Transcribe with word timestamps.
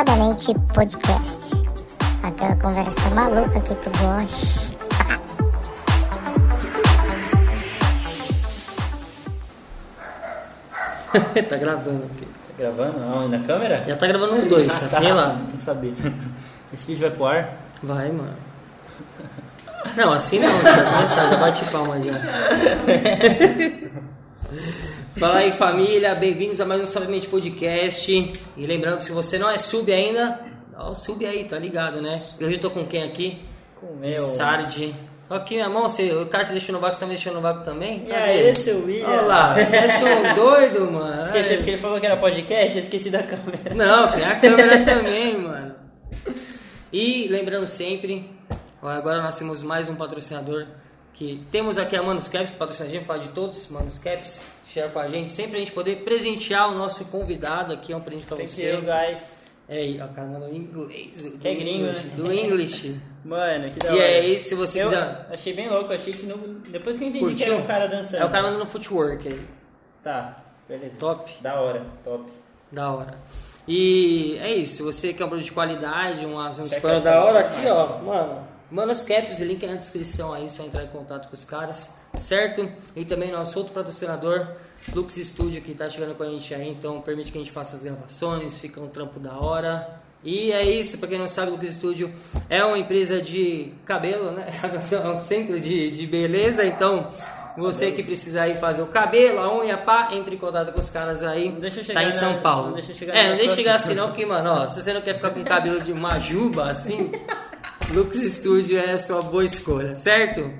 Desgraçadamente 0.00 0.54
Podcast. 0.72 1.62
Aquela 2.22 2.56
conversa 2.56 3.10
maluca 3.10 3.60
que 3.60 3.74
tu 3.74 3.90
gosta. 3.98 4.78
tá 11.42 11.56
gravando 11.58 12.04
aqui. 12.06 12.24
Tá 12.24 12.54
gravando? 12.58 13.04
Aonde? 13.04 13.36
Na 13.36 13.44
câmera? 13.46 13.84
Já 13.86 13.94
tá 13.96 14.06
gravando 14.06 14.36
os 14.36 14.46
dois, 14.46 14.70
Ah, 14.70 14.88
sabia 14.88 15.14
lá? 15.14 15.36
Não 15.52 15.58
sabia. 15.58 15.92
Esse 16.72 16.86
vídeo 16.86 17.02
vai 17.02 17.10
pro 17.10 17.26
ar? 17.26 17.58
Vai, 17.82 18.10
mano. 18.10 18.32
Não, 19.96 20.12
assim 20.14 20.38
não, 20.38 20.62
já 20.62 20.90
começar, 20.92 21.28
já 21.28 21.36
bate 21.36 21.62
palma 21.66 22.00
já. 22.00 22.12
Fala 25.20 25.40
aí 25.40 25.52
família, 25.52 26.14
bem-vindos 26.14 26.62
a 26.62 26.64
mais 26.64 26.80
um 26.80 26.86
Sabiamente 26.86 27.28
Podcast. 27.28 28.10
E 28.56 28.66
lembrando 28.66 28.96
que 28.96 29.04
se 29.04 29.12
você 29.12 29.38
não 29.38 29.50
é 29.50 29.58
sub 29.58 29.92
ainda, 29.92 30.40
dá 30.72 30.88
o 30.88 30.94
sub 30.94 31.26
aí, 31.26 31.44
tá 31.44 31.58
ligado, 31.58 32.00
né? 32.00 32.18
Hoje 32.40 32.56
eu 32.56 32.58
tô 32.58 32.70
com 32.70 32.86
quem 32.86 33.02
aqui? 33.02 33.38
Com 33.78 33.88
o 33.88 33.96
meu. 33.96 34.18
Sardi. 34.18 34.94
Aqui 35.28 35.56
minha 35.56 35.68
mão, 35.68 35.82
você, 35.82 36.10
o 36.10 36.24
cara 36.24 36.46
te 36.46 36.52
deixou 36.52 36.72
no 36.72 36.80
vácuo, 36.80 36.94
você 36.94 37.00
tá 37.00 37.06
me 37.06 37.12
deixando 37.12 37.34
no 37.34 37.42
vácuo 37.42 37.62
também? 37.66 38.06
E 38.08 38.12
aí, 38.14 38.56
seu 38.56 38.82
William? 38.82 39.06
Olha 39.08 39.20
lá, 39.20 39.54
parece 39.54 40.04
um 40.04 40.32
doido, 40.34 40.90
mano. 40.90 41.20
Esqueci, 41.20 41.56
porque 41.56 41.70
ele 41.72 41.82
falou 41.82 42.00
que 42.00 42.06
era 42.06 42.16
podcast, 42.16 42.78
eu 42.78 42.82
esqueci 42.82 43.10
da 43.10 43.22
câmera. 43.22 43.74
Não, 43.74 44.10
tem 44.10 44.24
a 44.24 44.40
câmera 44.40 44.78
também, 44.88 45.36
mano. 45.36 45.74
E 46.90 47.28
lembrando 47.28 47.66
sempre, 47.66 48.26
ó, 48.80 48.88
agora 48.88 49.22
nós 49.22 49.38
temos 49.38 49.62
mais 49.62 49.86
um 49.86 49.96
patrocinador 49.96 50.66
que 51.12 51.44
temos 51.50 51.76
aqui 51.76 51.94
a 51.94 52.02
Manus 52.02 52.26
Caps, 52.26 52.52
patrocina 52.52 52.88
a 52.88 52.90
gente, 52.90 53.04
fala 53.04 53.18
de 53.18 53.28
todos, 53.28 53.68
Manus 53.68 53.98
Caps, 53.98 54.59
share 54.72 54.90
com 54.92 54.98
a 55.00 55.08
gente, 55.08 55.32
sempre 55.32 55.56
a 55.56 55.58
gente 55.58 55.72
poder 55.72 55.96
presentear 56.04 56.70
o 56.70 56.74
nosso 56.74 57.04
convidado 57.06 57.72
aqui, 57.72 57.92
é 57.92 57.96
um 57.96 58.00
presente 58.00 58.26
pra 58.26 58.36
Thank 58.36 58.50
você. 58.50 58.72
you, 58.72 58.82
guys. 58.82 59.40
É, 59.68 59.86
e, 59.86 59.96
o 60.02 60.08
cara 60.08 60.26
mandou 60.26 60.48
inglês. 60.52 61.22
do 61.30 61.38
Que 61.38 61.48
é 61.48 61.54
gringo, 61.54 61.84
English, 61.84 62.06
né? 62.06 62.12
Do 62.16 62.32
English. 62.32 63.00
Mano, 63.24 63.70
que 63.70 63.78
da 63.78 63.90
E 63.90 63.92
hora. 63.92 64.02
é 64.02 64.26
isso, 64.26 64.48
se 64.48 64.54
você 64.56 64.82
eu 64.82 64.88
quiser- 64.88 65.26
achei 65.30 65.52
bem 65.52 65.68
louco, 65.68 65.92
achei 65.92 66.12
que 66.12 66.26
no... 66.26 66.36
depois 66.68 66.96
que 66.96 67.04
eu 67.04 67.08
entendi 67.08 67.24
que 67.24 67.30
Curtiu? 67.30 67.52
era 67.54 67.62
um 67.62 67.66
cara 67.66 67.86
dançando. 67.86 68.22
É 68.22 68.24
o 68.24 68.30
cara 68.30 68.42
mandando 68.44 68.66
footwork 68.66 69.28
aí. 69.28 69.40
Tá, 70.02 70.42
beleza. 70.68 70.96
Top. 70.98 71.30
Da 71.40 71.60
hora, 71.60 71.86
top. 72.02 72.24
Da 72.72 72.90
hora. 72.90 73.14
E 73.68 74.38
é 74.40 74.54
isso, 74.54 74.76
se 74.76 74.82
você 74.82 75.12
quer 75.12 75.24
um 75.24 75.28
produto 75.28 75.46
de 75.46 75.52
qualidade, 75.52 76.24
um 76.26 76.34
um 76.34 76.40
out 76.40 77.02
da 77.04 77.24
hora, 77.24 77.40
aqui 77.40 77.66
ó, 77.68 77.98
mano, 77.98 78.48
Manos 78.70 79.02
Caps, 79.02 79.40
link 79.40 79.66
na 79.66 79.74
descrição 79.74 80.32
aí, 80.32 80.48
só 80.48 80.62
entrar 80.62 80.84
em 80.84 80.88
contato 80.88 81.28
com 81.28 81.34
os 81.34 81.44
caras, 81.44 81.92
certo? 82.18 82.70
E 82.94 83.04
também 83.04 83.32
nosso 83.32 83.58
outro 83.58 83.74
patrocinador, 83.74 84.46
Lux 84.94 85.16
Studio, 85.16 85.60
que 85.60 85.74
tá 85.74 85.90
chegando 85.90 86.14
com 86.14 86.22
a 86.22 86.26
gente 86.26 86.54
aí, 86.54 86.68
então 86.70 87.00
permite 87.00 87.32
que 87.32 87.38
a 87.38 87.40
gente 87.40 87.52
faça 87.52 87.76
as 87.76 87.82
gravações, 87.82 88.60
fica 88.60 88.80
um 88.80 88.88
trampo 88.88 89.18
da 89.18 89.38
hora. 89.38 90.00
E 90.22 90.52
é 90.52 90.62
isso, 90.62 90.98
pra 90.98 91.08
quem 91.08 91.18
não 91.18 91.26
sabe, 91.26 91.50
Lux 91.50 91.74
Studio 91.74 92.12
é 92.48 92.62
uma 92.64 92.78
empresa 92.78 93.20
de 93.20 93.72
cabelo, 93.84 94.30
né? 94.30 94.46
É 94.92 95.08
um 95.08 95.16
centro 95.16 95.58
de, 95.58 95.90
de 95.90 96.06
beleza, 96.06 96.64
então 96.64 97.10
você 97.56 97.90
que 97.90 98.02
precisa 98.02 98.42
aí 98.42 98.56
fazer 98.56 98.82
o 98.82 98.86
cabelo, 98.86 99.40
a 99.40 99.58
unha, 99.58 99.76
pá, 99.76 100.10
entre 100.12 100.36
em 100.36 100.38
contato 100.38 100.72
com 100.72 100.80
os 100.80 100.90
caras 100.90 101.24
aí. 101.24 101.50
Não 101.50 101.60
deixa 101.60 101.80
eu 101.80 101.84
tá 101.84 101.86
chegar 101.86 102.04
em 102.04 102.12
São 102.12 102.40
Paulo. 102.40 102.68
não 102.68 102.74
deixa 102.74 102.92
eu 102.92 102.96
chegar 102.96 103.16
é, 103.16 103.28
não 103.30 103.36
deixa 103.36 103.54
chegar 103.56 103.74
assim 103.74 103.94
não, 103.94 104.08
porque, 104.08 104.24
mano, 104.24 104.50
ó, 104.50 104.68
se 104.68 104.80
você 104.80 104.92
não 104.92 105.00
quer 105.00 105.14
ficar 105.14 105.30
com 105.30 105.42
cabelo 105.42 105.80
de 105.80 105.92
uma 105.92 106.20
juba 106.20 106.70
assim, 106.70 107.10
Lux 107.92 108.16
Studio 108.18 108.78
é 108.78 108.92
a 108.92 108.98
sua 108.98 109.20
boa 109.22 109.44
escolha, 109.44 109.96
certo? 109.96 110.52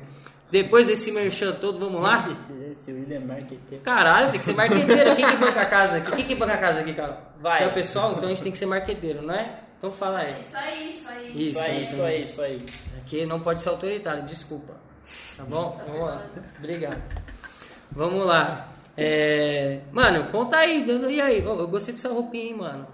Depois 0.51 0.89
desse 0.89 1.13
merchan 1.13 1.53
todo, 1.53 1.79
vamos 1.79 2.03
lá? 2.03 2.19
Esse, 2.19 2.73
esse 2.73 2.93
William 2.93 3.17
é 3.17 3.21
marqueteiro. 3.21 3.85
Caralho, 3.85 4.31
tem 4.31 4.39
que 4.41 4.45
ser 4.45 4.55
marqueteiro. 4.55 5.15
Quem 5.15 5.29
que 5.31 5.37
banca 5.37 5.61
a 5.61 5.67
casa 5.67 5.97
aqui? 5.99 6.17
Quem 6.17 6.25
que 6.27 6.35
banca 6.35 6.55
a 6.55 6.59
casa 6.59 6.81
aqui, 6.81 6.93
cara? 6.93 7.21
Vai. 7.41 7.63
É 7.63 7.69
o 7.69 7.73
pessoal, 7.73 8.13
então 8.13 8.25
a 8.25 8.29
gente 8.31 8.43
tem 8.43 8.51
que 8.51 8.59
ser 8.59 8.67
marqueteiro, 8.67 9.23
não 9.23 9.33
é? 9.35 9.61
Então 9.79 9.93
fala 9.93 10.19
aí. 10.19 10.35
Isso 10.41 10.57
aí, 10.57 10.91
isso 10.91 11.09
aí. 11.09 11.29
Isso, 11.31 11.41
Isso 11.51 11.61
aí, 11.61 11.83
então. 11.85 11.85
isso 11.85 12.03
aí, 12.03 12.25
isso 12.25 12.43
aí. 12.43 12.67
Aqui 13.01 13.27
não 13.27 13.39
pode 13.41 13.63
ser 13.63 13.69
autoritário, 13.69 14.25
desculpa. 14.25 14.75
Tá 15.37 15.45
bom? 15.45 15.81
Vamos 15.87 16.01
lá. 16.09 16.27
Obrigado. 16.59 17.03
Vamos 17.93 18.27
lá. 18.27 18.69
É... 18.97 19.81
Mano, 19.93 20.25
conta 20.33 20.57
aí, 20.59 20.85
dando- 20.85 21.11
e 21.11 21.21
aí? 21.21 21.43
Eu 21.45 21.69
gostei 21.69 21.95
dessa 21.95 22.09
roupinha, 22.09 22.45
hein, 22.47 22.57
mano. 22.57 22.87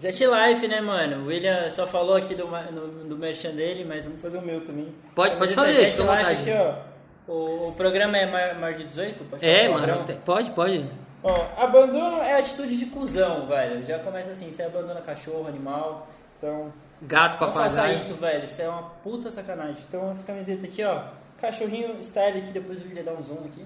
Jet 0.00 0.24
Life, 0.26 0.66
né, 0.66 0.80
mano? 0.80 1.24
O 1.24 1.26
William 1.26 1.70
só 1.70 1.86
falou 1.86 2.16
aqui 2.16 2.34
do, 2.34 2.46
no- 2.46 3.04
do 3.04 3.16
merchan 3.16 3.50
dele, 3.50 3.84
mas 3.84 4.04
vamos 4.04 4.20
fazer 4.20 4.38
o 4.38 4.42
meu 4.42 4.60
também. 4.64 4.92
Pode- 5.14 5.36
pode 5.36 5.54
Camiseta 5.54 5.90
fazer, 5.90 5.90
Jet 5.90 6.00
Life 6.00 6.16
vontade. 6.24 6.50
aqui, 6.50 6.52
ó. 6.52 6.90
O, 7.32 7.68
o 7.68 7.72
programa 7.72 8.16
é 8.18 8.26
maior, 8.26 8.54
maior 8.58 8.74
de 8.76 8.84
18? 8.84 9.24
Pode 9.24 9.46
É, 9.46 9.68
mano, 9.68 10.04
pode, 10.24 10.50
pode. 10.52 10.90
Ó, 11.22 11.46
abandono 11.58 12.22
é 12.22 12.38
atitude 12.38 12.76
de 12.78 12.86
cuzão, 12.86 13.46
velho. 13.46 13.84
Já 13.86 13.98
começa 13.98 14.30
assim, 14.30 14.50
você 14.50 14.62
abandona 14.62 15.00
cachorro, 15.02 15.46
animal. 15.46 16.08
Então, 16.38 16.72
Gato, 17.02 17.38
não 17.40 17.52
faça 17.52 17.76
papagaio. 17.76 17.98
isso, 17.98 18.14
velho. 18.14 18.44
Isso 18.46 18.62
é 18.62 18.68
uma 18.68 18.82
puta 19.04 19.30
sacanagem. 19.30 19.76
Então, 19.86 20.10
essa 20.12 20.22
camiseta 20.24 20.64
aqui, 20.66 20.82
ó. 20.82 21.02
Cachorrinho 21.38 22.02
style 22.02 22.38
aqui, 22.38 22.50
depois 22.52 22.80
o 22.80 22.84
William 22.84 23.02
dá 23.04 23.12
um 23.12 23.22
zoom 23.22 23.44
aqui. 23.44 23.64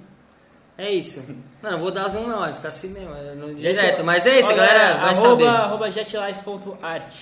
É 0.77 0.91
isso. 0.91 1.23
Não, 1.63 1.73
não 1.73 1.79
vou 1.79 1.91
dar 1.93 2.09
zoom 2.09 2.27
não, 2.27 2.41
vai 2.41 2.53
ficar 2.53 2.69
assim 2.69 2.89
mesmo, 2.89 3.15
é 3.15 3.55
direto. 3.55 4.03
Mas 4.05 4.27
é 4.27 4.41
isso, 4.41 4.51
Ó, 4.53 4.57
galera, 4.57 4.95
vai 4.95 5.11
arroba, 5.13 5.15
saber. 5.15 5.47
Arroba 5.47 5.91
jetlife.art. 5.93 7.15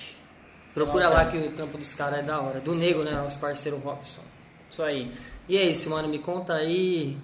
Procura 0.75 1.09
lá 1.09 1.27
que 1.27 1.37
o 1.37 1.51
trampo 1.53 1.77
dos 1.77 1.93
caras 1.93 2.21
é 2.21 2.23
da 2.23 2.41
hora. 2.41 2.61
Do 2.61 2.75
Nego, 2.75 3.03
né, 3.03 3.23
os 3.27 3.37
parceiros 3.37 3.83
Robson. 3.83 4.23
Isso 4.71 4.83
aí. 4.83 5.13
E 5.49 5.59
é 5.59 5.65
isso, 5.65 5.91
mano, 5.91 6.09
me 6.09 6.19
conta 6.19 6.55
aí, 6.55 7.19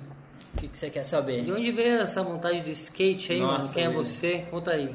O 0.55 0.59
que, 0.61 0.69
que 0.69 0.77
você 0.77 0.91
quer 0.91 1.05
saber? 1.05 1.45
de 1.45 1.53
onde 1.53 1.73
veio 1.73 2.03
essa 2.03 2.23
vontade 2.23 2.61
do 2.61 2.69
skate 2.71 3.33
aí, 3.33 3.41
Nossa, 3.41 3.59
mano? 3.63 3.73
Quem 3.73 3.85
é 3.85 3.91
você? 3.91 4.45
Conta 4.51 4.73
aí. 4.73 4.95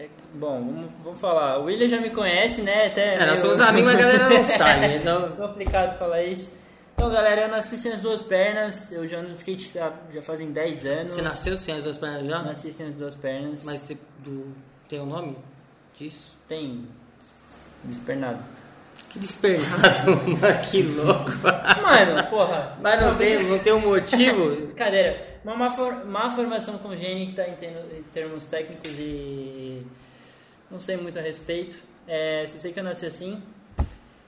É, 0.00 0.08
Bom, 0.34 0.58
vamos, 0.64 0.90
vamos 1.04 1.20
falar. 1.20 1.58
O 1.60 1.64
William 1.66 1.86
já 1.86 2.00
me 2.00 2.10
conhece, 2.10 2.62
né? 2.62 2.86
Até 2.88 3.14
É, 3.14 3.18
nós 3.20 3.26
meio- 3.28 3.40
somos 3.40 3.60
amigos, 3.60 3.92
mas 3.92 4.00
a 4.00 4.02
galera 4.02 4.28
não 4.30 4.42
sabe, 4.44 4.94
então... 4.96 5.30
complicado 5.36 5.96
falar 5.96 6.22
isso. 6.24 6.50
Então, 6.98 7.10
galera, 7.10 7.42
eu 7.42 7.48
nasci 7.48 7.76
sem 7.76 7.92
as 7.92 8.00
duas 8.00 8.22
pernas. 8.22 8.90
Eu 8.90 9.06
já 9.06 9.18
ando 9.18 9.28
de 9.28 9.36
skate 9.36 9.70
já, 9.74 9.92
já 10.14 10.22
fazem 10.22 10.50
10 10.50 10.86
anos. 10.86 11.12
Você 11.14 11.20
nasceu 11.22 11.58
sem 11.58 11.74
as 11.74 11.84
duas 11.84 11.98
pernas 11.98 12.26
já? 12.26 12.42
Nasci 12.42 12.72
sem 12.72 12.86
as 12.86 12.94
duas 12.94 13.14
pernas. 13.14 13.64
Mas 13.64 13.80
você, 13.82 13.98
do, 14.24 14.54
tem 14.88 14.98
o 15.00 15.06
nome 15.06 15.36
disso? 15.94 16.34
tem 16.48 16.86
despernado. 17.84 18.42
Que 19.10 19.18
despernado, 19.18 20.10
mano, 20.40 20.60
que 20.70 20.82
louco. 20.82 21.30
Mano, 21.82 22.26
porra. 22.30 22.78
Mas 22.80 23.00
não 23.00 23.16
tem, 23.16 23.42
não 23.44 23.58
tem 23.58 23.72
um 23.74 23.80
motivo? 23.80 24.56
Brincadeira. 24.66 25.36
Uma 25.44 25.54
má, 25.56 25.70
for- 25.70 26.04
má 26.06 26.30
formação 26.30 26.78
congênita 26.78 27.46
em, 27.46 27.54
termos- 27.56 27.92
técnicos 28.46 28.92
e 28.98 29.86
não 30.70 30.80
sei 30.80 30.96
muito 30.96 31.18
a 31.18 31.22
respeito. 31.22 31.76
É, 32.08 32.46
sei 32.46 32.72
que 32.72 32.80
eu 32.80 32.84
nasci 32.84 33.04
assim. 33.06 33.42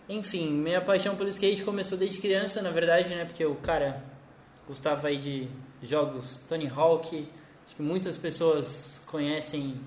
Enfim, 0.08 0.50
minha 0.50 0.80
paixão 0.80 1.14
pelo 1.16 1.28
skate 1.28 1.62
começou 1.64 1.98
desde 1.98 2.18
criança, 2.20 2.62
na 2.62 2.70
verdade, 2.70 3.14
né? 3.14 3.24
Porque 3.24 3.44
o 3.44 3.56
cara 3.56 4.02
gostava 4.66 5.08
aí 5.08 5.18
de 5.18 5.48
jogos 5.82 6.38
Tony 6.48 6.66
Hawk. 6.74 7.28
Acho 7.66 7.76
que 7.76 7.82
muitas 7.82 8.16
pessoas 8.16 9.02
conhecem, 9.06 9.78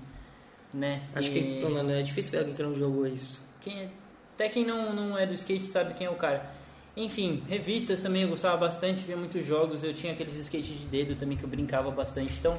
né? 0.72 1.02
Acho 1.14 1.28
E- 1.30 1.32
que 1.32 1.66
é 1.98 2.02
difícil 2.02 2.30
ver 2.32 2.38
alguém 2.38 2.54
que 2.54 2.62
não 2.62 2.74
jogou 2.74 3.06
isso. 3.06 3.42
quem 3.60 3.80
é- 3.80 3.88
até 4.34 4.48
quem 4.48 4.64
não, 4.64 4.92
não 4.94 5.18
é 5.18 5.26
do 5.26 5.34
skate 5.34 5.64
sabe 5.64 5.94
quem 5.94 6.06
é 6.06 6.10
o 6.10 6.14
cara. 6.16 6.50
Enfim, 6.96 7.42
revistas 7.48 8.00
também 8.00 8.22
eu 8.22 8.28
gostava 8.28 8.56
bastante, 8.56 9.00
via 9.04 9.16
muitos 9.16 9.44
jogos. 9.44 9.82
Eu 9.82 9.92
tinha 9.94 10.12
aqueles 10.12 10.36
skates 10.36 10.78
de 10.80 10.86
dedo 10.86 11.14
também 11.16 11.36
que 11.36 11.44
eu 11.44 11.48
brincava 11.48 11.90
bastante. 11.90 12.32
Então, 12.38 12.56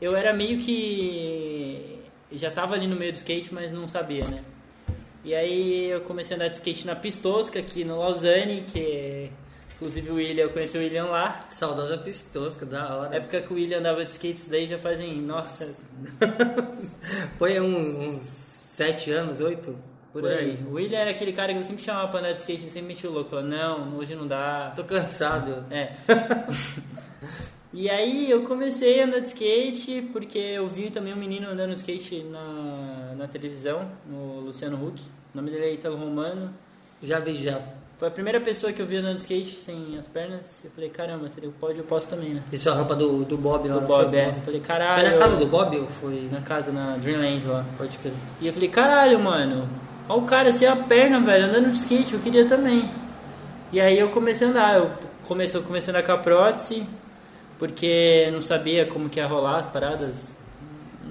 eu 0.00 0.14
era 0.16 0.32
meio 0.32 0.58
que. 0.60 2.00
Já 2.32 2.50
tava 2.50 2.74
ali 2.74 2.86
no 2.86 2.96
meio 2.96 3.12
do 3.12 3.16
skate, 3.16 3.54
mas 3.54 3.70
não 3.72 3.86
sabia, 3.86 4.24
né? 4.26 4.42
E 5.26 5.34
aí 5.34 5.90
eu 5.90 6.02
comecei 6.02 6.36
a 6.36 6.38
andar 6.38 6.48
de 6.48 6.54
skate 6.54 6.86
na 6.86 6.94
Pistosca, 6.94 7.58
aqui 7.58 7.84
no 7.84 7.98
Lausanne, 7.98 8.62
que. 8.62 9.28
Inclusive 9.74 10.10
o 10.10 10.14
William, 10.14 10.44
eu 10.44 10.50
conheci 10.50 10.78
o 10.78 10.80
William 10.80 11.06
lá. 11.06 11.40
Saudosa 11.50 11.98
pistosca, 11.98 12.64
da 12.64 12.96
hora. 12.96 13.16
época 13.16 13.42
que 13.42 13.52
o 13.52 13.56
William 13.56 13.80
andava 13.80 14.04
de 14.04 14.12
skate, 14.12 14.38
isso 14.38 14.48
daí 14.48 14.66
já 14.66 14.78
fazem. 14.78 15.16
Nossa, 15.16 15.82
Foi 17.36 17.60
uns, 17.60 17.96
uns 17.96 18.14
sete 18.14 19.10
anos, 19.10 19.40
oito? 19.40 19.74
por, 20.12 20.30
aí. 20.30 20.58
O 20.70 20.74
William 20.74 20.98
era 20.98 21.10
aquele 21.10 21.32
cara 21.32 21.52
que 21.52 21.58
eu 21.58 21.64
sempre 21.64 21.82
chamava 21.82 22.08
pra 22.08 22.20
andar 22.20 22.32
de 22.32 22.38
skate, 22.38 22.62
ele 22.62 22.70
sempre 22.70 22.88
metia 22.88 23.10
o 23.10 23.12
louco. 23.12 23.30
Falava, 23.30 23.48
não, 23.48 23.96
hoje 23.96 24.14
não 24.14 24.26
dá. 24.26 24.72
Tô 24.74 24.84
cansado. 24.84 25.64
É. 25.70 25.96
e 27.74 27.90
aí 27.90 28.30
eu 28.30 28.44
comecei 28.44 29.00
a 29.02 29.06
andar 29.06 29.18
de 29.18 29.28
skate 29.28 30.08
porque 30.12 30.38
eu 30.38 30.68
vi 30.68 30.90
também 30.90 31.12
um 31.12 31.18
menino 31.18 31.48
andando 31.48 31.74
de 31.74 31.80
skate 31.80 32.22
na, 32.24 33.14
na 33.16 33.28
televisão, 33.28 33.90
no 34.06 34.40
Luciano 34.40 34.76
Huck. 34.86 35.02
O 35.36 35.38
nome 35.38 35.50
dele 35.50 35.66
é 35.66 35.74
Italo 35.74 35.98
Romano. 35.98 36.50
Já 37.02 37.20
vi 37.20 37.34
já. 37.34 37.60
Foi 37.98 38.08
a 38.08 38.10
primeira 38.10 38.40
pessoa 38.40 38.72
que 38.72 38.80
eu 38.80 38.86
vi 38.86 38.96
andando 38.96 39.16
de 39.16 39.20
skate 39.20 39.60
sem 39.60 39.98
as 39.98 40.06
pernas. 40.06 40.64
Eu 40.64 40.70
falei, 40.70 40.88
caramba, 40.88 41.28
se 41.28 41.38
ele 41.38 41.52
pode, 41.60 41.76
eu 41.76 41.84
posso 41.84 42.08
também, 42.08 42.30
né? 42.30 42.42
Isso 42.50 42.70
é 42.70 42.72
a 42.72 42.74
rampa 42.74 42.96
do, 42.96 43.22
do 43.22 43.36
Bob 43.36 43.68
lá. 43.68 43.74
Do 43.74 43.80
não 43.82 43.86
Bob, 43.86 44.16
é. 44.16 44.32
Falei, 44.42 44.60
caralho. 44.60 45.02
Foi 45.02 45.12
na 45.12 45.18
casa 45.18 45.36
do 45.36 45.44
Bob 45.44 45.76
ou 45.76 45.88
foi... 45.88 46.30
Na 46.32 46.40
casa, 46.40 46.72
na 46.72 46.96
Dreamland 46.96 47.46
lá. 47.46 47.66
Pode 47.76 47.98
crer. 47.98 48.14
E 48.40 48.46
eu 48.46 48.52
falei, 48.54 48.70
caralho, 48.70 49.18
mano, 49.18 49.68
olha 50.08 50.22
o 50.22 50.24
cara 50.24 50.50
sem 50.54 50.66
a 50.66 50.74
perna, 50.74 51.20
velho, 51.20 51.44
andando 51.44 51.70
de 51.70 51.76
skate, 51.76 52.14
eu 52.14 52.20
queria 52.20 52.48
também. 52.48 52.90
E 53.70 53.78
aí 53.78 53.98
eu 53.98 54.08
comecei 54.08 54.46
a 54.46 54.50
andar, 54.50 54.78
eu 54.78 54.90
comecei, 55.28 55.60
eu 55.60 55.64
comecei 55.64 55.92
a 55.92 55.98
andar 55.98 56.06
com 56.06 56.12
a 56.12 56.18
prótese, 56.18 56.86
porque 57.58 58.30
não 58.32 58.40
sabia 58.40 58.86
como 58.86 59.10
que 59.10 59.20
ia 59.20 59.26
rolar 59.26 59.58
as 59.58 59.66
paradas 59.66 60.32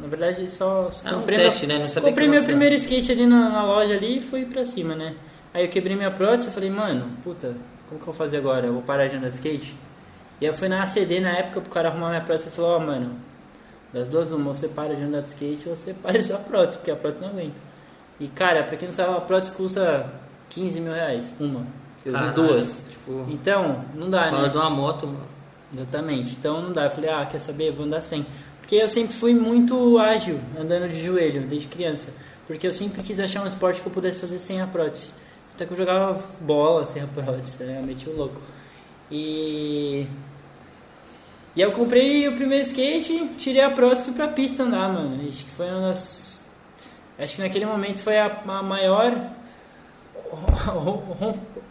Na 0.06 0.10
verdade, 0.10 0.48
só, 0.50 0.90
só 0.92 1.07
Era 1.07 1.18
um 1.18 1.22
comprei 1.22 1.38
teste, 1.40 1.66
né? 1.66 1.80
Não 1.80 1.90
sabia 1.90 2.10
comprei 2.10 2.28
meu 2.28 2.44
primeiro 2.44 2.75
skate 2.75 3.12
ali 3.12 3.25
na, 3.25 3.50
na 3.50 3.63
loja 3.63 3.96
ali 3.96 4.19
e 4.19 4.22
fui 4.22 4.46
pra 4.46 4.63
cima, 4.63 4.94
né? 4.94 5.16
Aí 5.52 5.66
eu 5.66 5.69
quebrei 5.69 5.96
minha 5.96 6.12
prótese 6.12 6.50
e 6.50 6.52
falei, 6.52 6.69
mano, 6.69 7.10
puta, 7.24 7.56
como 7.90 8.00
que 8.00 8.04
eu 8.04 8.06
vou 8.06 8.13
fazer 8.13 8.38
agora? 8.38 8.68
Eu 8.68 8.74
vou 8.74 8.84
parar 8.84 9.07
de 9.07 9.16
andar 9.16 9.30
de 9.30 9.34
skate? 9.34 9.75
E 10.40 10.46
aí 10.46 10.52
eu 10.52 10.54
fui 10.54 10.68
na 10.68 10.84
ACD 10.84 11.19
na 11.19 11.31
época 11.31 11.60
pro 11.62 11.72
cara 11.72 11.90
arrumar 11.90 12.10
minha 12.10 12.22
prótese 12.22 12.50
e 12.50 12.52
falou, 12.52 12.75
ó, 12.75 12.80
mano, 12.80 13.16
das 13.92 14.07
duas 14.07 14.31
uma, 14.31 14.54
você 14.54 14.68
para 14.68 14.96
de 14.96 15.02
andar 15.02 15.22
de 15.22 15.30
skate 15.30 15.68
ou 15.69 15.75
você 15.75 15.92
para 16.00 16.12
de 16.12 16.25
usar 16.25 16.38
prótese, 16.38 16.78
porque 16.78 16.92
a 16.92 16.96
prótese 16.96 17.24
não 17.24 17.30
aguenta. 17.30 17.60
E 18.19 18.28
cara, 18.28 18.62
pra 18.63 18.78
quem 18.78 18.88
não 18.88 18.94
sabe, 18.94 19.18
a 19.18 19.22
prótese 19.22 19.54
custa 19.54 20.06
15 20.50 20.81
mil 20.81 20.94
reais, 20.94 21.34
uma. 21.40 21.66
Eu 22.06 22.13
Caralho, 22.13 22.34
duas. 22.34 22.80
Tipo, 22.88 23.25
Então, 23.30 23.84
não 23.96 24.12
dá, 24.12 24.25
fala 24.25 24.44
né? 24.44 24.50
de 24.50 24.58
uma 24.58 24.69
moto, 24.69 25.08
mano. 25.08 25.36
Exatamente. 25.74 26.36
Então 26.38 26.62
não 26.62 26.72
dá. 26.72 26.86
Eu 26.86 26.92
falei, 26.92 27.10
ah, 27.10 27.25
quer 27.25 27.40
saber? 27.40 27.72
Vou 27.72 27.86
andar 27.86 28.01
sem. 28.01 28.25
Porque 28.65 28.77
eu 28.77 28.88
sempre 28.88 29.13
fui 29.13 29.31
muito 29.31 30.00
ágil 30.00 30.39
andando 30.59 30.91
de 30.91 31.00
joelho, 31.00 31.44
desde 31.44 31.67
criança. 31.67 32.12
Porque 32.47 32.67
eu 32.67 32.73
sempre 32.73 33.03
quis 33.03 33.19
achar 33.19 33.44
um 33.44 33.47
esporte 33.47 33.79
que 33.79 33.88
eu 33.88 33.91
pudesse 33.91 34.21
fazer 34.21 34.39
sem 34.39 34.59
a 34.59 34.65
prótese. 34.65 35.12
Até 35.53 35.67
que 35.67 35.73
eu 35.73 35.77
jogava 35.77 36.19
bola 36.41 36.83
sem 36.83 37.03
a 37.03 37.06
prótese, 37.06 37.63
né? 37.63 37.79
Meti 37.85 38.09
o 38.09 38.17
louco. 38.17 38.41
E. 39.12 40.07
E 41.56 41.62
eu 41.62 41.71
comprei 41.73 42.27
o 42.27 42.35
primeiro 42.35 42.63
skate, 42.63 43.33
tirei 43.38 43.62
a 43.62 43.69
prótese 43.69 44.12
pra 44.13 44.29
pista 44.29 44.63
andar, 44.63 44.91
mano. 44.91 45.29
Acho 45.29 45.45
que 45.45 45.51
foi 45.51 45.69
uma 45.69 45.81
das. 45.81 46.41
Acho 47.19 47.35
que 47.35 47.41
naquele 47.44 47.67
momento 47.67 48.00
foi 48.00 48.17
a, 48.17 48.41
a 48.47 48.63
maior. 48.63 49.15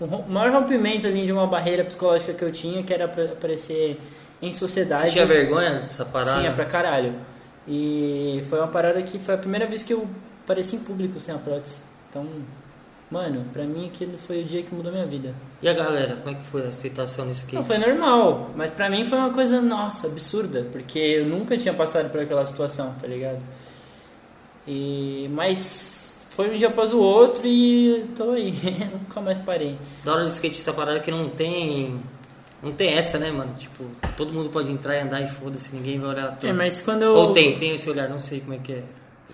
O 0.01 0.29
maior 0.29 0.53
rompimento 0.53 1.07
ali 1.07 1.25
de 1.25 1.31
uma 1.31 1.47
barreira 1.47 1.85
psicológica 1.85 2.35
que 2.35 2.45
eu 2.45 2.51
tinha, 2.51 2.83
que 2.83 2.93
era 2.93 3.07
pra 3.07 3.25
aparecer 3.25 4.01
em 4.49 4.53
sociedade. 4.53 5.07
Você 5.07 5.13
tinha 5.13 5.27
vergonha 5.27 5.81
dessa 5.81 6.05
parada? 6.05 6.39
Tinha 6.39 6.53
pra 6.53 6.65
caralho. 6.65 7.15
E 7.67 8.45
foi 8.49 8.59
uma 8.59 8.69
parada 8.69 9.03
que 9.03 9.19
foi 9.19 9.35
a 9.35 9.39
primeira 9.39 9.67
vez 9.67 9.83
que 9.83 9.93
eu 9.93 10.07
apareci 10.45 10.77
em 10.77 10.81
público 10.81 11.19
sem 11.19 11.35
a 11.35 11.39
prótese. 11.39 11.79
Então, 12.11 12.27
mano, 13.11 13.47
pra 13.53 13.65
mim 13.65 13.87
aquilo 13.87 14.19
foi 14.19 14.43
o 14.43 14.45
dia 14.45 14.63
que 14.63 14.75
mudou 14.75 14.93
minha 14.93 15.07
vida. 15.07 15.35
E 15.63 15.69
a 15.69 15.73
galera, 15.73 16.17
como 16.17 16.37
é 16.37 16.39
que 16.39 16.45
foi 16.45 16.67
a 16.67 16.69
aceitação 16.69 17.25
no 17.25 17.33
skate? 17.33 17.57
Não, 17.57 17.65
foi 17.65 17.79
normal, 17.79 18.51
mas 18.55 18.71
pra 18.71 18.91
mim 18.91 19.05
foi 19.05 19.19
uma 19.19 19.31
coisa, 19.31 19.61
nossa, 19.63 20.07
absurda, 20.09 20.67
porque 20.71 20.99
eu 20.99 21.27
nunca 21.27 21.57
tinha 21.57 21.73
passado 21.73 22.11
por 22.11 22.21
aquela 22.21 22.45
situação, 22.45 22.95
tá 23.01 23.07
ligado? 23.07 23.41
E, 24.67 25.29
mas 25.33 26.15
foi 26.31 26.55
um 26.55 26.59
dia 26.59 26.69
após 26.69 26.93
o 26.93 26.99
outro 26.99 27.47
e 27.47 28.07
tô 28.17 28.33
aí, 28.33 28.53
nunca 28.93 29.21
mais 29.21 29.39
parei. 29.39 29.79
Da 30.05 30.13
hora 30.13 30.25
do 30.25 30.31
skate 30.31 30.59
essa 30.59 30.73
parada 30.73 31.01
que 31.01 31.11
não 31.11 31.29
tem. 31.29 32.01
Não 32.65 32.73
tem 32.73 32.95
essa, 32.95 33.19
né, 33.19 33.31
mano? 33.31 33.55
Tipo, 33.59 33.85
todo 34.17 34.33
mundo 34.33 34.49
pode 34.49 34.73
entrar 34.73 34.97
e 34.97 35.01
andar 35.01 35.21
e 35.21 35.29
foda-se, 35.29 35.75
ninguém 35.75 36.01
vai 36.01 36.11
olhar. 36.11 36.39
É, 36.43 36.53
mas 36.53 36.81
quando 36.81 37.03
eu... 37.03 37.15
Ou 37.15 37.33
tem, 37.33 37.59
tem 37.59 37.75
esse 37.75 37.89
olhar, 37.91 38.09
não 38.09 38.21
sei 38.21 38.41
como 38.41 38.55
é 38.55 38.59
que 38.59 38.73
é. 38.73 38.83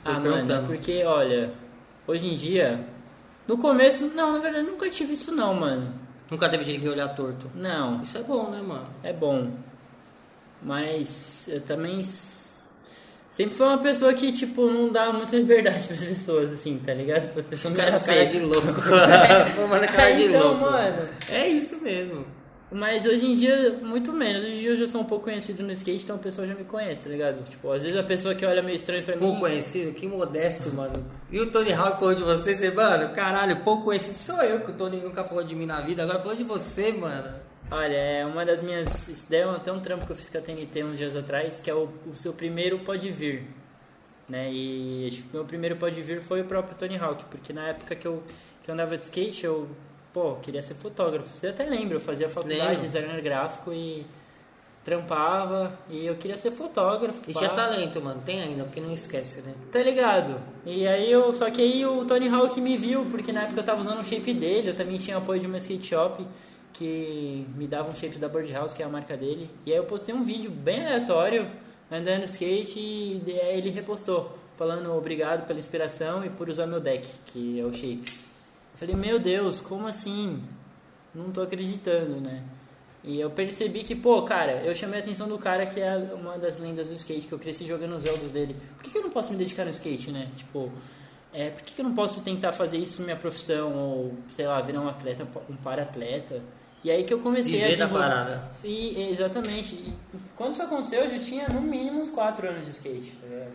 Ah, 0.04 0.18
mano, 0.18 0.66
porque, 0.66 1.04
olha, 1.04 1.52
hoje 2.06 2.26
em 2.26 2.34
dia, 2.34 2.80
no 3.46 3.56
começo, 3.58 4.06
não, 4.14 4.32
na 4.32 4.38
verdade, 4.38 4.66
nunca 4.66 4.88
tive 4.90 5.12
isso 5.12 5.32
não, 5.34 5.54
mano. 5.54 5.94
Nunca 6.30 6.48
teve 6.48 6.72
ninguém 6.72 6.88
olhar 6.88 7.08
torto. 7.08 7.50
Não, 7.54 8.02
Isso 8.02 8.16
é 8.16 8.22
bom, 8.22 8.50
né, 8.50 8.62
mano? 8.62 8.86
é 9.02 9.12
bom. 9.12 9.50
Mas 10.62 11.48
eu 11.48 11.60
também 11.60 12.02
sempre 13.30 13.54
fui 13.54 13.66
uma 13.66 13.78
pessoa 13.78 14.12
que, 14.14 14.30
tipo, 14.30 14.66
não 14.70 14.92
dá 14.92 15.12
muita 15.12 15.36
liberdade 15.36 15.86
pras 15.88 16.04
pessoas, 16.04 16.52
assim, 16.52 16.78
tá 16.78 16.94
ligado? 16.94 17.32
Pra 17.32 17.42
pessoa 17.42 17.74
cara, 17.74 17.98
cara 17.98 18.26
de 18.26 18.38
louco. 18.40 18.68
Formando 19.56 19.86
cara 19.88 20.12
de 20.12 20.24
então, 20.24 20.48
louco. 20.48 20.60
mano. 20.60 21.08
É 21.30 21.48
isso 21.48 21.82
mesmo. 21.82 22.24
Mas 22.72 23.04
hoje 23.04 23.26
em 23.26 23.34
dia, 23.34 23.78
muito 23.82 24.12
menos. 24.12 24.44
Hoje 24.44 24.54
em 24.54 24.58
dia 24.60 24.70
eu 24.70 24.76
já 24.76 24.86
sou 24.86 25.00
um 25.00 25.04
pouco 25.04 25.24
conhecido 25.24 25.62
no 25.64 25.72
skate, 25.72 26.04
então 26.04 26.14
a 26.16 26.18
pessoa 26.20 26.46
já 26.46 26.54
me 26.54 26.62
conhece, 26.64 27.02
tá 27.02 27.08
ligado? 27.10 27.42
Tipo, 27.48 27.72
às 27.72 27.82
vezes 27.82 27.98
a 27.98 28.02
pessoa 28.02 28.32
que 28.34 28.46
olha 28.46 28.62
meio 28.62 28.76
estranho 28.76 29.02
pra 29.02 29.16
Pouco 29.16 29.34
mim. 29.34 29.40
conhecido, 29.40 29.92
que 29.92 30.06
modesto, 30.06 30.72
mano. 30.72 31.04
E 31.32 31.40
o 31.40 31.50
Tony 31.50 31.72
Hawk 31.72 31.98
falou 31.98 32.14
de 32.14 32.22
você, 32.22 32.54
você, 32.54 32.70
mano, 32.70 33.12
caralho, 33.12 33.56
pouco 33.64 33.84
conhecido 33.84 34.16
sou 34.16 34.40
eu, 34.42 34.60
que 34.60 34.70
o 34.70 34.74
Tony 34.74 34.98
nunca 34.98 35.24
falou 35.24 35.42
de 35.42 35.56
mim 35.56 35.66
na 35.66 35.80
vida, 35.80 36.04
agora 36.04 36.20
falou 36.20 36.36
de 36.36 36.44
você, 36.44 36.92
mano. 36.92 37.32
Olha, 37.72 37.94
é 37.96 38.24
uma 38.26 38.44
das 38.44 38.60
minhas. 38.62 39.08
Isso 39.08 39.26
daí 39.30 39.40
é 39.40 39.44
até 39.44 39.72
um 39.72 39.80
trampo 39.80 40.06
que 40.06 40.12
eu 40.12 40.16
fiz 40.16 40.28
com 40.28 40.38
a 40.38 40.40
TNT 40.40 40.84
uns 40.84 40.98
dias 40.98 41.14
atrás, 41.16 41.60
que 41.60 41.70
é 41.70 41.74
o, 41.74 41.88
o 42.10 42.14
seu 42.16 42.32
primeiro 42.32 42.78
pode 42.80 43.10
vir. 43.10 43.44
Né? 44.28 44.48
E 44.52 45.08
acho 45.08 45.22
que 45.22 45.28
o 45.28 45.34
meu 45.34 45.44
primeiro 45.44 45.76
pode 45.76 46.00
vir 46.02 46.20
foi 46.20 46.40
o 46.40 46.44
próprio 46.44 46.76
Tony 46.76 46.96
Hawk, 46.96 47.24
porque 47.30 47.52
na 47.52 47.68
época 47.68 47.96
que 47.96 48.06
eu, 48.06 48.22
que 48.62 48.70
eu 48.70 48.74
andava 48.74 48.96
de 48.96 49.02
skate, 49.04 49.44
eu 49.44 49.68
pô, 50.12 50.36
queria 50.36 50.62
ser 50.62 50.74
fotógrafo. 50.74 51.36
Você 51.36 51.48
até 51.48 51.64
lembra, 51.64 51.96
eu 51.96 52.00
fazia 52.00 52.28
faculdade 52.28 52.60
Lembro. 52.60 52.76
de 52.76 52.86
designer 52.86 53.20
gráfico 53.20 53.72
e 53.72 54.06
trampava 54.84 55.72
e 55.88 56.06
eu 56.06 56.16
queria 56.16 56.36
ser 56.36 56.50
fotógrafo. 56.52 57.20
E 57.28 57.34
pá. 57.34 57.38
tinha 57.38 57.50
talento, 57.50 58.00
mano, 58.00 58.22
tem 58.24 58.40
ainda, 58.40 58.64
porque 58.64 58.80
não 58.80 58.92
esquece, 58.92 59.42
né? 59.42 59.54
Tá 59.70 59.82
ligado? 59.82 60.40
E 60.64 60.86
aí 60.86 61.10
eu. 61.10 61.34
Só 61.34 61.50
que 61.50 61.60
aí 61.60 61.84
o 61.84 62.04
Tony 62.04 62.28
Hawk 62.28 62.60
me 62.60 62.76
viu, 62.76 63.06
porque 63.10 63.32
na 63.32 63.42
época 63.42 63.60
eu 63.60 63.64
tava 63.64 63.80
usando 63.80 64.00
um 64.00 64.04
shape 64.04 64.32
dele, 64.34 64.70
eu 64.70 64.76
também 64.76 64.96
tinha 64.98 65.16
apoio 65.16 65.40
de 65.40 65.46
uma 65.46 65.58
skate 65.58 65.86
shop 65.86 66.26
que 66.72 67.46
me 67.56 67.66
dava 67.66 67.90
um 67.90 67.96
shape 67.96 68.16
da 68.18 68.28
Bird 68.28 68.52
House, 68.52 68.72
que 68.72 68.82
é 68.82 68.86
a 68.86 68.88
marca 68.88 69.16
dele. 69.16 69.50
E 69.66 69.72
aí 69.72 69.78
eu 69.78 69.84
postei 69.84 70.14
um 70.14 70.22
vídeo 70.22 70.50
bem 70.50 70.86
aleatório, 70.86 71.50
andando 71.90 72.24
skate, 72.24 72.78
e 72.78 73.22
ele 73.26 73.70
repostou, 73.70 74.38
falando 74.56 74.94
obrigado 74.94 75.46
pela 75.46 75.58
inspiração 75.58 76.24
e 76.24 76.30
por 76.30 76.48
usar 76.48 76.66
meu 76.66 76.80
deck, 76.80 77.08
que 77.26 77.58
é 77.58 77.64
o 77.64 77.74
shape. 77.74 78.29
Falei, 78.80 78.96
meu 78.96 79.18
Deus, 79.18 79.60
como 79.60 79.86
assim? 79.86 80.42
Não 81.14 81.30
tô 81.30 81.42
acreditando, 81.42 82.20
né? 82.20 82.42
E 83.04 83.20
eu 83.20 83.30
percebi 83.30 83.82
que, 83.82 83.94
pô, 83.94 84.22
cara, 84.22 84.62
eu 84.64 84.74
chamei 84.74 85.00
a 85.00 85.02
atenção 85.02 85.28
do 85.28 85.38
cara 85.38 85.66
que 85.66 85.80
é 85.80 85.96
uma 86.14 86.38
das 86.38 86.58
lendas 86.58 86.88
do 86.88 86.94
skate, 86.94 87.26
que 87.26 87.32
eu 87.32 87.38
cresci 87.38 87.66
jogando 87.66 87.96
os 87.96 88.04
jogos 88.04 88.30
dele. 88.30 88.56
Por 88.76 88.82
que, 88.84 88.90
que 88.90 88.98
eu 88.98 89.02
não 89.02 89.10
posso 89.10 89.30
me 89.32 89.36
dedicar 89.38 89.64
no 89.64 89.70
skate, 89.70 90.10
né? 90.10 90.28
Tipo, 90.36 90.70
é, 91.32 91.50
por 91.50 91.62
que, 91.62 91.74
que 91.74 91.80
eu 91.80 91.84
não 91.84 91.94
posso 91.94 92.20
tentar 92.22 92.52
fazer 92.52 92.78
isso 92.78 93.02
minha 93.02 93.16
profissão, 93.16 93.72
ou, 93.74 94.14
sei 94.30 94.46
lá, 94.46 94.60
virar 94.60 94.80
um 94.80 94.88
atleta, 94.88 95.26
um 95.48 95.56
para-atleta? 95.56 96.42
E 96.82 96.90
aí 96.90 97.04
que 97.04 97.12
eu 97.12 97.20
comecei 97.20 97.52
Viver 97.60 97.64
a 97.64 97.68
da 97.68 97.74
desenvolver- 97.84 98.08
parada. 98.08 98.50
E, 98.64 99.10
exatamente. 99.10 99.74
E 99.74 99.94
quando 100.36 100.54
isso 100.54 100.62
aconteceu, 100.62 101.00
eu 101.02 101.10
já 101.10 101.18
tinha 101.18 101.48
no 101.48 101.60
mínimo 101.60 102.00
uns 102.00 102.08
4 102.10 102.48
anos 102.48 102.64
de 102.64 102.70
skate, 102.70 103.12
tá 103.20 103.26
ligado? 103.26 103.52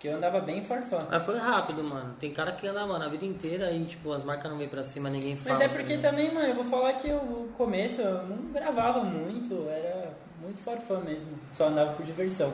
Porque 0.00 0.08
eu 0.08 0.16
andava 0.16 0.40
bem 0.40 0.64
farfã. 0.64 1.06
Mas 1.10 1.22
foi 1.26 1.36
rápido, 1.36 1.84
mano. 1.84 2.16
Tem 2.18 2.30
cara 2.30 2.52
que 2.52 2.66
anda, 2.66 2.86
mano, 2.86 3.04
a 3.04 3.08
vida 3.08 3.26
inteira 3.26 3.70
e, 3.70 3.84
tipo, 3.84 4.10
as 4.14 4.24
marcas 4.24 4.50
não 4.50 4.56
vêm 4.56 4.66
pra 4.66 4.82
cima, 4.82 5.10
ninguém 5.10 5.36
fala. 5.36 5.58
Mas 5.58 5.60
é 5.66 5.68
porque 5.68 5.98
tá 5.98 6.10
ligado? 6.10 6.10
também, 6.10 6.34
mano, 6.34 6.46
eu 6.46 6.54
vou 6.54 6.64
falar 6.64 6.94
que 6.94 7.12
no 7.12 7.48
começo 7.54 8.00
eu 8.00 8.22
não 8.26 8.50
gravava 8.50 9.04
muito, 9.04 9.68
era 9.68 10.10
muito 10.40 10.58
farfã 10.62 11.00
mesmo, 11.00 11.28
só 11.52 11.68
andava 11.68 11.92
por 11.92 12.06
diversão. 12.06 12.50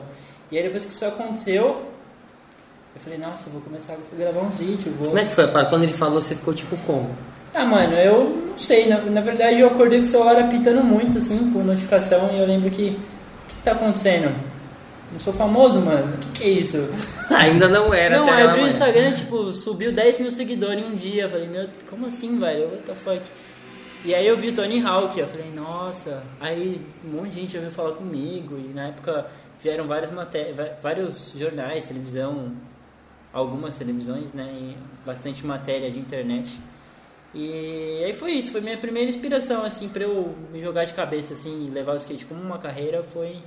E 0.51 0.57
aí 0.57 0.63
depois 0.63 0.83
que 0.83 0.91
isso 0.91 1.05
aconteceu, 1.05 1.85
eu 2.93 3.01
falei, 3.01 3.17
nossa, 3.17 3.47
eu 3.47 3.53
vou 3.53 3.61
começar 3.61 3.93
a 3.93 4.15
gravar 4.17 4.41
uns 4.41 4.57
vídeos, 4.57 4.93
vou... 4.97 5.07
Como 5.07 5.19
é 5.19 5.23
que 5.23 5.31
foi, 5.31 5.47
para 5.47 5.67
Quando 5.67 5.83
ele 5.83 5.93
falou, 5.93 6.19
você 6.19 6.35
ficou 6.35 6.53
tipo 6.53 6.75
como? 6.85 7.15
Ah, 7.53 7.63
mano, 7.63 7.93
eu 7.93 8.25
não 8.49 8.59
sei, 8.59 8.89
na, 8.89 8.99
na 8.99 9.21
verdade 9.21 9.61
eu 9.61 9.67
acordei 9.67 9.99
com 9.99 10.03
o 10.03 10.07
celular 10.07 10.37
apitando 10.37 10.83
muito, 10.83 11.17
assim, 11.17 11.49
por 11.53 11.63
notificação, 11.63 12.29
e 12.33 12.39
eu 12.39 12.45
lembro 12.45 12.69
que, 12.69 12.89
o 12.89 13.47
que, 13.47 13.55
que 13.55 13.63
tá 13.63 13.71
acontecendo? 13.71 14.56
Não 15.11 15.19
sou 15.19 15.33
famoso, 15.33 15.79
mano? 15.79 16.15
O 16.15 16.17
que, 16.17 16.31
que 16.31 16.43
é 16.43 16.49
isso? 16.49 16.77
Ainda 17.31 17.67
não 17.67 17.93
era, 17.93 18.17
não, 18.17 18.29
aí 18.29 18.43
eu 18.43 18.49
abri 18.49 18.61
o. 18.63 18.67
Instagram, 18.67 19.11
tipo, 19.11 19.53
subiu 19.53 19.91
10 19.91 20.19
mil 20.19 20.31
seguidores 20.31 20.83
em 20.83 20.87
um 20.87 20.95
dia. 20.95 21.23
Eu 21.23 21.29
falei, 21.29 21.47
meu, 21.47 21.69
como 21.89 22.05
assim, 22.05 22.37
velho? 22.37 22.65
What 22.65 22.83
the 22.83 22.95
fuck? 22.95 23.21
E 24.03 24.13
aí 24.13 24.27
eu 24.27 24.37
vi 24.37 24.49
o 24.49 24.55
Tony 24.55 24.81
Hawk, 24.81 25.19
eu 25.19 25.27
falei, 25.27 25.51
nossa. 25.51 26.23
Aí 26.39 26.81
um 27.03 27.09
monte 27.09 27.29
de 27.29 27.41
gente 27.41 27.53
já 27.53 27.59
veio 27.59 27.71
falar 27.71 27.93
comigo. 27.93 28.57
E 28.57 28.73
na 28.73 28.87
época 28.87 29.27
vieram 29.61 29.85
várias 29.87 30.11
matérias, 30.11 30.55
vários 30.81 31.33
jornais, 31.37 31.85
televisão, 31.85 32.51
algumas 33.33 33.77
televisões, 33.77 34.33
né? 34.33 34.49
E 34.53 34.77
bastante 35.05 35.45
matéria 35.45 35.89
de 35.89 35.99
internet. 35.99 36.59
E 37.33 38.03
aí 38.03 38.13
foi 38.13 38.31
isso, 38.31 38.51
foi 38.51 38.61
minha 38.61 38.77
primeira 38.77 39.09
inspiração, 39.09 39.63
assim, 39.63 39.89
pra 39.89 40.03
eu 40.03 40.35
me 40.51 40.61
jogar 40.61 40.85
de 40.85 40.93
cabeça, 40.93 41.33
assim, 41.33 41.67
e 41.67 41.69
levar 41.69 41.93
o 41.93 41.97
skate 41.97 42.25
como 42.25 42.41
uma 42.41 42.57
carreira, 42.57 43.03
foi 43.03 43.37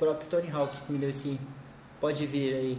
próprio 0.00 0.26
Tony 0.30 0.50
Hawk 0.50 0.74
que 0.86 0.92
me 0.92 0.98
deu 0.98 1.10
esse 1.10 1.38
pode 2.00 2.24
vir 2.26 2.54
aí. 2.54 2.78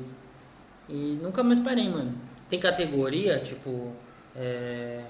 E 0.89 1.19
nunca 1.21 1.43
mais 1.43 1.59
parei, 1.59 1.87
mano. 1.87 2.13
Tem 2.49 2.59
categoria, 2.59 3.37
tipo. 3.37 3.93
É... 4.35 5.01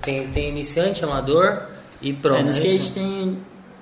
Tem, 0.00 0.30
tem 0.30 0.48
iniciante, 0.48 1.04
amador 1.04 1.66
e 2.00 2.12
pro. 2.12 2.34
É, 2.34 2.38
no 2.38 2.46
né? 2.46 2.50
skate 2.50 2.76
Isso? 2.76 2.94
tem, 2.94 3.38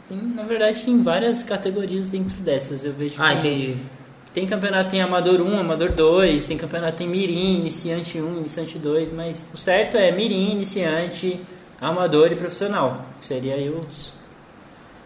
tem, 0.08 0.18
na 0.18 0.42
verdade, 0.42 0.82
tem 0.82 1.00
várias 1.02 1.42
categorias 1.42 2.06
dentro 2.08 2.38
dessas. 2.38 2.84
Eu 2.84 2.94
vejo 2.94 3.22
Ah, 3.22 3.36
tem, 3.36 3.54
entendi. 3.54 3.76
Tem 4.32 4.46
campeonato 4.46 4.90
tem 4.90 5.00
amador 5.00 5.40
1, 5.40 5.58
amador 5.58 5.92
2, 5.92 6.44
tem 6.44 6.58
campeonato 6.58 6.98
tem 6.98 7.08
mirim, 7.08 7.56
iniciante 7.56 8.20
1, 8.20 8.38
iniciante 8.38 8.78
2, 8.78 9.12
mas 9.12 9.46
o 9.54 9.56
certo 9.56 9.96
é 9.96 10.12
mirim, 10.12 10.52
iniciante, 10.52 11.40
amador 11.80 12.30
e 12.32 12.36
profissional. 12.36 13.06
Que 13.18 13.26
seria 13.26 13.54
aí 13.54 13.70
os... 13.70 14.12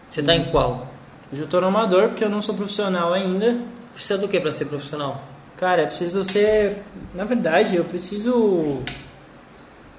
Você 0.09 0.21
tá 0.21 0.35
em 0.35 0.51
qual? 0.51 0.90
Hoje 1.31 1.41
eu 1.43 1.47
tô 1.47 1.61
no 1.61 1.67
amador 1.67 2.09
porque 2.09 2.25
eu 2.25 2.29
não 2.29 2.41
sou 2.41 2.53
profissional 2.55 3.13
ainda. 3.13 3.57
Precisa 3.93 4.17
do 4.17 4.27
que 4.27 4.39
pra 4.39 4.51
ser 4.51 4.65
profissional? 4.65 5.23
Cara, 5.57 5.83
eu 5.83 5.87
preciso 5.87 6.25
ser... 6.25 6.83
Na 7.13 7.23
verdade, 7.23 7.77
eu 7.77 7.85
preciso 7.85 8.81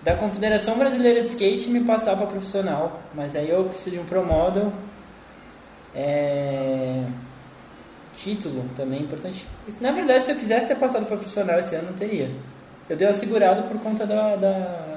da 0.02 0.14
Confederação 0.14 0.76
Brasileira 0.76 1.22
de 1.22 1.28
Skate 1.28 1.70
me 1.70 1.80
passar 1.80 2.16
para 2.16 2.26
profissional. 2.26 3.00
Mas 3.14 3.34
aí 3.34 3.48
eu 3.48 3.64
preciso 3.64 3.96
de 3.96 3.98
um 3.98 4.04
Pro 4.04 4.24
Model. 4.24 4.72
É... 5.94 7.02
título 8.14 8.64
também 8.76 9.00
é 9.00 9.02
importante. 9.02 9.46
Na 9.80 9.92
verdade, 9.92 10.24
se 10.24 10.32
eu 10.32 10.36
quisesse 10.36 10.66
ter 10.66 10.76
passado 10.76 11.06
para 11.06 11.16
profissional 11.16 11.58
esse 11.58 11.74
ano, 11.74 11.88
não 11.88 11.94
teria. 11.94 12.30
Eu 12.90 12.96
dei 12.96 13.06
uma 13.06 13.14
segurada 13.14 13.62
por 13.62 13.78
conta 13.80 14.04
da, 14.04 14.36
da, 14.36 14.50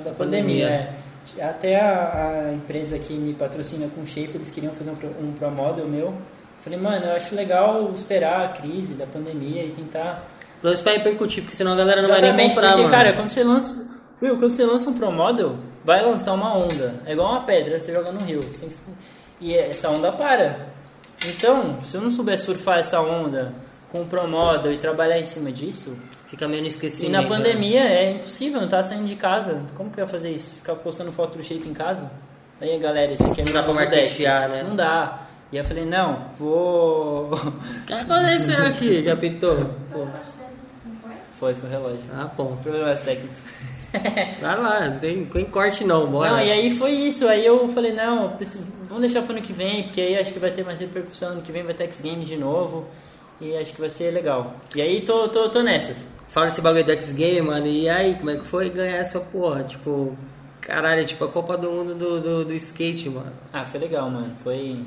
da 0.03 0.11
pandemia. 0.11 0.17
Pandemia. 0.17 0.67
é. 0.67 1.04
Até 1.41 1.79
a, 1.79 2.47
a 2.49 2.53
empresa 2.53 2.97
que 2.99 3.13
me 3.13 3.33
patrocina 3.33 3.87
com 3.95 4.05
Shape, 4.05 4.31
eles 4.35 4.49
queriam 4.49 4.73
fazer 4.73 4.91
um, 4.91 4.95
pro- 4.95 5.09
um 5.21 5.33
Pro 5.33 5.49
Model 5.51 5.87
meu. 5.87 6.13
Falei, 6.61 6.79
mano, 6.79 7.05
eu 7.05 7.15
acho 7.15 7.35
legal 7.35 7.91
esperar 7.93 8.45
a 8.45 8.47
crise 8.49 8.93
da 8.93 9.05
pandemia 9.05 9.63
e 9.63 9.69
tentar 9.69 10.23
Pelo 10.61 10.71
menos 10.71 10.81
pra 10.81 10.93
repercutir, 10.93 11.43
porque 11.43 11.55
senão 11.55 11.73
a 11.73 11.75
galera 11.75 12.01
não 12.01 12.09
vai 12.09 12.21
nem 12.21 12.29
Exatamente, 12.31 12.53
comprar, 12.55 12.69
porque, 12.69 12.83
mano. 12.83 12.95
cara, 12.95 13.13
quando 13.13 13.29
você 13.29 13.43
lança. 13.43 13.85
Will, 14.21 14.37
quando 14.39 14.49
você 14.51 14.65
lança 14.65 14.89
um 14.89 14.93
Pro 14.97 15.11
Model, 15.11 15.57
vai 15.83 16.03
lançar 16.03 16.33
uma 16.33 16.55
onda. 16.57 16.95
É 17.05 17.11
igual 17.13 17.31
uma 17.31 17.43
pedra, 17.43 17.79
você 17.79 17.91
joga 17.93 18.11
no 18.11 18.23
rio. 18.23 18.41
Você 18.41 18.65
que- 18.67 18.73
E 19.41 19.55
essa 19.55 19.89
onda 19.89 20.11
para. 20.11 20.57
Então, 21.27 21.77
se 21.83 21.95
eu 21.97 22.01
não 22.01 22.09
souber 22.09 22.39
surfar 22.39 22.79
essa 22.79 22.99
onda 23.01 23.53
com 23.91 24.01
o 24.01 24.05
Pro 24.05 24.27
Model 24.27 24.71
e 24.71 24.77
trabalhar 24.77 25.19
em 25.19 25.25
cima 25.25 25.51
disso. 25.51 25.95
Fica 26.35 26.49
meio 26.49 26.59
no 26.61 26.67
E 26.67 26.69
esquecimento. 26.69 27.13
na 27.13 27.21
né? 27.21 27.27
pandemia 27.29 27.79
é 27.81 28.11
impossível, 28.11 28.59
não 28.59 28.67
tá 28.67 28.83
saindo 28.83 29.07
de 29.07 29.15
casa. 29.15 29.61
Como 29.73 29.89
que 29.89 30.01
eu 30.01 30.03
ia 30.03 30.07
fazer 30.09 30.31
isso? 30.31 30.55
Ficar 30.55 30.75
postando 30.75 31.09
foto 31.13 31.37
do 31.37 31.43
shape 31.45 31.65
em 31.65 31.73
casa? 31.73 32.11
Aí, 32.59 32.77
galera, 32.77 33.13
esse 33.13 33.23
aqui 33.23 33.39
é 33.39 33.45
Não 33.45 33.53
meu 33.53 33.61
dá 33.61 33.63
pra 33.63 33.73
novo 33.73 33.85
deck. 33.89 34.01
marketear, 34.01 34.49
né? 34.49 34.63
Não 34.63 34.75
dá. 34.75 35.21
E 35.49 35.55
eu 35.55 35.63
falei, 35.63 35.85
não, 35.85 36.25
vou. 36.37 37.29
O 37.31 37.37
que 37.87 37.93
aconteceu 37.93 38.65
aqui? 38.67 39.05
Pô. 39.39 40.05
foi, 41.39 41.55
foi 41.55 41.69
o 41.69 41.71
relógio. 41.71 42.03
Ah, 42.13 42.29
bom. 42.35 42.57
Problemas 42.61 42.99
técnicos. 43.01 43.41
Vai 44.41 44.57
lá, 44.59 44.89
não 44.89 44.99
tem, 44.99 45.23
tem 45.23 45.45
corte 45.45 45.85
não, 45.85 46.07
bora. 46.07 46.31
Não, 46.31 46.39
e 46.41 46.51
aí 46.51 46.77
foi 46.77 46.91
isso. 46.91 47.25
Aí 47.29 47.45
eu 47.45 47.71
falei, 47.71 47.93
não, 47.93 48.31
preciso- 48.35 48.65
vamos 48.89 48.99
deixar 48.99 49.21
pro 49.21 49.31
ano 49.33 49.41
que 49.41 49.53
vem, 49.53 49.83
porque 49.83 50.01
aí 50.01 50.17
acho 50.17 50.33
que 50.33 50.39
vai 50.39 50.51
ter 50.51 50.65
mais 50.65 50.81
repercussão. 50.81 51.29
Ano 51.29 51.41
que 51.41 51.51
vem 51.53 51.63
vai 51.63 51.73
ter 51.73 51.85
X 51.85 52.01
Games 52.01 52.27
de 52.27 52.35
novo. 52.35 52.85
E 53.39 53.55
acho 53.55 53.73
que 53.73 53.79
vai 53.79 53.89
ser 53.89 54.11
legal. 54.11 54.53
E 54.75 54.81
aí 54.81 54.99
tô, 55.01 55.29
tô, 55.29 55.47
tô 55.49 55.61
nessas. 55.61 56.05
Fala 56.27 56.47
esse 56.47 56.61
bagulho 56.61 56.83
do 56.83 56.91
X 56.91 57.11
Game, 57.13 57.41
mano, 57.41 57.67
e 57.67 57.87
aí, 57.87 58.15
como 58.15 58.29
é 58.31 58.37
que 58.37 58.45
foi 58.45 58.69
ganhar 58.69 58.97
essa 58.97 59.19
porra? 59.19 59.63
Tipo, 59.63 60.17
caralho, 60.59 61.05
tipo 61.05 61.23
a 61.23 61.27
Copa 61.29 61.57
do 61.57 61.71
Mundo 61.71 61.95
do, 61.95 62.19
do, 62.19 62.45
do 62.45 62.53
skate, 62.53 63.09
mano. 63.09 63.31
Ah, 63.53 63.65
foi 63.65 63.79
legal, 63.79 64.09
mano. 64.09 64.35
Foi. 64.43 64.79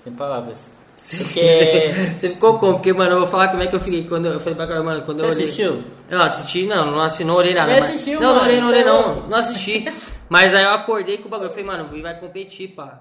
Sem 0.00 0.12
palavras. 0.12 0.70
Porque. 0.96 1.92
Você 2.16 2.30
ficou 2.30 2.58
como? 2.58 2.74
Porque, 2.74 2.92
mano, 2.92 3.12
eu 3.12 3.18
vou 3.20 3.28
falar 3.28 3.48
como 3.48 3.62
é 3.62 3.66
que 3.66 3.74
eu 3.76 3.80
fiquei 3.80 4.04
quando 4.04 4.26
eu 4.26 4.40
falei 4.40 4.54
pra 4.54 4.66
cara, 4.66 4.82
mano, 4.82 5.02
quando 5.02 5.18
Você 5.20 5.24
eu 5.24 5.30
olhei. 5.30 5.44
assistiu? 5.44 5.84
Eu 6.10 6.20
assisti, 6.22 6.66
não, 6.66 6.90
não 6.90 7.00
assisti, 7.00 7.24
não 7.24 7.34
olhei 7.36 7.54
nada. 7.54 7.72
Você 7.72 7.80
mas- 7.80 7.88
assistiu, 7.90 8.20
não, 8.20 8.34
não 8.34 8.40
mano, 8.42 8.60
não 8.60 8.68
olhei, 8.68 8.82
você 8.82 8.88
é 8.88 8.92
não. 8.92 9.06
louco. 9.14 9.28
Não 9.28 9.38
assisti. 9.38 9.84
Mas 10.28 10.52
aí 10.54 10.64
eu 10.64 10.70
acordei 10.70 11.18
com 11.18 11.28
o 11.28 11.30
bagulho. 11.30 11.46
Eu 11.46 11.50
falei, 11.50 11.64
mano, 11.64 11.88
vai 12.02 12.18
competir, 12.18 12.68
pá. 12.70 13.00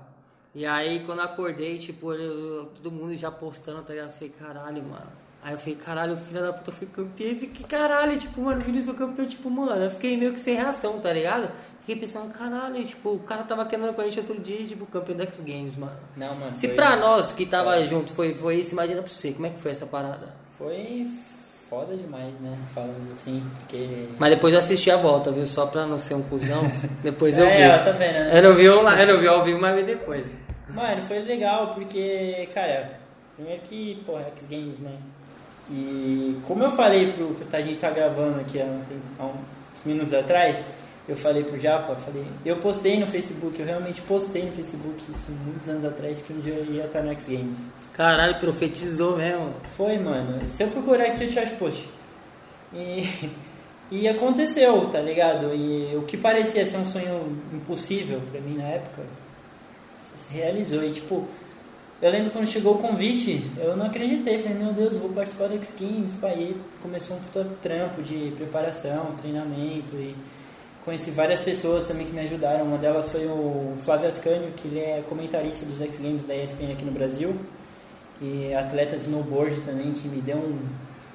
E 0.54 0.64
aí 0.66 1.02
quando 1.08 1.20
eu 1.20 1.26
acordei, 1.26 1.76
tipo, 1.80 2.14
eu- 2.14 2.68
todo 2.68 2.92
mundo 2.92 3.18
já 3.18 3.32
postando, 3.32 3.82
tá 3.82 3.94
ligado? 3.94 4.10
Eu 4.10 4.14
falei, 4.14 4.30
caralho, 4.40 4.84
mano. 4.84 5.25
Aí 5.46 5.54
eu 5.54 5.60
falei, 5.60 5.76
caralho, 5.76 6.14
o 6.14 6.18
filho 6.18 6.42
da 6.42 6.52
puta 6.52 6.72
foi 6.72 6.88
campeão. 6.88 7.30
Eu 7.30 7.38
fiquei, 7.38 7.66
caralho, 7.68 8.18
tipo, 8.18 8.42
mano, 8.42 8.60
o 8.62 8.64
Vinícius 8.64 8.86
foi 8.98 9.08
campeão, 9.08 9.28
tipo, 9.28 9.48
mano, 9.48 9.76
eu 9.76 9.92
fiquei 9.92 10.18
meio 10.18 10.34
que 10.34 10.42
sem 10.42 10.56
reação, 10.56 11.00
tá 11.00 11.14
ligado? 11.14 11.52
Fiquei 11.82 11.96
pensando, 11.98 12.34
caralho, 12.34 12.84
tipo, 12.84 13.12
o 13.12 13.20
cara 13.20 13.44
tava 13.44 13.64
querendo 13.68 13.94
com 13.94 14.02
a 14.02 14.06
gente 14.06 14.20
outro 14.22 14.40
dia, 14.42 14.66
tipo, 14.66 14.88
campeão 14.88 15.16
do 15.16 15.22
X 15.22 15.42
Games, 15.42 15.78
mano. 15.78 15.96
Não, 16.18 16.34
mano. 16.34 16.56
Se 16.56 16.66
foi- 16.66 16.76
pra 16.76 16.96
nós 16.96 17.32
que 17.32 17.46
tava 17.46 17.80
junto 17.84 18.12
foi, 18.12 18.34
foi 18.34 18.56
isso, 18.56 18.74
imagina 18.74 19.04
pra 19.04 19.12
você, 19.12 19.34
como 19.34 19.46
é 19.46 19.52
que 19.52 19.60
foi 19.60 19.70
essa 19.70 19.86
parada? 19.86 20.34
Foi 20.58 21.08
foda 21.70 21.96
demais, 21.96 22.34
né? 22.42 22.58
Falando 22.74 23.14
assim, 23.14 23.44
porque. 23.60 24.08
Mas 24.18 24.32
depois 24.32 24.52
eu 24.52 24.58
assisti 24.60 24.90
a 24.90 24.98
volta, 24.98 25.32
viu? 25.32 25.46
Só 25.46 25.68
pra 25.68 25.86
não 25.86 26.00
ser 26.00 26.16
um 26.16 26.24
cuzão. 26.24 26.64
Depois 27.04 27.38
eu 27.38 27.46
vi. 27.46 27.52
É, 27.52 27.78
tá 27.78 27.92
vendo, 27.92 28.14
né? 28.14 28.40
Eu 28.40 28.42
não 28.50 28.56
vi, 28.56 28.68
online, 28.68 29.02
eu 29.04 29.08
não 29.14 29.20
vi 29.20 29.28
ao 29.28 29.44
vivo, 29.44 29.60
mas 29.62 29.76
vi 29.76 29.84
depois. 29.84 30.40
Mano, 30.70 31.04
foi 31.06 31.20
legal 31.20 31.74
porque, 31.76 32.50
cara, 32.54 33.00
primeiro 33.36 33.62
que, 33.62 34.02
porra, 34.06 34.24
X 34.36 34.48
Games, 34.50 34.80
né? 34.80 34.94
E 35.70 36.38
como 36.48 36.64
eu 36.64 36.72
falei 36.72 37.12
pro 37.12 37.34
que 37.34 37.56
a 37.56 37.62
gente 37.62 37.80
tá 37.80 37.90
gravando 37.90 38.40
aqui 38.40 38.62
há, 38.62 38.66
tempo- 38.66 39.02
há 39.20 39.26
uns 39.26 39.84
minutos 39.86 40.14
atrás, 40.14 40.64
eu 41.10 41.16
falei 41.16 41.44
pro 41.44 41.60
Japa, 41.60 41.94
eu 41.94 41.98
falei, 41.98 42.26
eu 42.46 42.58
postei 42.58 43.00
no 43.00 43.08
Facebook, 43.08 43.60
eu 43.60 43.66
realmente 43.66 44.02
postei 44.04 44.44
no 44.46 44.52
Facebook 44.52 45.12
isso 45.12 45.32
muitos 45.32 45.68
anos 45.70 45.86
atrás 45.86 46.22
que 46.22 46.34
um 46.34 46.40
dia 46.40 46.54
eu 46.54 46.66
ia 46.66 46.86
estar 46.86 47.02
no 47.02 47.12
X 47.12 47.28
Games. 47.28 47.60
Caralho, 47.94 48.36
profetizou 48.40 49.18
mesmo. 49.18 49.54
Foi, 49.76 49.98
mano. 49.98 50.40
Se 50.50 50.64
eu 50.64 50.68
procurar 50.68 51.06
aqui, 51.08 51.24
eu 51.24 51.30
te 51.30 51.40
acho 51.40 51.56
post. 51.56 51.88
E, 52.74 53.30
e 53.90 54.08
aconteceu, 54.08 54.88
tá 54.92 55.00
ligado? 55.00 55.54
E 55.56 55.96
o 55.96 56.04
que 56.04 56.18
parecia 56.18 56.66
ser 56.66 56.78
um 56.78 56.86
sonho 56.86 57.38
impossível 57.54 58.22
pra 58.32 58.42
mim 58.42 58.58
na 58.58 58.66
época, 58.68 59.02
se 60.16 60.34
realizou. 60.34 60.84
E, 60.84 60.92
tipo, 60.92 61.28
eu 62.02 62.12
lembro 62.12 62.32
quando 62.32 62.48
chegou 62.48 62.76
o 62.76 62.78
convite, 62.78 63.50
eu 63.58 63.76
não 63.76 63.86
acreditei. 63.86 64.38
Falei, 64.40 64.58
meu 64.58 64.74
Deus, 64.74 64.98
vou 64.98 65.10
participar 65.10 65.48
do 65.48 65.56
X 65.56 65.76
Games. 65.80 66.16
Pá, 66.16 66.30
e 66.30 66.32
aí 66.32 66.62
começou 66.82 67.18
um 67.18 67.20
puta 67.22 67.48
trampo 67.62 68.02
de 68.02 68.34
preparação, 68.36 69.16
treinamento 69.22 69.96
e 69.96 70.16
conheci 70.84 71.12
várias 71.12 71.40
pessoas 71.40 71.86
também 71.86 72.06
que 72.06 72.14
me 72.14 72.22
ajudaram. 72.22 72.66
Uma 72.66 72.78
delas 72.78 73.10
foi 73.10 73.26
o 73.26 73.76
Flávio 73.84 74.08
Ascânio, 74.08 74.52
que 74.56 74.68
ele 74.68 74.80
é 74.80 75.04
comentarista 75.08 75.66
dos 75.66 75.82
X 75.82 76.00
Games 76.00 76.24
da 76.24 76.36
ESPN 76.36 76.74
aqui 76.74 76.86
no 76.86 76.92
Brasil 76.92 77.36
e 78.22 78.54
atleta 78.54 78.96
de 78.96 79.04
snowboard 79.04 79.62
também 79.62 79.92
que 79.92 80.08
me 80.08 80.22
deu 80.22 80.38
um 80.38 80.60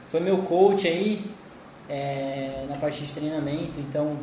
foi 0.09 0.21
meu 0.21 0.39
coach 0.39 0.87
aí 0.87 1.25
é, 1.89 2.67
na 2.69 2.77
parte 2.77 3.03
de 3.03 3.13
treinamento 3.13 3.81
então 3.81 4.19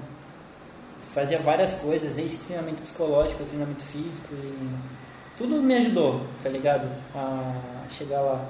fazia 1.00 1.40
várias 1.40 1.74
coisas 1.74 2.14
desde 2.14 2.38
treinamento 2.38 2.82
psicológico 2.82 3.44
treinamento 3.46 3.84
físico 3.84 4.28
e 4.34 4.70
tudo 5.38 5.62
me 5.62 5.76
ajudou 5.76 6.22
tá 6.42 6.50
ligado 6.50 6.88
a 7.16 7.54
chegar 7.90 8.22
lá 8.22 8.46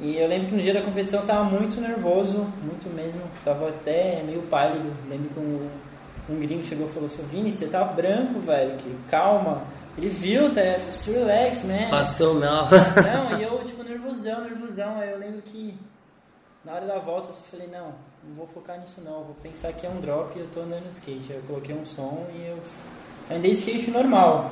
e 0.00 0.16
eu 0.16 0.28
lembro 0.28 0.48
que 0.48 0.54
no 0.54 0.62
dia 0.62 0.74
da 0.74 0.82
competição 0.82 1.20
eu 1.20 1.26
tava 1.26 1.44
muito 1.44 1.80
nervoso 1.80 2.46
muito 2.62 2.88
mesmo 2.94 3.22
tava 3.44 3.68
até 3.68 4.22
meio 4.22 4.42
pálido 4.42 4.92
lembro 5.08 5.28
que 5.30 5.40
um, 5.40 5.68
um 6.28 6.40
gringo 6.40 6.64
chegou 6.64 6.86
e 6.86 6.90
falou 6.90 7.08
seu 7.08 7.24
Vini 7.24 7.52
você 7.52 7.66
tá 7.66 7.84
branco 7.84 8.40
velho 8.40 8.76
que 8.76 8.94
calma 9.08 9.62
ele 9.96 10.10
viu 10.10 10.54
tá 10.54 10.60
just 10.78 11.06
relax 11.06 11.62
man 11.62 11.88
Passou 11.88 12.34
mal. 12.34 12.68
não, 12.70 13.38
e 13.38 13.42
eu, 13.42 13.62
tipo, 13.64 13.82
nervosão, 13.82 14.42
nervosão. 14.42 15.00
Aí 15.00 15.10
eu 15.10 15.18
lembro 15.18 15.40
que 15.40 15.74
na 16.64 16.74
hora 16.74 16.86
da 16.86 16.98
volta 16.98 17.30
eu 17.30 17.32
só 17.32 17.42
falei, 17.42 17.66
não, 17.68 17.94
não 18.22 18.34
vou 18.36 18.46
focar 18.46 18.78
nisso 18.78 19.00
não. 19.02 19.24
Vou 19.24 19.34
pensar 19.42 19.72
que 19.72 19.86
é 19.86 19.88
um 19.88 20.00
drop 20.00 20.36
e 20.36 20.40
eu 20.40 20.48
tô 20.48 20.60
andando 20.60 20.90
de 20.90 20.96
skate. 20.96 21.32
Aí 21.32 21.38
eu 21.38 21.42
coloquei 21.46 21.74
um 21.74 21.86
som 21.86 22.26
e 22.34 22.46
eu 22.46 22.58
andei 23.34 23.52
de 23.52 23.56
skate 23.58 23.90
normal. 23.90 24.50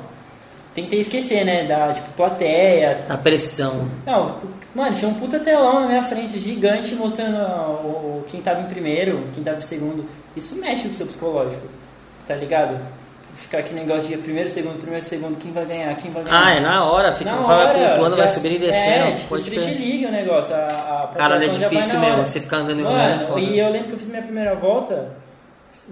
Tentei 0.74 0.98
esquecer, 1.00 1.44
né, 1.44 1.64
da, 1.64 1.92
tipo, 1.92 2.08
plateia. 2.16 3.04
A 3.08 3.16
pressão. 3.16 3.88
Não, 4.04 4.36
mano, 4.74 4.94
tinha 4.96 5.08
um 5.08 5.14
puta 5.14 5.38
telão 5.38 5.80
na 5.82 5.86
minha 5.86 6.02
frente, 6.02 6.36
gigante, 6.38 6.94
mostrando 6.96 7.36
o, 7.38 8.18
o- 8.20 8.24
quem 8.26 8.40
tava 8.40 8.60
em 8.60 8.64
primeiro, 8.66 9.28
quem 9.32 9.44
tava 9.44 9.58
em 9.58 9.60
segundo. 9.60 10.04
Isso 10.34 10.56
mexe 10.56 10.82
com 10.84 10.90
o 10.90 10.94
seu 10.94 11.06
psicológico, 11.06 11.62
tá 12.26 12.34
ligado? 12.34 12.76
Ficar 13.36 13.58
aqui 13.58 13.72
negócio 13.74 14.08
de 14.08 14.16
primeiro, 14.16 14.48
segundo, 14.50 14.78
primeiro, 14.80 15.04
segundo, 15.04 15.36
quem 15.38 15.50
vai 15.52 15.64
ganhar, 15.64 15.94
quem 15.96 16.10
vai 16.10 16.22
ganhar. 16.24 16.44
Ah, 16.46 16.54
é 16.56 16.60
na 16.60 16.84
hora, 16.84 17.12
fica, 17.12 17.30
Na 17.32 17.40
hora, 17.46 17.90
pontuando, 17.90 18.16
vai 18.16 18.28
subir 18.28 18.52
e 18.52 18.58
descendo. 18.58 19.06
É, 19.06 19.10
tipo. 19.12 19.34
League 19.34 20.06
o 20.06 20.10
negócio. 20.12 20.54
A, 20.54 20.66
a 21.10 21.14
Caralho, 21.16 21.44
é 21.44 21.48
difícil 21.48 21.98
mesmo, 22.00 22.14
hora. 22.16 22.26
você 22.26 22.40
ficar 22.40 22.58
andando 22.58 22.80
e 22.80 22.84
é 22.84 22.88
Mano, 22.90 23.26
foda. 23.26 23.40
e 23.40 23.58
eu 23.58 23.68
lembro 23.70 23.88
que 23.88 23.94
eu 23.94 23.98
fiz 23.98 24.08
minha 24.08 24.22
primeira 24.22 24.54
volta 24.54 25.12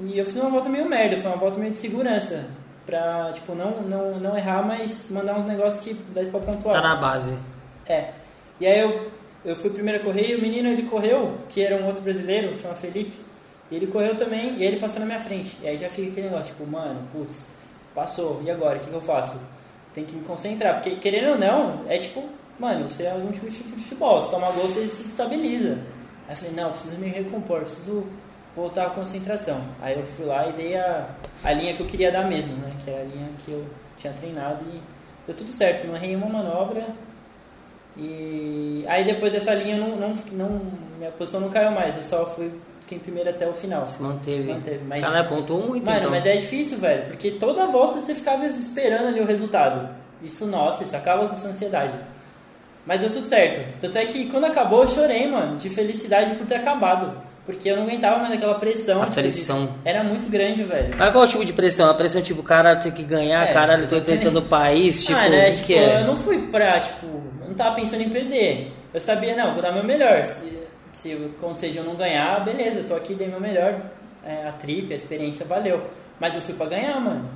e 0.05 0.19
eu 0.19 0.25
fiz 0.25 0.37
uma 0.37 0.51
volta 0.51 0.69
meio 0.69 0.89
merda, 0.89 1.17
foi 1.19 1.31
uma 1.31 1.37
volta 1.37 1.59
meio 1.59 1.73
de 1.73 1.79
segurança. 1.81 2.47
Pra, 2.87 3.31
tipo, 3.33 3.55
não, 3.55 3.83
não, 3.83 4.19
não 4.19 4.37
errar, 4.37 4.62
mas 4.62 5.09
mandar 5.09 5.39
uns 5.39 5.47
negócios 5.47 5.85
que 5.85 5.95
dá 5.95 6.23
pra 6.23 6.41
pontuar. 6.41 6.75
Tá 6.75 6.81
na 6.81 6.97
base. 6.97 7.39
É. 7.87 8.11
E 8.59 8.67
aí 8.67 8.81
eu, 8.81 9.11
eu 9.45 9.57
fui 9.57 9.71
primeiro 9.71 10.01
a 10.01 10.05
correr 10.05 10.31
e 10.31 10.35
o 10.35 10.41
menino 10.41 10.69
ele 10.69 10.85
correu, 10.85 11.39
que 11.49 11.62
era 11.62 11.77
um 11.77 11.87
outro 11.87 12.03
brasileiro, 12.03 12.59
chama 12.59 12.75
Felipe. 12.75 13.21
E 13.71 13.77
ele 13.77 13.87
correu 13.87 14.17
também 14.17 14.57
e 14.57 14.65
ele 14.65 14.79
passou 14.79 15.01
na 15.01 15.07
minha 15.07 15.21
frente. 15.21 15.57
E 15.62 15.69
aí 15.69 15.79
já 15.79 15.89
fica 15.89 16.11
aquele 16.11 16.29
negócio, 16.29 16.55
tipo, 16.55 16.71
mano, 16.71 17.09
putz, 17.12 17.47
passou, 17.95 18.43
e 18.45 18.51
agora? 18.51 18.77
O 18.77 18.81
que, 18.81 18.91
que 18.91 18.95
eu 18.95 19.01
faço? 19.01 19.37
Tem 19.95 20.05
que 20.05 20.15
me 20.15 20.25
concentrar, 20.25 20.75
porque 20.75 20.97
querendo 20.97 21.31
ou 21.31 21.39
não, 21.39 21.85
é 21.89 21.99
tipo, 21.99 22.25
mano, 22.59 22.89
você 22.89 23.05
é 23.05 23.12
algum 23.12 23.31
tipo 23.31 23.49
de 23.49 23.57
futebol, 23.57 24.23
se 24.23 24.31
tomar 24.31 24.53
gol 24.53 24.69
você 24.69 24.87
se 24.89 25.05
destabiliza. 25.05 25.79
Aí 26.29 26.35
eu 26.35 26.37
falei, 26.37 26.55
não, 26.55 26.71
preciso 26.71 26.97
me 26.99 27.09
recompor, 27.09 27.61
preciso 27.61 28.07
voltar 28.57 28.87
à 28.87 28.91
concentração. 28.91 29.61
Aí 29.81 29.99
eu 29.99 30.05
fui 30.05 30.25
lá 30.27 30.49
e 30.49 30.53
dei 30.53 30.77
a, 30.77 31.09
a 31.45 31.53
linha 31.53 31.75
que 31.75 31.81
eu 31.81 31.87
queria 31.87 32.11
dar 32.13 32.25
mesmo, 32.27 32.55
né? 32.57 32.73
Que 32.85 32.91
era 32.91 33.01
a 33.01 33.05
linha 33.05 33.29
que 33.39 33.51
eu 33.51 33.65
tinha 33.99 34.13
treinado 34.13 34.65
e 34.73 34.81
deu 35.27 35.37
tudo 35.37 35.53
certo, 35.53 35.87
não 35.87 35.97
errei 35.97 36.15
uma 36.17 36.27
manobra. 36.29 36.83
E 37.97 38.85
aí 38.89 39.05
depois 39.05 39.33
dessa 39.33 39.53
linha 39.55 39.77
não, 39.77 39.97
não, 39.97 40.15
não, 40.33 40.61
minha 40.99 41.11
posição 41.11 41.41
não 41.41 41.51
caiu 41.51 41.71
mais, 41.73 41.97
eu 41.97 42.03
só 42.03 42.25
fui 42.27 42.51
fiquei 42.81 42.97
em 42.99 43.01
primeiro 43.01 43.29
até 43.31 43.47
o 43.49 43.53
final. 43.53 43.87
Se 43.87 44.03
manteve. 44.03 44.51
Manteve, 44.53 44.85
mas- 44.87 45.03
Cara, 45.05 45.25
pontuou 45.25 45.67
muito, 45.67 45.85
Mano, 45.85 45.99
então. 45.99 46.11
mas 46.11 46.25
é 46.27 46.37
difícil, 46.37 46.79
velho, 46.79 47.09
porque 47.09 47.33
toda 47.33 47.67
volta 47.67 48.01
você 48.01 48.15
ficava 48.15 48.47
esperando 48.47 49.09
ali 49.09 49.21
o 49.21 49.27
resultado. 49.27 49.89
Isso, 50.23 50.47
nossa, 50.47 50.85
isso 50.85 50.97
acaba 50.97 51.29
com 51.29 51.37
sua 51.37 51.51
ansiedade. 51.51 51.95
Mas 52.87 53.01
deu 53.01 53.11
tudo 53.11 53.27
certo. 53.27 53.61
Tanto 53.81 53.97
é 53.99 54.05
que 54.07 54.29
quando 54.31 54.45
acabou 54.45 54.83
eu 54.83 54.89
chorei, 54.89 55.29
mano, 55.29 55.57
de 55.57 55.69
felicidade 55.69 56.35
por 56.37 56.47
ter 56.47 56.57
acabado. 56.57 57.17
Porque 57.45 57.69
eu 57.69 57.77
não 57.77 57.83
aguentava 57.85 58.19
mais 58.19 58.33
aquela 58.35 58.55
pressão. 58.55 58.99
A 59.03 59.07
tipo, 59.07 59.17
de- 59.17 59.23
pressão. 59.23 59.69
Era 59.85 60.05
muito 60.05 60.31
grande, 60.31 60.63
velho. 60.63 60.95
Mas 60.97 61.13
qual 61.13 61.27
tipo 61.27 61.45
de 61.45 61.53
pressão? 61.53 61.91
A 61.91 61.95
pressão 61.95 62.23
tipo, 62.23 62.43
caralho, 62.43 62.81
tem 62.81 62.93
que 62.93 63.03
ganhar, 63.03 63.49
É, 63.49 63.53
caralho, 63.53 63.83
tô 63.89 63.97
exatamente. 63.97 64.11
representando 64.11 64.45
o 64.45 64.49
país, 64.49 65.05
tipo, 65.05 65.19
ah, 65.19 65.29
né? 65.29 65.41
o 65.41 65.51
que 65.51 65.53
Tipo, 65.57 65.67
que 65.67 65.75
é? 65.75 66.01
eu 66.01 66.05
não 66.07 66.19
fui 66.23 66.39
pra, 66.49 66.79
tipo, 66.79 67.07
eu 67.41 67.49
não 67.49 67.55
tava 67.55 67.75
pensando 67.75 68.03
em 68.03 68.09
perder. 68.09 68.73
Eu 68.95 69.01
sabia, 69.01 69.35
não, 69.35 69.53
vou 69.55 69.61
dar 69.63 69.73
meu 69.73 69.83
melhor. 69.83 70.25
Se, 70.25 70.53
se 70.93 71.13
acontecer 71.37 71.71
de 71.71 71.79
eu 71.79 71.85
não 71.85 71.97
ganhar, 71.97 72.45
beleza, 72.45 72.81
eu 72.81 72.85
tô 72.87 72.95
aqui, 72.95 73.13
dei 73.15 73.27
meu 73.27 73.41
melhor. 73.41 73.75
É, 74.25 74.47
a 74.47 74.53
trip, 74.53 74.93
a 74.93 74.97
experiência 74.97 75.45
valeu. 75.45 75.83
Mas 76.21 76.37
eu 76.37 76.43
fui 76.43 76.55
pra 76.55 76.67
ganhar, 76.67 77.01
mano. 77.01 77.29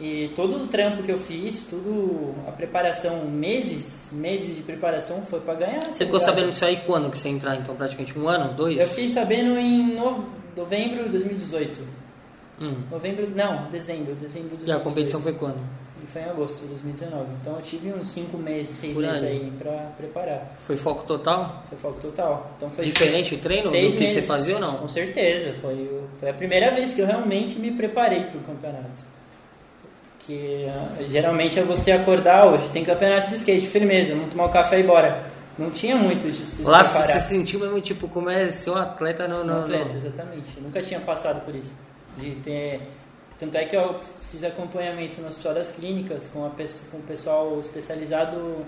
E 0.00 0.30
todo 0.34 0.62
o 0.62 0.66
trampo 0.66 1.02
que 1.02 1.12
eu 1.12 1.18
fiz, 1.18 1.64
tudo 1.64 2.34
a 2.48 2.52
preparação, 2.52 3.26
meses, 3.26 4.08
meses 4.12 4.56
de 4.56 4.62
preparação 4.62 5.22
foi 5.22 5.40
pra 5.40 5.54
ganhar. 5.54 5.84
Você 5.84 6.04
ficou 6.06 6.18
ligado? 6.18 6.20
sabendo 6.20 6.50
disso 6.50 6.64
aí 6.64 6.80
quando 6.86 7.10
que 7.10 7.18
você 7.18 7.28
entrar? 7.28 7.56
Então 7.56 7.76
praticamente 7.76 8.18
um 8.18 8.26
ano, 8.28 8.54
dois? 8.54 8.78
Eu 8.78 8.86
fiquei 8.88 9.08
sabendo 9.10 9.58
em 9.58 9.94
no- 9.94 10.24
novembro 10.56 11.04
de 11.04 11.10
2018. 11.10 11.80
Hum. 12.60 12.74
Novembro, 12.90 13.28
não, 13.34 13.70
dezembro, 13.70 14.14
dezembro 14.14 14.56
de 14.56 14.64
E 14.66 14.70
a 14.72 14.76
2018. 14.78 14.82
competição 14.84 15.20
foi 15.22 15.32
quando? 15.34 15.58
Foi 16.08 16.22
em 16.22 16.24
agosto 16.24 16.62
de 16.62 16.68
2019. 16.68 17.24
Então 17.40 17.54
eu 17.56 17.62
tive 17.62 17.92
uns 17.92 18.08
5 18.08 18.36
meses, 18.38 18.70
6 18.76 18.94
Por 18.94 19.02
meses 19.02 19.22
aí. 19.22 19.52
pra 19.58 19.70
preparar. 19.96 20.56
Foi 20.62 20.76
foco 20.76 21.04
total? 21.06 21.62
Foi 21.68 21.78
foco 21.78 22.00
total. 22.00 22.50
Então 22.56 22.68
foi 22.70 22.84
Diferente 22.86 23.34
o 23.34 23.38
treino 23.38 23.64
do 23.64 23.70
que 23.70 23.90
você 23.92 23.98
meses. 23.98 24.26
fazia 24.26 24.54
ou 24.56 24.60
não? 24.60 24.78
Com 24.78 24.88
certeza. 24.88 25.54
Foi, 25.60 25.74
o- 25.74 26.08
foi 26.18 26.30
a 26.30 26.34
primeira 26.34 26.70
vez 26.74 26.94
que 26.94 27.00
eu 27.02 27.06
realmente 27.06 27.58
me 27.60 27.70
preparei 27.70 28.22
pro 28.24 28.40
campeonato. 28.40 29.02
Que 30.20 30.66
ah, 30.68 30.96
geralmente 31.10 31.58
é 31.58 31.62
você 31.62 31.92
acordar 31.92 32.46
hoje, 32.46 32.68
tem 32.70 32.84
campeonato 32.84 33.28
de 33.30 33.36
skate, 33.36 33.66
firmeza, 33.66 34.14
vamos 34.14 34.30
tomar 34.30 34.44
um 34.46 34.50
café 34.50 34.76
e 34.76 34.80
ir 34.80 34.84
embora. 34.84 35.30
Não 35.58 35.70
tinha 35.70 35.96
muito 35.96 36.26
de 36.30 36.34
se 36.46 36.62
Lá 36.62 36.84
preparar. 36.84 37.06
você 37.08 37.18
se 37.18 37.28
sentiu 37.28 37.58
mesmo 37.60 37.80
tipo 37.80 38.06
como 38.08 38.30
é 38.30 38.48
ser 38.48 38.70
um 38.70 38.76
atleta 38.76 39.26
no, 39.28 39.40
Um 39.40 39.44
no, 39.44 39.60
atleta, 39.62 39.84
no- 39.86 39.96
exatamente. 39.96 40.56
Eu 40.56 40.62
nunca 40.62 40.80
tinha 40.82 41.00
passado 41.00 41.44
por 41.44 41.54
isso. 41.54 41.72
De 42.16 42.30
ter... 42.36 42.80
Tanto 43.38 43.56
é 43.56 43.64
que 43.64 43.74
eu 43.74 43.98
fiz 44.30 44.44
acompanhamento 44.44 45.20
no 45.22 45.28
Hospital 45.28 45.54
das 45.54 45.70
Clínicas 45.70 46.28
com, 46.28 46.44
a 46.46 46.50
pesso- 46.50 46.82
com 46.90 46.98
o 46.98 47.02
pessoal 47.02 47.58
especializado 47.60 48.64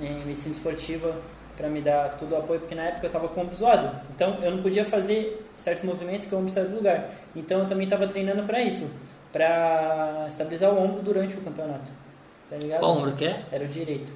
em 0.00 0.24
medicina 0.24 0.52
esportiva 0.52 1.14
para 1.56 1.68
me 1.68 1.80
dar 1.80 2.16
todo 2.18 2.32
o 2.32 2.36
apoio, 2.36 2.60
porque 2.60 2.74
na 2.74 2.82
época 2.82 3.06
eu 3.06 3.08
estava 3.08 3.28
com 3.28 3.44
o 3.44 3.54
zoado. 3.54 3.90
Então 4.14 4.38
eu 4.42 4.50
não 4.50 4.62
podia 4.62 4.84
fazer 4.84 5.46
certos 5.56 5.84
movimentos 5.84 6.26
que 6.26 6.34
o 6.34 6.38
ombro 6.38 6.50
saiu 6.50 6.68
do 6.68 6.76
lugar. 6.76 7.10
Então 7.34 7.60
eu 7.60 7.66
também 7.66 7.84
estava 7.84 8.06
treinando 8.06 8.42
para 8.42 8.60
isso, 8.60 8.90
para 9.36 10.24
estabilizar 10.28 10.70
o 10.72 10.82
ombro 10.82 11.02
durante 11.02 11.36
o 11.36 11.40
campeonato. 11.40 11.92
Tá 12.48 12.56
ligado? 12.56 12.78
Qual 12.80 12.96
ombro 12.96 13.12
que 13.12 13.26
é? 13.26 13.36
Era 13.52 13.64
o 13.64 13.68
direito. 13.68 14.10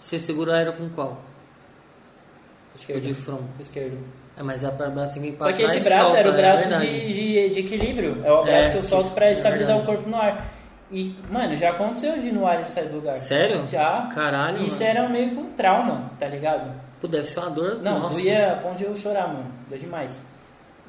Você 0.00 0.18
segura 0.18 0.54
aero 0.54 0.72
com 0.72 0.88
qual? 0.88 1.08
O 1.08 1.12
O 1.12 2.76
esquerdo. 2.76 3.02
de 3.02 3.14
front. 3.14 3.40
O 3.58 3.62
esquerdo. 3.62 3.98
É, 4.36 4.42
mas 4.42 4.64
a 4.64 4.72
pra 4.72 4.88
braço 4.88 5.14
tem 5.20 5.32
que 5.32 5.38
Só 5.38 5.52
que 5.52 5.62
esse 5.62 5.88
braço 5.88 6.02
solta, 6.06 6.18
era 6.18 6.30
o 6.30 6.34
é 6.34 6.36
braço 6.36 6.68
verdade. 6.68 6.86
de, 6.86 7.12
de, 7.12 7.50
de 7.50 7.60
equilíbrio. 7.60 8.22
É 8.24 8.32
o 8.32 8.42
É, 8.42 8.44
braço 8.44 8.70
que 8.72 8.76
eu 8.78 8.84
solto 8.84 9.10
pra 9.10 9.26
é 9.26 9.32
estabilizar 9.32 9.78
o 9.78 9.84
corpo 9.84 10.08
no 10.08 10.16
ar. 10.16 10.52
E, 10.90 11.14
mano, 11.30 11.56
já 11.56 11.70
aconteceu 11.70 12.18
de 12.18 12.32
no 12.32 12.46
ar 12.46 12.60
ele 12.60 12.68
sair 12.70 12.88
do 12.88 12.96
lugar. 12.96 13.14
Sério? 13.16 13.66
Já. 13.68 14.08
Caralho, 14.14 14.62
Isso 14.64 14.82
mano. 14.82 14.98
era 14.98 15.08
meio 15.08 15.30
que 15.30 15.36
um 15.36 15.50
trauma, 15.52 16.10
tá 16.18 16.26
ligado? 16.26 16.70
Pô, 17.00 17.06
deve 17.06 17.26
ser 17.26 17.40
uma 17.40 17.50
dor. 17.50 17.80
Não, 17.82 17.98
nossa. 18.00 18.16
doía 18.18 18.52
a 18.52 18.56
ponto 18.56 18.76
de 18.76 18.84
eu 18.84 18.96
chorar, 18.96 19.28
mano. 19.28 19.46
Doeu 19.68 19.78
demais. 19.80 20.20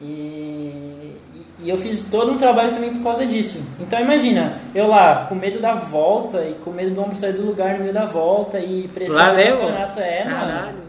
E, 0.01 1.17
e- 1.63 1.69
eu 1.69 1.77
fiz 1.77 2.01
todo 2.11 2.31
um 2.31 2.37
trabalho 2.37 2.71
também 2.73 2.93
por 2.93 3.01
causa 3.03 3.25
disso. 3.25 3.63
Então 3.79 3.99
imagina, 3.99 4.59
eu 4.73 4.87
lá, 4.87 5.25
com 5.27 5.35
medo 5.35 5.59
da 5.59 5.73
volta 5.75 6.43
e 6.43 6.53
com 6.55 6.71
medo 6.71 6.93
do 6.93 7.01
ombro 7.01 7.17
sair 7.17 7.33
do 7.33 7.43
lugar 7.45 7.75
no 7.75 7.81
meio 7.81 7.93
da 7.93 8.05
volta 8.05 8.59
e 8.59 8.87
pressão 8.93 9.15
Lá 9.15 9.29
do 9.31 9.35
mesmo? 9.37 9.57
campeonato. 9.59 9.99
É, 9.99 10.23
mano. 10.25 10.35
Caralho. 10.39 10.85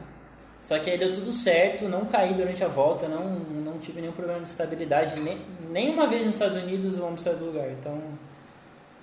Só 0.62 0.78
que 0.80 0.90
aí 0.90 0.98
deu 0.98 1.12
tudo 1.12 1.30
certo, 1.32 1.84
não 1.88 2.04
caí 2.06 2.34
durante 2.34 2.64
a 2.64 2.68
volta, 2.68 3.06
não, 3.06 3.24
não 3.64 3.78
tive 3.78 4.00
nenhum 4.00 4.12
problema 4.12 4.40
de 4.40 4.48
estabilidade. 4.48 5.14
Nem, 5.20 5.40
nenhuma 5.70 6.08
vez 6.08 6.26
nos 6.26 6.34
Estados 6.34 6.56
Unidos 6.56 6.98
o 6.98 7.04
ombro 7.06 7.22
saiu 7.22 7.36
do 7.36 7.44
lugar. 7.46 7.70
Então, 7.70 7.96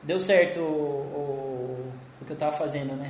deu 0.03 0.19
certo 0.19 0.59
o, 0.59 0.63
o, 0.63 1.91
o 2.21 2.25
que 2.25 2.31
eu 2.33 2.37
tava 2.37 2.51
fazendo, 2.51 2.93
né? 2.97 3.09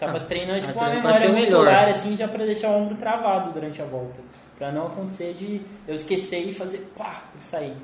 Tava 0.00 0.16
Ah, 0.16 0.20
treinando 0.20 0.60
tipo 0.60 0.76
ah, 0.80 0.82
uma 0.86 0.94
memória 0.96 1.16
ser 1.20 1.28
melhor. 1.28 1.60
muscular, 1.60 1.88
assim, 1.88 2.16
já 2.16 2.26
pra 2.26 2.44
deixar 2.44 2.70
o 2.70 2.78
ombro 2.82 2.96
travado 2.96 3.52
durante 3.52 3.80
a 3.80 3.84
volta. 3.84 4.20
Pra 4.62 4.70
não 4.70 4.86
acontecer 4.86 5.34
de 5.34 5.60
eu 5.88 5.94
esquecer 5.96 6.38
e 6.46 6.54
fazer 6.54 6.88
pá, 6.96 7.24
e 7.40 7.44
sair. 7.44 7.76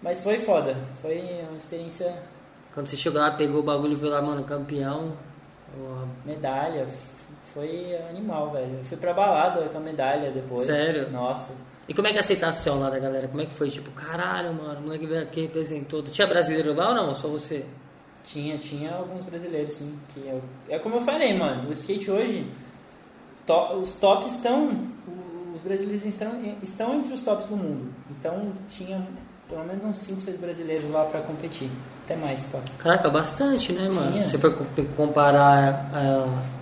Mas 0.00 0.20
foi 0.20 0.38
foda, 0.38 0.76
foi 1.02 1.18
uma 1.48 1.56
experiência 1.56 2.14
Quando 2.72 2.86
você 2.86 2.96
chegou 2.96 3.20
lá, 3.20 3.32
pegou 3.32 3.58
o 3.58 3.64
bagulho 3.64 3.94
e 3.94 3.96
viu 3.96 4.08
lá, 4.08 4.22
mano, 4.22 4.44
campeão. 4.44 5.14
Medalha, 6.24 6.86
foi 7.52 7.92
animal, 8.08 8.52
velho. 8.52 8.78
Eu 8.78 8.84
fui 8.84 8.96
pra 8.98 9.12
balada 9.12 9.62
com 9.68 9.78
a 9.78 9.80
medalha 9.80 10.30
depois. 10.30 10.64
Sério? 10.64 11.10
Nossa. 11.10 11.50
E 11.88 11.92
como 11.92 12.06
é 12.06 12.10
que 12.12 12.18
é 12.18 12.20
a 12.20 12.22
aceitação 12.22 12.78
lá 12.78 12.88
da 12.88 13.00
galera? 13.00 13.26
Como 13.26 13.40
é 13.40 13.46
que 13.46 13.54
foi? 13.54 13.68
Tipo, 13.68 13.90
caralho, 13.90 14.54
mano, 14.54 14.78
o 14.78 14.82
moleque 14.84 15.06
veio 15.08 15.22
aqui, 15.24 15.40
representou. 15.40 16.04
Tinha 16.04 16.28
brasileiro 16.28 16.72
lá 16.72 16.90
ou 16.90 16.94
não? 16.94 17.14
Só 17.16 17.26
você? 17.26 17.66
Tinha, 18.22 18.56
tinha 18.58 18.94
alguns 18.94 19.24
brasileiros, 19.24 19.74
sim. 19.74 19.98
Que 20.10 20.20
eu, 20.20 20.40
é 20.68 20.78
como 20.78 20.94
eu 20.94 21.00
falei, 21.00 21.36
mano. 21.36 21.68
O 21.68 21.72
skate 21.72 22.08
hoje, 22.12 22.48
to- 23.44 23.72
os 23.82 23.94
tops 23.94 24.36
estão. 24.36 24.96
Os 25.58 25.62
brasileiros 25.64 26.04
estão, 26.04 26.32
estão 26.62 26.94
entre 26.98 27.12
os 27.12 27.20
tops 27.20 27.46
do 27.46 27.56
mundo. 27.56 27.92
Então 28.10 28.52
tinha 28.70 29.04
pelo 29.48 29.64
menos 29.64 29.82
uns 29.82 29.98
5, 30.00 30.20
6 30.20 30.36
brasileiros 30.38 30.90
lá 30.90 31.04
pra 31.06 31.20
competir. 31.22 31.70
Até 32.04 32.16
mais, 32.16 32.44
pá. 32.46 32.60
Caraca, 32.78 33.08
bastante, 33.10 33.72
né, 33.72 33.88
mano? 33.88 34.12
Tinha. 34.24 34.38
For 34.40 34.52
co- 34.54 34.64
comparar 34.96 35.90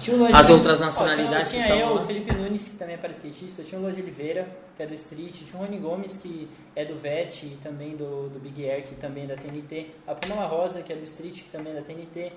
Lodi- 0.08 0.32
as 0.32 0.50
outras 0.50 0.78
Ó, 0.78 0.80
nacionalidades 0.84 1.52
que 1.52 1.58
tinha, 1.58 1.72
tinha 1.72 1.84
eu, 1.84 1.94
lá. 1.94 2.02
o 2.02 2.06
Felipe 2.06 2.34
Nunes, 2.34 2.68
que 2.68 2.76
também 2.76 2.94
é 2.94 2.98
para 2.98 3.12
skatista, 3.12 3.62
tinha 3.62 3.80
o 3.80 3.84
Lodi 3.84 4.00
Oliveira, 4.02 4.48
que 4.76 4.82
é 4.82 4.86
do 4.86 4.94
Street, 4.94 5.32
tinha 5.34 5.60
o 5.60 5.64
Rony 5.64 5.78
Gomes, 5.78 6.16
que 6.16 6.48
é 6.74 6.84
do 6.84 6.96
VET 6.96 7.46
e 7.46 7.58
também 7.62 7.96
do, 7.96 8.28
do 8.28 8.38
Big 8.40 8.68
Air, 8.68 8.84
que 8.84 8.94
também 8.96 9.24
é 9.24 9.26
da 9.28 9.36
TNT, 9.36 9.90
a 10.06 10.14
Pamela 10.14 10.46
Rosa, 10.46 10.82
que 10.82 10.92
é 10.92 10.96
do 10.96 11.04
Street, 11.04 11.34
que 11.42 11.50
também 11.50 11.72
é 11.72 11.76
da 11.76 11.82
TNT, 11.82 12.32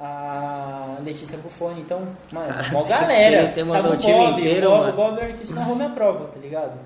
a 0.00 0.96
Letícia 1.04 1.36
Buffoni, 1.38 1.82
então, 1.82 2.08
mano, 2.32 2.54
mó 2.72 2.82
galera. 2.88 3.48
TNT 3.48 3.64
mandou 3.64 3.82
Tava 3.82 3.94
o 3.94 3.98
time 3.98 4.14
Bob, 4.14 4.40
inteiro, 4.40 4.66
o 4.66 4.70
Bob, 4.70 4.80
mano. 4.80 4.92
o 4.92 4.96
Bob 5.36 5.54
narrou 5.54 5.76
minha 5.76 5.90
prova, 5.90 6.24
tá 6.28 6.40
ligado? 6.40 6.78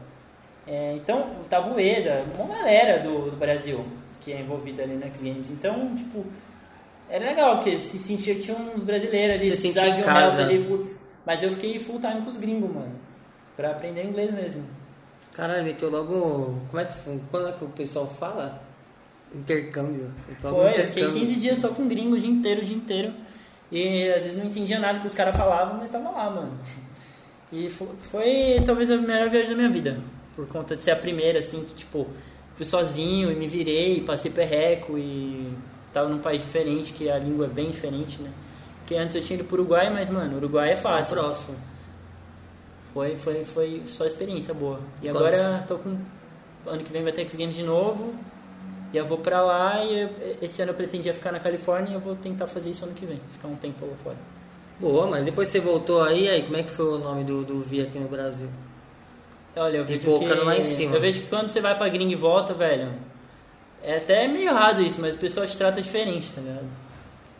É, 0.67 0.95
então, 0.95 1.29
tava 1.49 1.73
o 1.75 1.79
Eda, 1.79 2.25
uma 2.39 2.55
galera 2.55 2.99
do, 3.01 3.31
do 3.31 3.37
Brasil 3.37 3.85
que 4.21 4.33
é 4.33 4.41
envolvida 4.41 4.83
ali 4.83 4.95
no 4.95 5.05
X 5.05 5.21
Games. 5.21 5.51
Então, 5.51 5.95
tipo, 5.95 6.25
era 7.11 7.25
legal, 7.27 7.57
porque 7.57 7.79
se 7.79 7.99
sentia 7.99 8.35
que 8.35 8.41
tinha 8.41 8.57
uns 8.57 8.83
brasileiros 8.83 9.37
ali, 9.37 9.51
Você 9.51 9.57
sentia 9.57 9.89
em 9.89 10.01
um 10.01 10.03
casa. 10.03 10.43
ali, 10.43 10.65
putz. 10.65 11.05
Mas 11.27 11.43
eu 11.43 11.53
fiquei 11.53 11.79
full 11.79 12.01
time 12.01 12.23
com 12.23 12.31
os 12.31 12.39
gringos, 12.39 12.75
mano. 12.75 12.93
Pra 13.57 13.73
aprender 13.73 14.03
inglês 14.05 14.33
mesmo. 14.33 14.65
Caralho, 15.35 15.63
meteu 15.65 15.91
logo. 15.91 16.59
Como 16.71 16.81
é 16.81 16.85
que? 16.87 16.95
Quando 17.31 17.49
é 17.49 17.53
que 17.53 17.65
o 17.65 17.69
pessoal 17.69 18.07
fala? 18.07 18.63
Intercâmbio. 19.35 20.11
Logo 20.43 20.57
Foi, 20.57 20.67
eu 20.69 20.87
fiquei 20.87 21.03
intercâmbio. 21.03 21.27
15 21.29 21.37
dias 21.37 21.59
só 21.59 21.69
com 21.69 21.89
gringo 21.89 22.15
o 22.15 22.21
dia 22.21 22.31
inteiro, 22.31 22.63
o 22.63 22.65
dia 22.65 22.77
inteiro. 22.77 23.13
E 23.73 24.09
às 24.11 24.23
vezes 24.23 24.39
não 24.39 24.47
entendia 24.47 24.79
nada 24.79 25.01
que 25.01 25.07
os 25.07 25.15
caras 25.15 25.37
falavam, 25.37 25.79
mas 25.79 25.91
tava 25.91 26.11
lá, 26.11 26.31
mano. 26.31 26.53
E 27.53 27.69
foi, 27.69 27.89
foi 27.99 28.57
talvez 28.65 28.91
a 28.91 28.97
melhor 28.97 29.29
viagem 29.31 29.51
da 29.51 29.57
minha 29.57 29.71
vida. 29.71 29.99
Por 30.37 30.47
conta 30.47 30.77
de 30.77 30.83
ser 30.83 30.93
a 30.93 30.97
primeira, 30.97 31.39
assim, 31.39 31.63
que 31.63 31.75
tipo, 31.75 32.07
fui 32.55 32.65
sozinho 32.65 33.31
e 33.31 33.35
me 33.35 33.49
virei, 33.49 34.01
passei 34.01 34.31
perreco 34.31 34.99
e 34.99 35.53
tava 35.93 36.09
num 36.09 36.19
país 36.19 36.43
diferente, 36.43 36.93
que 36.93 37.09
a 37.09 37.19
língua 37.19 37.47
é 37.47 37.49
bem 37.49 37.71
diferente, 37.71 38.21
né? 38.21 38.31
Porque 38.79 38.97
antes 38.97 39.17
eu 39.17 39.23
tinha 39.23 39.39
ido 39.39 39.47
pro 39.47 39.57
Uruguai, 39.57 39.91
mas, 39.91 40.11
mano, 40.11 40.37
Uruguai 40.37 40.73
é 40.73 40.77
fácil. 40.77 41.17
Próximo. 41.17 41.57
Foi, 42.93 43.17
foi, 43.17 43.45
foi 43.45 43.83
só 43.87 44.05
experiência 44.07 44.53
boa. 44.53 44.79
E 45.03 45.09
Quantos? 45.09 45.35
agora 45.35 45.65
tô 45.67 45.79
com. 45.79 45.97
Ano 46.67 46.83
que 46.83 46.93
vem 46.93 47.03
vai 47.03 47.13
ter 47.13 47.23
X 47.23 47.35
Games 47.35 47.57
de 47.57 47.63
novo. 47.63 48.15
E 48.95 48.97
eu 48.97 49.05
vou 49.05 49.19
pra 49.19 49.43
lá 49.43 49.83
e 49.85 50.03
eu- 50.03 50.11
esse 50.41 50.63
ano 50.63 50.71
eu 50.71 50.75
pretendia 50.77 51.13
ficar 51.13 51.33
na 51.33 51.41
Califórnia 51.41 51.91
e 51.91 51.95
eu 51.95 52.01
vou 52.01 52.15
tentar 52.15 52.47
fazer 52.47 52.71
isso 52.71 52.85
ano 52.85 52.95
que 52.95 53.05
vem. 53.05 53.21
Ficar 53.33 53.49
um 53.49 53.57
tempo 53.57 53.85
lá 53.85 53.93
fora. 54.05 54.17
Boa, 54.79 55.07
mas 55.09 55.25
depois 55.25 55.49
você 55.49 55.59
voltou 55.61 56.01
aí, 56.03 56.29
aí 56.29 56.43
como 56.45 56.57
é 56.57 56.63
que 56.63 56.71
foi 56.71 56.87
o 56.87 56.99
nome 56.99 57.25
do, 57.25 57.45
do 57.45 57.61
Vi 57.63 57.81
aqui 57.83 57.99
no 57.99 58.09
Brasil? 58.09 58.49
Olha, 59.57 59.79
eu 59.79 59.85
vejo 59.85 60.19
que. 60.19 60.27
lá 60.27 60.57
em 60.57 60.63
cima. 60.65 60.95
Eu 60.97 61.01
vejo 61.01 61.23
que 61.23 61.27
quando 61.29 61.49
você 61.49 61.61
vai 61.61 61.77
pra 61.77 61.89
gringa 61.89 62.13
e 62.13 62.17
volta, 62.17 62.55
velho. 62.55 62.93
É 63.83 63.97
até 63.99 64.27
meio 64.27 64.49
errado 64.49 64.81
isso, 64.81 65.01
mas 65.01 65.15
o 65.15 65.19
pessoal 65.19 65.47
te 65.47 65.57
trata 65.59 65.81
diferente, 65.83 66.29
tá 66.35 66.41
ligado? 66.41 66.67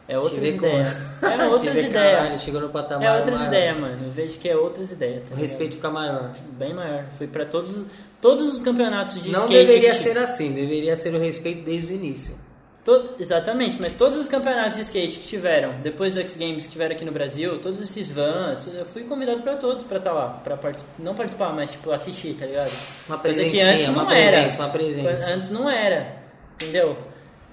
É 0.07 0.19
outras 0.19 0.43
ideias. 0.45 0.89
É 1.25 1.37
Te 1.39 1.43
outras 1.45 1.77
ideias. 1.77 2.43
chegou 2.43 2.61
no 2.61 2.69
patamar 2.69 3.07
É 3.07 3.19
outras 3.19 3.41
ideias, 3.43 3.79
mano. 3.81 3.97
Eu 4.05 4.11
vejo 4.11 4.39
que 4.39 4.49
é 4.49 4.57
outras 4.57 4.91
ideias. 4.91 5.21
tá 5.21 5.21
O 5.21 5.25
ligado? 5.29 5.41
respeito 5.41 5.77
fica 5.77 5.89
maior. 5.91 6.33
Bem 6.53 6.75
maior. 6.75 7.05
Fui 7.17 7.27
pra 7.27 7.47
todos, 7.47 7.87
todos 8.25 8.55
os 8.55 8.61
campeonatos 8.63 9.23
de 9.23 9.31
Não 9.31 9.41
skate. 9.41 9.67
deveria 9.67 9.91
que- 9.91 9.97
ser 9.97 10.17
assim, 10.17 10.51
deveria 10.55 10.97
ser 10.97 11.15
o 11.15 11.19
respeito 11.19 11.63
desde 11.63 11.93
o 11.93 11.95
início. 11.95 12.35
To- 12.83 13.11
exatamente, 13.19 13.77
mas 13.81 13.93
todos 13.93 14.17
os 14.19 14.29
campeonatos 14.29 14.77
de 14.77 14.81
skate 14.81 15.19
que 15.19 15.27
tiveram, 15.27 15.81
depois 15.83 16.15
do 16.15 16.21
X 16.23 16.35
Games 16.37 16.65
que 16.65 16.73
tiveram 16.73 16.95
aqui 16.97 17.05
no 17.05 17.13
Brasil, 17.13 17.59
todos 17.61 17.79
esses 17.81 18.09
vans, 18.11 18.67
eu 18.75 18.87
fui 18.87 19.05
convidado 19.05 19.43
pra 19.43 19.57
todos 19.57 19.85
pra 19.85 19.99
estar 19.99 20.13
lá, 20.13 20.41
para 20.43 20.59
não 20.99 21.15
participar, 21.15 21.51
mas 21.53 21.73
tipo 21.73 21.91
assistir, 21.93 22.35
tá 22.35 22.47
ligado? 22.47 22.71
Uma 23.09 23.17
antes 23.17 23.89
uma 23.89 24.03
não 24.05 24.11
era. 24.11 24.31
presença, 24.31 24.63
uma 24.63 24.71
presença. 24.71 25.27
Antes 25.35 25.51
não 25.51 25.69
era, 25.71 26.17
entendeu? 26.55 26.97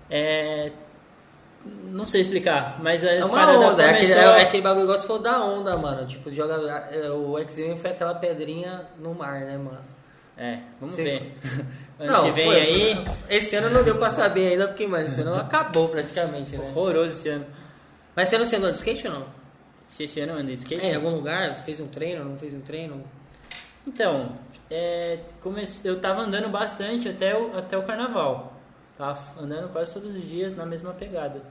É, 0.10 0.72
não 1.66 2.06
sei 2.06 2.22
explicar, 2.22 2.80
mas 2.82 3.04
É 3.04 3.20
as 3.20 3.28
uma 3.28 3.36
paradas 3.36 3.72
onda, 3.74 3.84
é 3.84 3.90
aquele, 3.90 4.12
é 4.14 4.42
aquele 4.42 4.64
bagulho 4.64 4.84
igual 4.84 4.98
se 4.98 5.06
for 5.08 5.20
da 5.20 5.44
onda, 5.44 5.78
mano. 5.78 6.08
Tipo, 6.08 6.30
joga. 6.32 6.56
é, 6.92 7.10
O 7.12 7.38
X-Men 7.40 7.78
foi 7.78 7.92
aquela 7.92 8.16
pedrinha 8.16 8.86
no 9.00 9.14
mar, 9.14 9.42
né, 9.42 9.58
mano? 9.58 9.90
É, 10.43 10.60
vamos 10.80 10.95
Você- 10.95 11.04
ver. 11.04 11.38
ano 11.99 12.23
que 12.23 12.32
vem 12.32 12.45
foi- 12.47 12.60
aí, 12.60 12.95
foi- 12.95 13.15
Esse 13.38 13.56
ano 13.58 13.69
não 13.69 13.84
deu 13.84 13.95
pra 13.99 14.10
saber 14.10 14.54
ainda, 14.54 14.67
porque, 14.67 14.88
mano, 14.88 15.04
esse 15.06 15.21
ano 15.21 15.36
acabou 15.36 15.88
praticamente, 15.89 16.58
né? 16.58 16.65
horroroso 16.65 17.12
esse 17.12 17.30
ano. 17.30 17.45
Mas 18.15 18.27
você 18.27 18.39
não 18.39 18.45
se 18.45 18.56
andou 18.56 18.71
de 18.71 18.77
skate 18.77 19.08
ou 19.08 19.13
não? 19.13 19.25
Se 19.88 20.06
esse 20.06 20.19
ano 20.19 20.34
eu 20.34 20.39
andei 20.39 20.56
de 20.56 20.63
skate? 20.63 20.84
É, 20.84 20.93
em 20.93 20.95
algum 20.95 21.12
lugar? 21.12 21.63
Fez 21.63 21.80
um 21.80 21.88
treino, 21.88 22.25
não 22.25 22.39
fez 22.39 22.56
um 22.56 22.62
treino? 22.62 23.04
Então, 23.86 24.32
é, 24.69 25.19
comece... 25.41 25.88
eu 25.88 25.99
tava 26.01 26.21
andando 26.21 26.49
bastante 26.49 27.08
até 27.08 27.38
o, 27.38 27.56
até 27.56 27.77
o 27.77 27.84
carnaval. 27.84 28.54
Tava 28.97 29.39
andando 29.39 29.69
quase 29.71 29.93
todos 29.93 30.15
os 30.15 30.27
dias 30.27 30.56
na 30.56 30.65
mesma 30.65 30.91
pegada. 30.91 31.43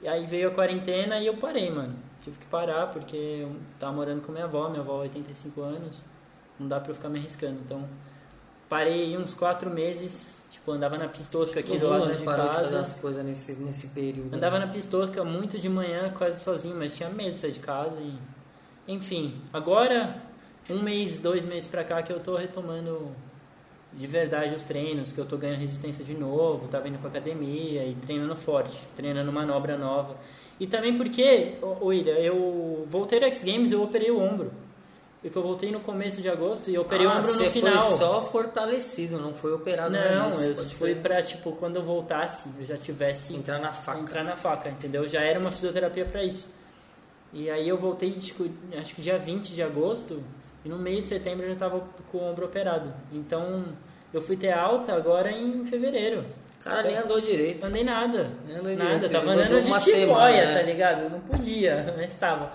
E 0.00 0.06
aí 0.06 0.24
veio 0.26 0.48
a 0.48 0.50
quarentena 0.52 1.18
e 1.18 1.26
eu 1.26 1.36
parei, 1.38 1.70
mano. 1.72 1.96
Tive 2.22 2.38
que 2.38 2.46
parar 2.46 2.86
porque 2.88 3.16
eu 3.16 3.56
tava 3.80 3.94
morando 3.94 4.22
com 4.22 4.30
minha 4.30 4.44
avó, 4.44 4.68
minha 4.68 4.80
avó 4.80 5.00
85 5.00 5.60
anos. 5.60 6.04
Não 6.58 6.68
dá 6.68 6.78
pra 6.78 6.90
eu 6.90 6.94
ficar 6.94 7.08
me 7.08 7.18
arriscando. 7.18 7.58
Então, 7.64 7.84
parei 8.68 9.16
uns 9.16 9.34
quatro 9.34 9.70
meses, 9.70 10.46
tipo, 10.50 10.70
andava 10.70 10.98
na 10.98 11.08
pistosca 11.08 11.60
aqui 11.60 11.78
do 11.78 11.88
lado 11.88 12.14
de 12.14 12.22
parou 12.22 12.48
de 12.48 12.54
fazer 12.54 12.76
casa. 12.76 12.80
as 12.80 12.94
coisas 12.94 13.24
nesse, 13.24 13.52
nesse 13.54 13.88
período. 13.88 14.34
Andava 14.34 14.58
né? 14.58 14.66
na 14.66 14.72
pistosca 14.72 15.24
muito 15.24 15.58
de 15.58 15.68
manhã, 15.68 16.12
quase 16.16 16.42
sozinho, 16.42 16.76
mas 16.76 16.96
tinha 16.96 17.08
medo 17.08 17.32
de 17.32 17.38
sair 17.38 17.52
de 17.52 17.60
casa 17.60 17.98
e... 18.00 18.14
Enfim, 18.86 19.34
agora, 19.52 20.16
um 20.70 20.82
mês, 20.82 21.18
dois 21.18 21.44
meses 21.44 21.66
pra 21.66 21.84
cá 21.84 22.02
que 22.02 22.12
eu 22.12 22.20
tô 22.20 22.36
retomando 22.36 23.10
de 23.92 24.06
verdade 24.06 24.54
os 24.54 24.62
treinos, 24.62 25.12
que 25.12 25.18
eu 25.18 25.26
tô 25.26 25.36
ganhando 25.36 25.60
resistência 25.60 26.04
de 26.04 26.14
novo, 26.14 26.68
tava 26.68 26.88
indo 26.88 26.98
pra 26.98 27.08
academia 27.08 27.84
e 27.84 27.94
treinando 27.94 28.36
forte, 28.36 28.78
treinando 28.94 29.32
manobra 29.32 29.76
nova. 29.76 30.16
E 30.60 30.66
também 30.66 30.96
porque, 30.96 31.56
William, 31.82 32.14
eu 32.14 32.86
voltei 32.88 33.20
no 33.20 33.26
X 33.26 33.44
Games 33.44 33.72
eu 33.72 33.82
operei 33.82 34.10
o 34.10 34.20
ombro. 34.20 34.52
Porque 35.20 35.36
eu 35.36 35.42
voltei 35.42 35.72
no 35.72 35.80
começo 35.80 36.22
de 36.22 36.28
agosto 36.28 36.70
e 36.70 36.78
operei 36.78 37.04
o 37.06 37.10
ah, 37.10 37.18
ombro 37.18 37.32
no 37.32 37.50
final. 37.50 37.80
foi 37.80 37.96
só 37.96 38.20
fortalecido, 38.22 39.18
não 39.18 39.34
foi 39.34 39.52
operado 39.52 39.90
no 39.90 39.98
Não, 39.98 40.24
início, 40.24 40.50
eu 40.50 40.64
fui 40.64 40.94
pra, 40.94 41.20
tipo, 41.22 41.52
quando 41.52 41.76
eu 41.76 41.82
voltasse, 41.82 42.48
eu 42.58 42.64
já 42.64 42.76
tivesse 42.76 43.34
Entrar 43.34 43.58
na 43.58 43.72
faca. 43.72 43.98
entrar 43.98 44.22
na 44.22 44.36
faca, 44.36 44.68
entendeu? 44.68 45.08
Já 45.08 45.20
era 45.20 45.40
uma 45.40 45.50
fisioterapia 45.50 46.04
pra 46.04 46.22
isso. 46.22 46.48
E 47.32 47.50
aí 47.50 47.68
eu 47.68 47.76
voltei, 47.76 48.12
tipo, 48.12 48.48
acho 48.78 48.94
que 48.94 49.02
dia 49.02 49.18
20 49.18 49.54
de 49.54 49.62
agosto, 49.62 50.22
e 50.64 50.68
no 50.68 50.78
meio 50.78 51.02
de 51.02 51.08
setembro 51.08 51.46
eu 51.46 51.50
já 51.50 51.56
tava 51.56 51.82
com 52.12 52.18
o 52.18 52.30
ombro 52.30 52.46
operado. 52.46 52.94
Então, 53.12 53.64
eu 54.14 54.20
fui 54.20 54.36
ter 54.36 54.52
alta 54.52 54.94
agora 54.94 55.32
em 55.32 55.66
fevereiro. 55.66 56.24
O 56.60 56.64
cara 56.64 56.82
nem 56.84 56.96
andou 56.96 57.20
direito. 57.20 57.62
Não 57.62 57.68
andei 57.68 57.84
nada. 57.84 58.30
Nem 58.46 58.56
andou 58.56 58.72
nada, 58.76 58.94
direito, 58.94 59.12
tava 59.12 59.30
andando 59.30 59.60
de 59.60 59.62
tipóia, 59.62 59.80
semana, 59.80 60.46
né? 60.46 60.54
tá 60.54 60.62
ligado? 60.62 61.02
Eu 61.02 61.10
não 61.10 61.20
podia, 61.20 61.94
mas 61.98 62.16
tava. 62.16 62.52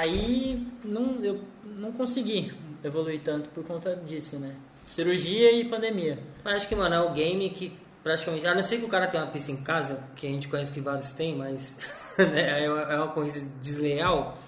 Aí, 0.00 0.66
não, 0.84 1.22
eu 1.24 1.40
não 1.64 1.92
consegui 1.92 2.52
evoluir 2.82 3.20
tanto 3.20 3.50
por 3.50 3.64
conta 3.64 3.94
disso, 3.96 4.36
né? 4.36 4.54
Cirurgia 4.84 5.52
e 5.52 5.64
pandemia. 5.68 6.18
Mas 6.44 6.56
acho 6.56 6.68
que, 6.68 6.74
mano, 6.74 6.94
é 6.94 7.00
o 7.00 7.12
game 7.12 7.48
que 7.50 7.76
praticamente. 8.02 8.46
A 8.46 8.54
não 8.54 8.62
ser 8.62 8.78
que 8.78 8.84
o 8.84 8.88
cara 8.88 9.06
tenha 9.06 9.22
uma 9.22 9.30
pista 9.30 9.52
em 9.52 9.56
casa, 9.56 10.02
que 10.16 10.26
a 10.26 10.30
gente 10.30 10.48
conhece 10.48 10.72
que 10.72 10.80
vários 10.80 11.12
têm, 11.12 11.36
mas 11.36 11.76
né, 12.18 12.64
é 12.64 12.70
uma 12.70 12.82
é 12.82 12.96
uma 12.96 13.08
coisa 13.08 13.46
desleal. 13.60 14.38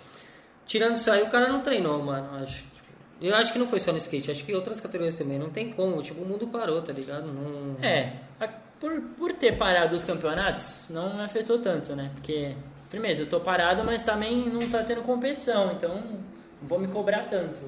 Tirando 0.66 0.96
isso 0.96 1.10
aí, 1.10 1.22
o 1.22 1.30
cara 1.30 1.48
não 1.48 1.60
treinou, 1.60 2.02
mano. 2.02 2.36
Acho. 2.42 2.64
Eu 3.20 3.34
acho 3.34 3.52
que 3.52 3.58
não 3.58 3.66
foi 3.66 3.80
só 3.80 3.92
no 3.92 3.98
skate, 3.98 4.30
acho 4.30 4.44
que 4.44 4.54
outras 4.54 4.80
categorias 4.80 5.14
também. 5.16 5.38
Não 5.38 5.50
tem 5.50 5.72
como, 5.72 6.02
tipo, 6.02 6.20
o 6.20 6.26
mundo 6.26 6.48
parou, 6.48 6.82
tá 6.82 6.92
ligado? 6.92 7.26
Não... 7.26 7.76
É, 7.82 8.12
por, 8.80 9.00
por 9.16 9.32
ter 9.32 9.56
parado 9.56 9.94
os 9.94 10.04
campeonatos, 10.04 10.88
não 10.90 11.20
afetou 11.22 11.58
tanto, 11.58 11.94
né? 11.94 12.10
Porque, 12.14 12.54
firmeza, 12.88 13.22
eu 13.22 13.26
tô 13.26 13.40
parado, 13.40 13.82
mas 13.84 14.02
também 14.02 14.48
não 14.48 14.60
tá 14.70 14.82
tendo 14.82 15.02
competição, 15.02 15.72
então 15.72 15.94
não 15.94 16.18
vou 16.62 16.78
me 16.78 16.88
cobrar 16.88 17.24
tanto. 17.28 17.60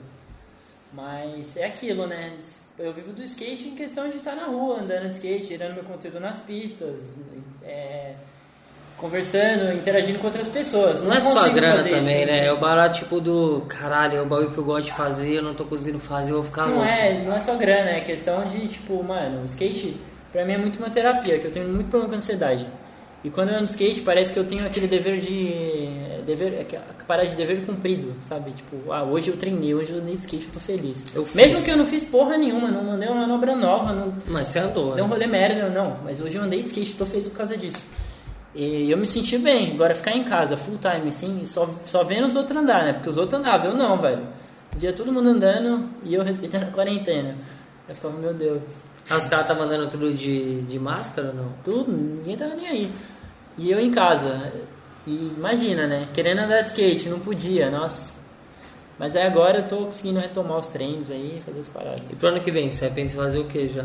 Mas 0.93 1.57
é 1.57 1.67
aquilo, 1.67 2.07
né? 2.07 2.33
Eu 2.79 2.93
vivo 2.93 3.13
do 3.13 3.23
skate 3.23 3.69
em 3.69 3.75
questão 3.75 4.09
de 4.09 4.17
estar 4.17 4.35
na 4.35 4.47
rua, 4.47 4.79
andando 4.81 5.09
de 5.09 5.17
skate, 5.17 5.47
gerando 5.47 5.75
meu 5.75 5.85
conteúdo 5.85 6.21
nas 6.21 6.39
pistas, 6.39 7.17
é, 7.63 8.15
conversando, 8.97 9.75
interagindo 9.75 10.19
com 10.19 10.27
outras 10.27 10.49
pessoas. 10.49 11.03
Não 11.03 11.13
é 11.13 11.21
só 11.21 11.39
a 11.39 11.49
grana 11.49 11.83
também, 11.83 12.21
isso. 12.23 12.27
né? 12.27 12.47
É 12.47 12.53
o 12.53 12.59
barato 12.59 13.01
tipo 13.01 13.21
do 13.21 13.63
caralho, 13.69 14.17
é 14.17 14.23
o 14.23 14.27
bagulho 14.27 14.53
que 14.53 14.59
eu 14.59 14.65
gosto 14.65 14.87
de 14.87 14.93
fazer, 14.95 15.35
eu 15.35 15.43
não 15.43 15.55
tô 15.55 15.65
conseguindo 15.65 15.99
fazer, 15.99 16.31
eu 16.31 16.37
vou 16.37 16.45
ficar 16.45 16.67
Não 16.67 16.77
louco. 16.77 16.89
é, 16.89 17.23
não 17.25 17.35
é 17.35 17.41
só 17.41 17.55
grana, 17.57 17.91
é 17.91 18.01
questão 18.01 18.47
de, 18.47 18.67
tipo, 18.67 19.03
mano, 19.03 19.43
o 19.43 19.45
skate 19.45 20.01
pra 20.33 20.45
mim 20.45 20.53
é 20.55 20.59
muito 20.59 20.79
uma 20.79 20.89
terapia, 20.89 21.39
que 21.39 21.47
eu 21.47 21.53
tenho 21.53 21.69
muito 21.69 21.91
problema 21.91 22.11
com 22.11 22.17
ansiedade. 22.17 22.67
E 23.25 23.31
quando 23.31 23.49
eu 23.49 23.57
ando 23.57 23.65
skate, 23.65 24.03
parece 24.03 24.33
que 24.33 24.39
eu 24.39 24.45
tenho 24.45 24.65
aquele 24.65 24.87
dever 24.87 25.19
de. 25.19 25.89
Dever, 26.27 26.67
a 26.77 27.05
parada 27.05 27.29
de 27.29 27.37
dever 27.37 27.65
cumprido, 27.65 28.15
sabe? 28.21 28.51
Tipo, 28.53 28.93
ah, 28.93 29.03
hoje 29.05 29.31
eu 29.31 29.37
treinei, 29.37 29.75
hoje 29.75 29.93
eu 29.93 29.99
andei 29.99 30.15
de 30.15 30.21
skate, 30.21 30.47
eu 30.47 30.53
tô 30.53 30.61
feliz. 30.61 31.05
Eu 31.15 31.27
Mesmo 31.35 31.63
que 31.63 31.71
eu 31.71 31.77
não 31.77 31.87
fiz 31.87 32.05
porra 32.05 32.37
nenhuma, 32.37 32.69
não 32.71 32.85
mandei 32.85 33.09
uma 33.09 33.23
manobra 33.23 33.55
nova, 33.55 33.93
não 33.93 34.15
Mas 34.27 34.49
você 34.49 34.59
andou, 34.59 34.95
deu 34.95 35.05
um 35.05 35.09
né? 35.09 35.15
rolê 35.15 35.27
merda, 35.27 35.69
não. 35.69 35.99
Mas 36.05 36.21
hoje 36.21 36.37
eu 36.37 36.43
andei 36.43 36.61
de 36.63 36.67
skate, 36.67 36.95
tô 36.95 37.07
feliz 37.07 37.29
por 37.29 37.39
causa 37.39 37.57
disso. 37.57 37.85
E 38.55 38.91
eu 38.91 38.97
me 38.97 39.07
senti 39.07 39.37
bem. 39.39 39.73
Agora 39.73 39.95
ficar 39.95 40.17
em 40.17 40.25
casa, 40.25 40.57
full 40.57 40.79
time, 40.79 41.09
assim, 41.09 41.45
só, 41.47 41.69
só 41.85 42.03
vendo 42.03 42.27
os 42.27 42.35
outros 42.35 42.57
andar, 42.57 42.85
né? 42.85 42.93
Porque 42.95 43.11
os 43.11 43.19
outros 43.19 43.39
andavam, 43.39 43.71
eu 43.71 43.77
não, 43.77 44.01
velho. 44.01 44.27
Via 44.77 44.93
todo 44.93 45.13
mundo 45.13 45.29
andando 45.29 45.89
e 46.05 46.15
eu 46.15 46.23
respeitando 46.23 46.67
a 46.67 46.71
quarentena. 46.71 47.37
Eu 47.89 47.95
ficava, 47.95 48.17
meu 48.19 48.35
Deus, 48.35 48.79
Ah, 49.09 49.17
os 49.17 49.27
caras 49.27 49.45
estavam 49.45 49.65
andando 49.65 49.89
tudo 49.91 50.13
de, 50.13 50.63
de 50.63 50.79
máscara 50.79 51.29
ou 51.29 51.35
não? 51.35 51.53
tudo, 51.65 51.93
ninguém 51.93 52.37
tava 52.37 52.55
nem 52.55 52.67
aí. 52.67 52.93
E 53.59 53.71
eu 53.71 53.79
em 53.81 53.91
casa. 53.91 54.53
E 55.07 55.33
imagina, 55.37 55.87
né? 55.87 56.09
Querendo 56.13 56.41
andar 56.41 56.63
de 56.63 56.69
skate, 56.69 57.09
não 57.09 57.21
podia, 57.21 57.71
nossa. 57.71 58.15
Mas 58.99 59.15
aí 59.15 59.27
agora 59.27 59.59
eu 59.59 59.69
tô 59.69 59.77
conseguindo 59.87 60.19
retomar 60.19 60.59
os 60.59 60.67
treinos 60.67 61.11
aí, 61.11 61.41
fazer 61.45 61.61
as 61.61 61.69
paradas. 61.69 62.01
E 62.11 62.17
pro 62.17 62.29
ano 62.31 62.41
que 62.41 62.51
vem, 62.51 62.71
você 62.71 62.89
pensa 62.91 63.15
em 63.15 63.19
fazer 63.19 63.39
o 63.39 63.45
que 63.45 63.69
já? 63.69 63.85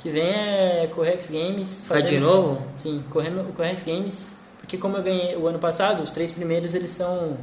que 0.00 0.10
vem 0.10 0.24
é 0.24 0.90
correr 0.92 1.12
X 1.12 1.30
Games. 1.30 1.84
Vai 1.88 2.02
de 2.02 2.18
novo? 2.18 2.60
Sim, 2.74 3.04
correndo 3.10 3.44
correr 3.54 3.68
X 3.70 3.84
Games. 3.84 4.34
Porque 4.58 4.76
como 4.76 4.96
eu 4.96 5.02
ganhei 5.02 5.36
o 5.36 5.46
ano 5.46 5.60
passado, 5.60 6.02
os 6.02 6.10
três 6.10 6.32
primeiros 6.32 6.74
eles 6.74 6.90
são 6.90 7.36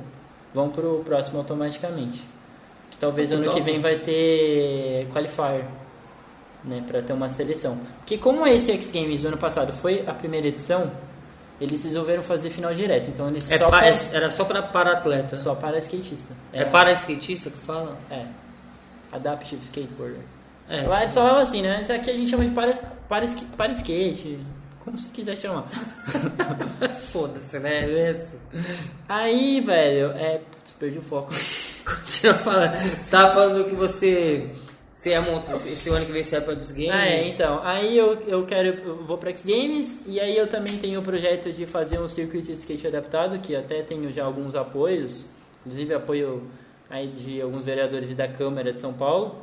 vão 0.54 0.70
pro 0.70 1.02
próximo 1.06 1.38
automaticamente. 1.40 2.22
Que 2.92 2.98
talvez 2.98 3.32
Ah, 3.32 3.36
que 3.36 3.42
ano 3.42 3.50
que 3.52 3.60
top. 3.60 3.72
vem 3.72 3.80
vai 3.80 3.96
ter 4.00 5.08
qualifier, 5.14 5.66
né, 6.64 6.84
para 6.88 7.02
ter 7.02 7.14
uma 7.14 7.30
seleção. 7.30 7.78
Porque 8.00 8.18
como 8.18 8.46
esse 8.48 8.72
X 8.72 8.92
Games 8.92 9.22
do 9.22 9.30
ano 9.30 9.38
passado 9.38 9.72
foi 9.74 10.04
a 10.08 10.14
primeira 10.14 10.48
edição, 10.48 10.92
eles 11.60 11.84
resolveram 11.84 12.24
fazer 12.24 12.50
final 12.50 12.74
direto. 12.74 13.10
Então 13.10 13.28
eles 13.30 13.52
É 13.52 13.58
só 13.58 13.70
pa- 13.70 13.78
pra- 13.80 13.88
é- 13.88 13.96
era 14.14 14.32
só 14.32 14.46
pra 14.46 14.62
para 14.62 14.92
atleta. 14.94 15.36
só 15.38 15.56
para 15.56 15.78
skatista. 15.80 16.34
É, 16.54 16.64
para 16.66 16.92
skatista 16.94 17.50
que 17.50 17.58
fala? 17.58 17.98
É. 18.10 18.26
Adaptive 19.12 19.62
Skateboarder. 19.64 20.22
É. 20.70 20.84
Lá 20.88 21.02
eles 21.02 21.14
falavam 21.14 21.40
assim, 21.42 21.64
né? 21.64 21.82
Isso 21.82 21.92
aqui 21.92 22.12
a 22.12 22.14
gente 22.14 22.30
chama 22.30 22.46
de 22.46 22.52
para, 22.52 22.74
para, 23.10 23.26
para 23.58 23.72
skate. 23.72 24.40
Como 24.86 24.98
você 25.00 25.10
quiser 25.10 25.36
chamar. 25.36 25.68
Foda-se, 27.12 27.60
né? 27.60 27.86
É 27.86 28.12
isso. 28.12 28.36
Aí, 29.08 29.60
velho, 29.62 30.12
é. 30.12 30.40
Putz, 30.52 30.74
perdi 30.74 31.00
o 31.00 31.02
foco. 31.02 31.32
Continua 31.86 32.34
falando. 32.36 32.74
Você 32.76 33.10
tava 33.10 33.34
falando 33.34 33.66
que 33.68 33.76
você. 33.76 34.50
Você 35.00 35.12
ia 35.12 35.22
montar. 35.22 35.54
Esse 35.54 35.90
ano 35.90 36.06
que 36.06 36.12
vem 36.12 36.22
você 36.22 36.36
ia 36.36 36.42
pra 36.42 36.54
X 36.56 36.74
Games. 36.74 36.92
Ah, 36.92 37.06
é, 37.06 37.26
então. 37.26 37.62
Aí 37.64 37.98
eu, 37.98 38.16
eu 38.28 38.46
quero. 38.46 38.68
Eu 38.68 39.06
vou 39.06 39.18
pra 39.18 39.30
X 39.30 39.46
Games 39.46 40.02
e 40.06 40.20
aí 40.20 40.36
eu 40.36 40.46
também 40.46 40.78
tenho 40.78 41.00
o 41.00 41.04
projeto 41.04 41.54
de 41.54 41.66
fazer 41.66 42.02
um 42.02 42.10
circuito 42.10 42.48
de 42.48 42.54
skate 42.56 42.86
adaptado, 42.86 43.40
que 43.40 43.56
até 43.56 43.82
tenho 43.82 44.12
já 44.12 44.26
alguns 44.26 44.56
apoios, 44.56 45.26
inclusive 45.62 45.94
apoio 45.94 46.52
aí 46.90 47.08
de 47.08 47.42
alguns 47.42 47.64
vereadores 47.64 48.12
e 48.12 48.14
da 48.14 48.28
Câmara 48.28 48.74
de 48.74 48.82
São 48.82 48.92
Paulo. 48.92 49.38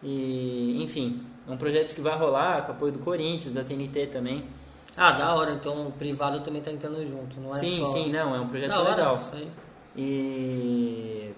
E, 0.00 0.80
enfim, 0.80 1.26
é 1.48 1.50
um 1.50 1.56
projeto 1.56 1.92
que 1.92 2.00
vai 2.00 2.16
rolar 2.16 2.64
com 2.64 2.70
apoio 2.70 2.92
do 2.92 3.00
Corinthians, 3.00 3.52
da 3.52 3.64
TNT 3.64 4.06
também. 4.06 4.44
Ah, 4.96 5.10
da 5.10 5.34
hora. 5.34 5.50
Então 5.54 5.88
o 5.88 5.92
privado 5.92 6.38
também 6.38 6.62
tá 6.62 6.70
entrando 6.70 7.04
junto, 7.10 7.40
não 7.40 7.52
é 7.52 7.58
sim, 7.58 7.78
só... 7.78 7.86
sim, 7.86 8.12
não, 8.12 8.32
é 8.32 8.38
um 8.38 8.46
projeto 8.46 8.68
Da 8.68 8.80
hora, 8.80 8.90
legal. 8.94 9.16
isso 9.16 9.34
aí. 9.34 9.48
E. 9.96 11.30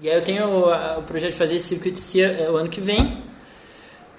E 0.00 0.08
aí 0.08 0.14
eu 0.16 0.22
tenho 0.22 0.66
a- 0.70 0.96
o 0.98 1.02
projeto 1.02 1.32
de 1.32 1.36
fazer 1.38 1.56
esse 1.56 1.66
circuito 1.68 1.98
esse 1.98 2.20
ano, 2.20 2.40
é, 2.40 2.50
o 2.50 2.56
ano 2.56 2.68
que 2.68 2.80
vem 2.80 3.18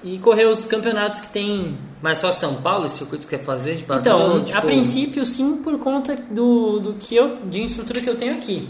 e 0.03 0.17
correr 0.19 0.45
os 0.45 0.65
campeonatos 0.65 1.19
que 1.21 1.29
tem. 1.29 1.77
Mas 2.01 2.17
só 2.17 2.31
São 2.31 2.55
Paulo 2.55 2.85
esse 2.85 2.97
circuito 2.97 3.27
que 3.27 3.37
quer 3.37 3.43
fazer 3.45 3.75
de 3.75 3.83
padrão? 3.83 4.19
Então, 4.33 4.43
tipo, 4.43 4.57
a 4.57 4.61
princípio 4.61 5.25
sim, 5.25 5.57
por 5.57 5.77
conta 5.79 6.15
do, 6.15 6.79
do 6.79 6.93
que 6.93 7.15
eu 7.15 7.37
de 7.45 7.63
estrutura 7.63 8.01
que 8.01 8.09
eu 8.09 8.15
tenho 8.15 8.35
aqui. 8.35 8.67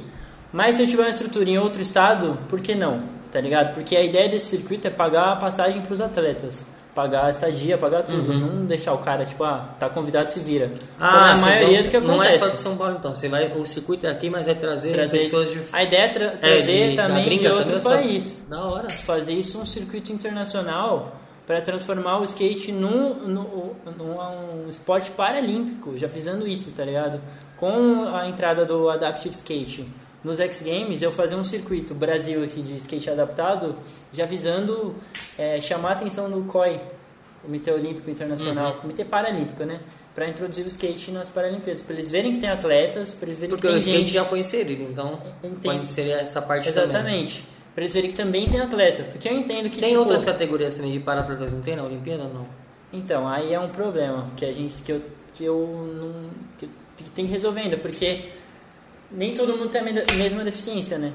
Mas 0.51 0.75
se 0.75 0.83
eu 0.83 0.87
tiver 0.87 1.03
uma 1.03 1.09
estrutura 1.09 1.49
em 1.49 1.57
outro 1.59 1.81
estado, 1.81 2.37
por 2.49 2.59
que 2.61 2.73
não? 2.73 3.03
Tá 3.31 3.39
ligado? 3.39 3.75
Porque 3.75 3.95
a 3.95 4.03
ideia 4.03 4.27
desse 4.27 4.47
circuito 4.57 4.87
é 4.87 4.89
pagar 4.91 5.33
a 5.33 5.35
passagem 5.35 5.81
para 5.83 5.93
os 5.93 6.01
atletas. 6.01 6.65
Pagar 6.95 7.25
a 7.25 7.29
estadia, 7.29 7.77
pagar 7.77 8.03
tudo. 8.03 8.33
Não 8.33 8.65
deixar 8.65 8.93
o 8.93 8.97
cara, 8.97 9.23
tipo, 9.25 9.43
ah, 9.43 9.69
tá 9.79 9.87
convidado, 9.89 10.29
se 10.29 10.39
vira. 10.39 10.71
Como 10.97 11.09
é 11.09 11.31
a 11.31 11.37
maioria 11.37 11.75
vão- 11.77 11.83
do 11.83 11.89
que 11.89 11.97
acontece. 11.97 12.17
Não 12.17 12.23
é 12.23 12.31
só 12.31 12.47
de 12.49 12.57
São 12.57 12.75
Paulo, 12.77 12.95
então. 12.99 13.15
Você 13.15 13.29
vai, 13.29 13.47
o 13.57 13.65
circuito 13.65 14.07
é 14.07 14.09
aqui, 14.09 14.29
mas 14.29 14.47
vai 14.47 14.55
trazer, 14.55 14.91
trazer 14.93 15.19
pessoas 15.19 15.51
de. 15.51 15.61
A 15.71 15.83
ideia 15.83 16.01
é 16.01 16.07
tra- 16.09 16.25
É, 16.25 16.37
trazer 16.37 16.89
de- 16.89 16.95
também 16.95 17.23
de 17.23 17.29
gringa 17.29 17.49
outro 17.53 17.65
também, 17.65 17.81
só- 17.81 17.89
país. 17.91 18.43
Da 18.49 18.63
hora. 18.65 18.89
Fazer 18.89 19.33
isso 19.33 19.61
um 19.61 19.65
circuito 19.65 20.11
internacional 20.11 21.15
para 21.45 21.61
transformar 21.61 22.19
o 22.19 22.23
skate 22.25 22.71
num, 22.71 23.13
num, 23.27 23.71
num 23.97 24.65
um 24.65 24.69
esporte 24.69 25.11
paralímpico, 25.11 25.97
já 25.97 26.07
visando 26.07 26.47
isso, 26.47 26.71
tá 26.71 26.83
ligado? 26.83 27.21
Com 27.55 28.07
a 28.13 28.27
entrada 28.27 28.65
do 28.65 28.89
Adaptive 28.89 29.33
Skate 29.35 29.85
nos 30.23 30.39
X 30.39 30.61
Games, 30.61 31.01
eu 31.01 31.11
fazer 31.11 31.35
um 31.35 31.43
circuito 31.43 31.93
Brasil 31.93 32.43
aqui 32.43 32.61
de 32.61 32.75
skate 32.77 33.09
adaptado, 33.09 33.75
já 34.11 34.25
visando 34.25 34.95
é, 35.37 35.61
chamar 35.61 35.89
a 35.89 35.91
atenção 35.93 36.29
do 36.29 36.41
COI, 36.43 36.79
Comitê 37.41 37.71
Olímpico 37.71 38.09
Internacional, 38.09 38.73
Comitê 38.75 39.05
Paralímpico, 39.05 39.63
né? 39.63 39.79
para 40.19 40.27
introduzir 40.27 40.65
o 40.65 40.67
skate 40.67 41.11
nas 41.11 41.29
Paralimpíadas, 41.29 41.81
para 41.81 41.93
eles 41.93 42.09
verem 42.09 42.33
que 42.33 42.39
tem 42.39 42.49
atletas, 42.49 43.11
para 43.13 43.27
eles 43.27 43.39
verem 43.39 43.55
Porque 43.55 43.67
que 43.67 43.73
o 43.73 43.75
tem 43.75 43.79
skate 43.79 43.99
gente. 43.99 44.13
já 44.13 44.25
foi 44.25 44.39
inserido, 44.39 44.83
então 44.91 45.21
Entendo. 45.41 45.61
pode 45.61 45.77
inserir 45.77 46.11
essa 46.11 46.41
parte 46.41 46.69
também. 46.73 46.89
Exatamente. 46.89 47.45
Para 47.73 47.83
eles 47.85 47.93
verem 47.93 48.11
que 48.11 48.17
também 48.17 48.49
tem 48.49 48.59
atleta, 48.59 49.03
porque 49.03 49.29
eu 49.29 49.37
entendo 49.37 49.69
que 49.69 49.79
Tem 49.79 49.89
tipo, 49.89 50.01
outras 50.01 50.25
categorias 50.25 50.75
também 50.75 50.91
de 50.91 50.99
para-atletas, 50.99 51.53
não 51.53 51.61
tem 51.61 51.77
na 51.77 51.83
Olimpíada 51.83 52.25
não? 52.25 52.45
Então, 52.91 53.27
aí 53.29 53.53
é 53.53 53.59
um 53.61 53.69
problema 53.69 54.29
que 54.35 54.43
a 54.43 54.51
gente 54.51 54.81
que 54.83 54.91
eu 54.91 55.01
que 55.33 55.45
eu 55.45 55.89
não 55.95 56.29
que 56.57 57.09
tem 57.11 57.25
que 57.25 57.31
resolver 57.31 57.61
ainda, 57.61 57.77
porque 57.77 58.25
nem 59.11 59.33
todo 59.33 59.55
mundo 59.57 59.69
tem 59.69 59.81
a 59.81 59.83
me- 59.83 60.03
mesma 60.17 60.43
deficiência, 60.43 60.97
né? 60.97 61.13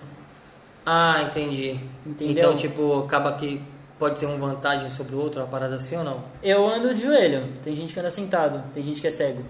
Ah, 0.87 1.22
entendi. 1.22 1.78
Entendeu? 2.04 2.33
Então, 2.33 2.54
tipo, 2.57 3.00
acaba 3.04 3.33
que 3.35 3.61
pode 3.98 4.18
ser 4.18 4.26
uma 4.26 4.37
vantagem 4.37 4.90
sobre 4.90 5.14
o 5.14 5.18
outro, 5.20 5.40
uma 5.40 5.46
parada 5.46 5.76
assim 5.76 5.96
ou 5.96 6.04
não? 6.04 6.16
Eu 6.42 6.66
ando 6.68 6.94
de 6.94 7.02
joelho, 7.02 7.44
tem 7.62 7.74
gente 7.74 7.92
que 7.94 8.00
anda 8.00 8.11
sentado, 8.11 8.62
tem 8.74 8.83
gente 8.83 9.00
que 9.00 9.07
é 9.07 9.11
cego. 9.11 9.42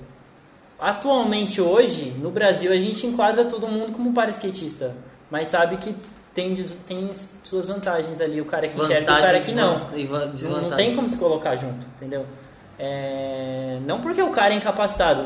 Atualmente, 0.78 1.60
hoje, 1.60 2.10
no 2.18 2.30
Brasil, 2.30 2.70
a 2.72 2.76
gente 2.78 3.06
enquadra 3.06 3.44
todo 3.44 3.66
mundo 3.66 3.92
como 3.92 4.12
para-skatista, 4.12 4.94
mas 5.30 5.48
sabe 5.48 5.76
que 5.78 5.94
tem, 6.34 6.54
tem 6.86 7.10
suas 7.42 7.68
vantagens 7.68 8.20
ali, 8.20 8.40
o 8.40 8.44
cara 8.44 8.68
que 8.68 8.78
enxerga 8.78 9.10
e 9.12 9.14
o 9.14 9.20
cara 9.20 9.40
que 9.40 9.52
não. 9.52 9.74
e 9.96 10.04
Não, 10.48 10.68
tem 10.76 10.94
como 10.94 11.08
se 11.08 11.16
colocar 11.16 11.56
junto, 11.56 11.84
entendeu? 11.96 12.26
É, 12.78 13.78
Não 13.86 14.00
porque 14.00 14.20
o 14.20 14.30
cara 14.30 14.52
é 14.52 14.56
incapacitado, 14.56 15.22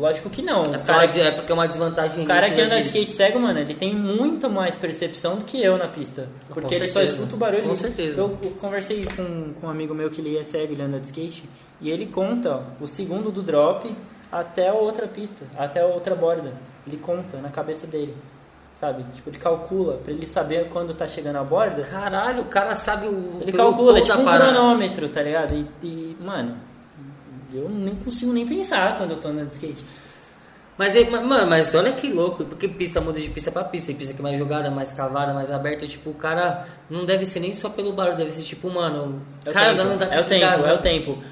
lógico 0.00 0.28
que 0.30 0.42
não. 0.42 0.62
É 0.62 0.64
porque, 0.64 0.78
cara, 0.86 1.04
é 1.04 1.06
uma- 1.08 1.20
é 1.20 1.30
porque 1.30 1.52
é 1.52 1.54
uma 1.54 1.68
desvantagem. 1.68 2.24
o 2.24 2.26
cara 2.26 2.50
que 2.50 2.60
anda 2.60 2.76
de 2.76 2.82
de- 2.82 2.86
skate 2.88 3.12
cego, 3.12 3.38
mano, 3.38 3.58
ele 3.58 3.74
tem 3.74 3.94
muito 3.94 4.48
mais 4.50 4.74
percepção 4.76 5.36
do 5.36 5.44
que 5.44 5.62
eu 5.62 5.76
na 5.78 5.86
pista. 5.88 6.28
Porque 6.48 6.74
ele 6.74 6.88
só 6.88 7.00
escuta 7.02 7.34
o 7.34 7.38
barulho. 7.38 7.64
Com 7.68 7.74
certeza. 7.76 8.20
Eu, 8.20 8.36
eu 8.42 8.50
conversei 8.52 9.04
com, 9.04 9.52
com 9.60 9.66
um 9.66 9.70
amigo 9.70 9.94
meu 9.94 10.10
que 10.10 10.20
ele 10.20 10.36
é 10.36 10.42
cego, 10.44 10.72
ele 10.72 10.82
anda 10.82 10.98
de 10.98 11.06
skate, 11.06 11.44
e 11.80 11.90
ele 11.90 12.06
conta 12.06 12.56
ó, 12.56 12.60
o 12.84 12.88
segundo 12.88 13.30
do 13.30 13.42
drop 13.42 13.94
até 14.32 14.68
a 14.68 14.74
outra 14.74 15.06
pista, 15.06 15.44
até 15.56 15.80
a 15.80 15.86
outra 15.86 16.14
borda. 16.14 16.52
Ele 16.86 16.96
conta 16.96 17.36
na 17.38 17.50
cabeça 17.50 17.86
dele, 17.86 18.14
sabe? 18.74 19.04
Tipo, 19.14 19.28
ele 19.30 19.38
calcula 19.38 19.94
pra 20.02 20.12
ele 20.12 20.26
saber 20.26 20.68
quando 20.70 20.94
tá 20.94 21.06
chegando 21.06 21.36
a 21.36 21.44
borda. 21.44 21.82
Caralho, 21.82 22.42
o 22.42 22.46
cara 22.46 22.74
sabe 22.74 23.06
o. 23.06 23.38
Ele 23.40 23.52
calcula, 23.52 23.98
é 23.98 24.02
tipo 24.02 24.18
um 24.18 24.24
parada. 24.24 24.52
cronômetro, 24.52 25.08
tá 25.08 25.22
ligado? 25.22 25.54
E, 25.54 25.66
e, 25.86 26.16
mano, 26.20 26.56
eu 27.52 27.68
nem 27.68 27.94
consigo 27.96 28.32
nem 28.32 28.46
pensar 28.46 28.96
quando 28.98 29.12
eu 29.12 29.16
tô 29.16 29.28
andando 29.28 29.46
de 29.48 29.52
skate. 29.54 29.84
Mas, 30.78 30.96
é- 30.96 31.10
ma- 31.10 31.20
mano, 31.20 31.46
mas 31.46 31.74
olha 31.74 31.92
que 31.92 32.10
louco, 32.10 32.44
porque 32.44 32.66
pista 32.66 33.00
muda 33.02 33.20
de 33.20 33.28
pista 33.28 33.52
pra 33.52 33.62
pista, 33.64 33.92
pista 33.92 34.14
que 34.14 34.20
é 34.20 34.22
mais 34.22 34.38
jogada, 34.38 34.70
mais 34.70 34.92
cavada, 34.92 35.34
mais 35.34 35.50
aberta, 35.50 35.86
tipo, 35.86 36.08
o 36.10 36.14
cara 36.14 36.66
não 36.88 37.04
deve 37.04 37.26
ser 37.26 37.40
nem 37.40 37.52
só 37.52 37.68
pelo 37.68 37.92
barulho, 37.92 38.16
deve 38.16 38.30
ser 38.30 38.42
tipo, 38.44 38.70
mano, 38.70 39.20
É 39.44 39.50
o 39.50 39.52
cara, 39.52 39.74
tempo, 39.74 39.84
não 39.84 39.96
dá 39.98 40.06
pra 40.06 40.16
é 40.16 40.20
o 40.20 40.24
tempo, 40.24 40.56
né? 40.62 40.70
é 40.70 40.74
o 40.74 40.78
tempo. 40.78 41.22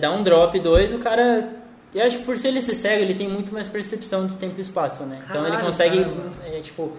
Dá 0.00 0.10
um 0.10 0.22
drop, 0.22 0.58
dois, 0.58 0.92
o 0.92 0.98
cara. 0.98 1.50
Eu 1.94 2.04
acho 2.06 2.18
que 2.18 2.24
por 2.24 2.38
ser 2.38 2.48
ele 2.48 2.60
ser 2.62 2.74
cego, 2.74 3.02
ele 3.02 3.14
tem 3.14 3.28
muito 3.28 3.52
mais 3.52 3.68
percepção 3.68 4.26
do 4.26 4.34
tempo 4.34 4.54
e 4.58 4.60
espaço, 4.60 5.04
né? 5.04 5.20
Então 5.24 5.40
ele 5.42 5.50
Caralho, 5.50 5.64
consegue, 5.66 6.06
é, 6.46 6.60
tipo, 6.60 6.92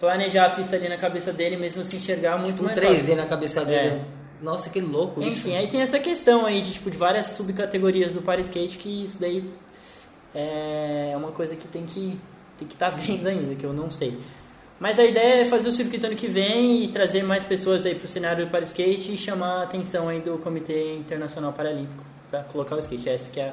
planejar 0.00 0.46
a 0.46 0.50
pista 0.50 0.76
ali 0.76 0.88
na 0.88 0.96
cabeça 0.96 1.32
dele, 1.32 1.56
mesmo 1.56 1.84
se 1.84 1.96
enxergar 1.96 2.36
muito 2.36 2.50
Tipo, 2.56 2.62
um 2.62 2.66
mais 2.66 2.78
3D 2.78 2.98
fácil. 3.00 3.16
na 3.16 3.26
cabeça 3.26 3.64
dele. 3.64 3.88
É. 3.88 4.00
Nossa, 4.40 4.70
que 4.70 4.80
louco 4.80 5.20
isso. 5.20 5.48
Enfim, 5.48 5.56
aí 5.56 5.68
tem 5.68 5.80
essa 5.80 5.98
questão 5.98 6.46
aí 6.46 6.60
de, 6.60 6.72
tipo, 6.72 6.90
de 6.90 6.96
várias 6.96 7.28
subcategorias 7.28 8.14
do 8.14 8.22
para 8.22 8.40
skate 8.40 8.78
que 8.78 9.04
isso 9.04 9.18
daí 9.20 9.50
é 10.34 11.14
uma 11.16 11.32
coisa 11.32 11.56
que 11.56 11.66
tem 11.66 11.84
que 11.84 12.18
tem 12.58 12.66
que 12.66 12.74
estar 12.74 12.90
vendo 12.90 13.26
ainda, 13.26 13.54
que 13.54 13.64
eu 13.64 13.72
não 13.72 13.90
sei. 13.90 14.18
Mas 14.80 14.98
a 14.98 15.04
ideia 15.04 15.42
é 15.42 15.44
fazer 15.44 15.68
o 15.68 15.72
circuito 15.72 16.06
ano 16.06 16.14
que 16.14 16.28
vem 16.28 16.84
e 16.84 16.88
trazer 16.88 17.24
mais 17.24 17.44
pessoas 17.44 17.84
aí 17.84 17.96
pro 17.96 18.08
cenário 18.08 18.46
do 18.46 18.50
para 18.50 18.64
skate 18.64 19.14
e 19.14 19.18
chamar 19.18 19.60
a 19.60 19.62
atenção 19.64 20.08
aí 20.08 20.20
do 20.20 20.38
Comitê 20.38 20.94
Internacional 20.94 21.52
Paralímpico 21.52 22.04
para 22.30 22.44
colocar 22.44 22.76
o 22.76 22.78
skate. 22.78 23.08
Essa 23.08 23.30
que 23.30 23.40
é 23.40 23.52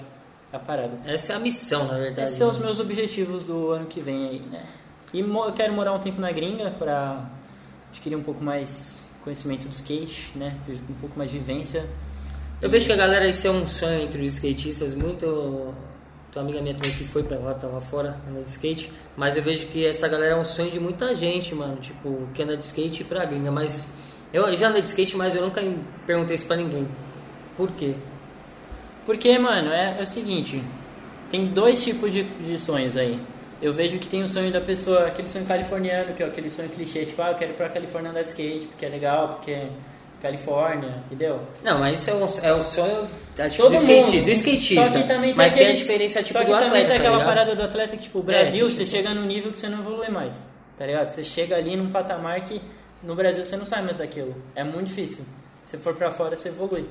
a, 0.54 0.58
a 0.58 0.60
parada. 0.60 0.92
Essa 1.06 1.34
é 1.34 1.36
a 1.36 1.40
missão, 1.40 1.88
na 1.88 1.98
verdade. 1.98 2.22
Esses 2.22 2.38
são 2.38 2.50
os 2.50 2.60
né? 2.60 2.66
meus 2.66 2.80
objetivos 2.80 3.44
do 3.44 3.72
ano 3.72 3.88
que 3.88 4.02
vem 4.02 4.28
aí, 4.28 4.40
né? 4.40 4.66
E 5.14 5.22
eu 5.22 5.54
quero 5.54 5.74
morar 5.74 5.94
um 5.94 6.00
tempo 6.00 6.22
na 6.22 6.32
gringa 6.32 6.72
para 6.72 7.26
adquirir 7.90 8.16
um 8.16 8.24
pouco 8.24 8.44
mais 8.44 9.05
conhecimento 9.26 9.68
do 9.68 9.74
skate, 9.74 10.32
né? 10.36 10.56
Um 10.90 10.94
pouco 10.94 11.18
mais 11.18 11.32
de 11.32 11.40
vivência. 11.40 11.86
Eu 12.62 12.70
vejo 12.70 12.86
que 12.86 12.94
a 12.94 12.96
galera, 12.96 13.28
isso 13.28 13.46
é 13.48 13.52
um 13.52 13.68
sonho 13.68 14.02
entre 14.02 14.24
os 14.24 14.34
skatistas, 14.36 14.96
muito. 14.96 15.74
Tem 16.32 16.42
uma 16.42 16.50
amiga 16.50 16.62
minha 16.62 16.76
também 16.76 16.92
que 16.92 17.04
foi 17.04 17.24
pra 17.24 17.38
lá, 17.38 17.54
tava 17.54 17.82
fora, 17.82 18.22
andando 18.30 18.44
de 18.44 18.50
skate. 18.50 18.92
Mas 19.18 19.36
eu 19.36 19.44
vejo 19.44 19.68
que 19.68 19.86
essa 19.86 20.08
galera 20.08 20.36
é 20.36 20.38
um 20.38 20.46
sonho 20.46 20.70
de 20.70 20.80
muita 20.80 21.14
gente, 21.16 21.54
mano. 21.56 21.76
Tipo, 21.78 22.28
que 22.34 22.44
anda 22.44 22.56
de 22.56 22.64
skate 22.64 23.04
pra 23.04 23.26
gringa. 23.26 23.52
Mas 23.52 23.98
eu 24.32 24.56
já 24.56 24.70
andei 24.70 24.82
de 24.82 24.90
skate, 24.90 25.18
mas 25.18 25.36
eu 25.36 25.42
nunca 25.42 25.62
perguntei 26.06 26.36
isso 26.36 26.46
pra 26.46 26.56
ninguém. 26.56 26.88
Por 27.58 27.72
quê? 27.72 27.96
Porque, 29.06 29.38
mano, 29.38 29.72
é, 29.72 29.98
é 30.00 30.04
o 30.04 30.08
seguinte: 30.08 30.62
tem 31.32 31.48
dois 31.48 31.84
tipos 31.84 32.14
de, 32.14 32.24
de 32.24 32.60
sonhos 32.60 32.96
aí. 32.96 33.20
Eu 33.62 33.74
vejo 33.74 33.98
que 34.00 34.08
tem 34.08 34.22
o 34.24 34.30
sonho 34.30 34.52
da 34.52 34.60
pessoa, 34.62 35.08
aquele 35.08 35.28
sonho 35.28 35.46
californiano, 35.46 36.14
que 36.14 36.22
é 36.22 36.26
aquele 36.26 36.52
sonho 36.52 36.70
clichê, 36.70 37.06
tipo, 37.06 37.22
ah, 37.22 37.32
eu 37.32 37.36
quero 37.36 37.52
ir 37.52 37.56
pra 37.56 37.70
Califórnia 37.70 38.12
andar 38.12 38.24
de 38.24 38.30
skate, 38.30 38.68
porque 38.68 38.86
é 38.86 38.90
legal, 38.90 39.30
porque 39.30 39.52
é 39.52 39.70
Califórnia, 40.22 41.04
entendeu? 41.06 41.40
Não, 41.64 41.80
mas 41.80 42.00
isso 42.02 42.10
é, 42.10 42.14
um, 42.16 42.26
é 42.50 42.54
o 42.54 42.64
sonho 42.64 43.08
acho 43.38 43.56
que 43.56 43.62
Todo 43.62 43.72
do, 43.72 43.78
skate, 43.78 44.22
do 44.22 44.32
skatista. 44.32 45.02
Também 45.04 45.30
tem 45.30 45.36
mas 45.36 45.54
tem 45.54 45.68
a 45.68 45.74
diferença 45.74 46.24
tipo 46.24 46.34
só 46.34 46.40
que 46.40 46.46
do 46.52 46.52
também 46.54 46.68
atleta, 46.68 46.88
tem 46.88 46.96
tá 46.98 47.02
aquela 47.04 47.18
ligado? 47.18 47.28
parada 47.28 47.56
do 47.56 47.62
atleta 47.64 47.92
que, 47.98 48.04
tipo, 48.04 48.20
o 48.20 48.24
Brasil, 48.24 48.66
É, 48.68 48.70
você 48.70 48.86
chega 48.86 49.14
num 49.14 49.26
nível 49.26 49.52
que 49.52 49.60
você 49.60 49.70
não 49.70 49.80
evolui 49.80 50.10
mais, 50.10 50.46
tá 50.78 50.86
ligado? 50.86 51.10
Você 51.10 51.24
chega 51.24 51.56
ali 51.56 51.76
num 51.76 51.92
patamar 51.92 52.42
que 52.42 52.62
no 53.04 53.16
Brasil 53.16 53.46
você 53.46 53.56
não 53.56 53.66
sai 53.66 53.84
mais 53.84 53.98
daquilo. 53.98 54.36
É 54.56 54.64
muito 54.64 54.88
difícil. 54.88 55.26
Se 55.64 55.78
for 55.78 55.94
pra 55.96 56.12
fora, 56.12 56.36
você 56.36 56.50
evolui, 56.50 56.86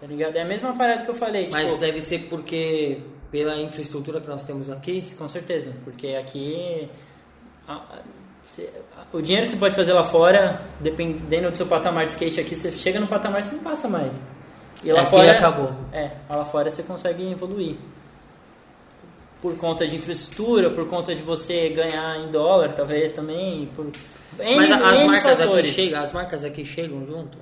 tá 0.00 0.06
ligado? 0.06 0.36
É 0.36 0.42
a 0.42 0.44
mesma 0.44 0.72
parada 0.74 1.02
que 1.02 1.10
eu 1.10 1.14
falei, 1.14 1.44
tipo... 1.44 1.54
Mas 1.54 1.76
deve 1.78 2.00
ser 2.00 2.20
porque 2.30 2.98
pela 3.34 3.56
infraestrutura 3.60 4.20
que 4.20 4.28
nós 4.28 4.44
temos 4.44 4.70
aqui. 4.70 5.02
Com 5.18 5.28
certeza, 5.28 5.72
porque 5.82 6.06
aqui 6.14 6.88
o 9.12 9.20
dinheiro 9.20 9.46
que 9.46 9.50
você 9.50 9.56
pode 9.56 9.74
fazer 9.74 9.92
lá 9.92 10.04
fora, 10.04 10.62
dependendo 10.78 11.50
do 11.50 11.56
seu 11.56 11.66
patamar 11.66 12.04
de 12.04 12.12
skate 12.12 12.38
aqui, 12.38 12.54
você 12.54 12.70
chega 12.70 13.00
no 13.00 13.08
patamar 13.08 13.42
você 13.42 13.56
não 13.56 13.64
passa 13.64 13.88
mais. 13.88 14.22
E 14.84 14.92
lá 14.92 15.00
Aqui 15.00 15.10
fora 15.10 15.32
acabou. 15.32 15.74
É, 15.92 16.12
lá 16.30 16.44
fora 16.44 16.70
você 16.70 16.84
consegue 16.84 17.28
evoluir. 17.28 17.74
Por 19.42 19.56
conta 19.56 19.84
de 19.84 19.96
infraestrutura, 19.96 20.70
por 20.70 20.86
conta 20.88 21.12
de 21.12 21.22
você 21.22 21.70
ganhar 21.70 22.20
em 22.20 22.30
dólar, 22.30 22.74
talvez 22.74 23.10
também, 23.10 23.66
por 23.74 23.86
N, 24.38 24.56
Mas 24.56 24.70
as 24.70 25.00
N 25.00 25.08
marcas 25.08 25.40
aqui 25.40 25.66
chegam, 25.66 26.00
as 26.00 26.12
marcas 26.12 26.44
aqui 26.44 26.64
chegam 26.64 27.04
junto. 27.04 27.36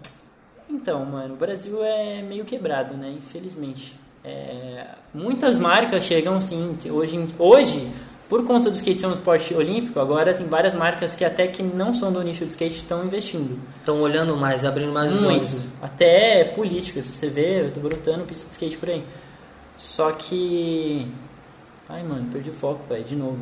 Então, 0.70 1.04
mano, 1.04 1.34
o 1.34 1.36
Brasil 1.36 1.84
é 1.84 2.22
meio 2.22 2.46
quebrado, 2.46 2.96
né? 2.96 3.10
Infelizmente. 3.10 4.00
É, 4.24 4.86
muitas 5.12 5.56
marcas 5.56 6.04
chegam 6.04 6.40
sim. 6.40 6.76
Hoje, 6.90 7.26
hoje, 7.38 7.88
por 8.28 8.44
conta 8.44 8.70
do 8.70 8.76
skate 8.76 9.00
ser 9.00 9.06
um 9.06 9.12
esporte 9.12 9.52
olímpico, 9.54 9.98
agora 10.00 10.32
tem 10.32 10.46
várias 10.46 10.74
marcas 10.74 11.14
que 11.14 11.24
até 11.24 11.46
que 11.48 11.62
não 11.62 11.92
são 11.92 12.12
do 12.12 12.22
nicho 12.22 12.44
do 12.44 12.50
skate 12.50 12.76
estão 12.76 13.04
investindo. 13.04 13.58
Estão 13.78 14.00
olhando 14.00 14.36
mais, 14.36 14.64
abrindo 14.64 14.92
mais 14.92 15.12
os 15.12 15.22
olhos. 15.22 15.66
Até 15.82 16.44
políticas, 16.44 17.04
se 17.04 17.12
você 17.12 17.28
vê, 17.28 17.66
eu 17.66 17.72
tô 17.72 17.80
brotando 17.80 18.24
pista 18.24 18.46
de 18.46 18.52
skate 18.52 18.78
por 18.78 18.88
aí. 18.90 19.04
Só 19.76 20.12
que. 20.12 21.06
Ai, 21.88 22.02
mano, 22.04 22.28
perdi 22.32 22.50
o 22.50 22.54
foco, 22.54 22.84
velho, 22.88 23.04
de 23.04 23.16
novo. 23.16 23.38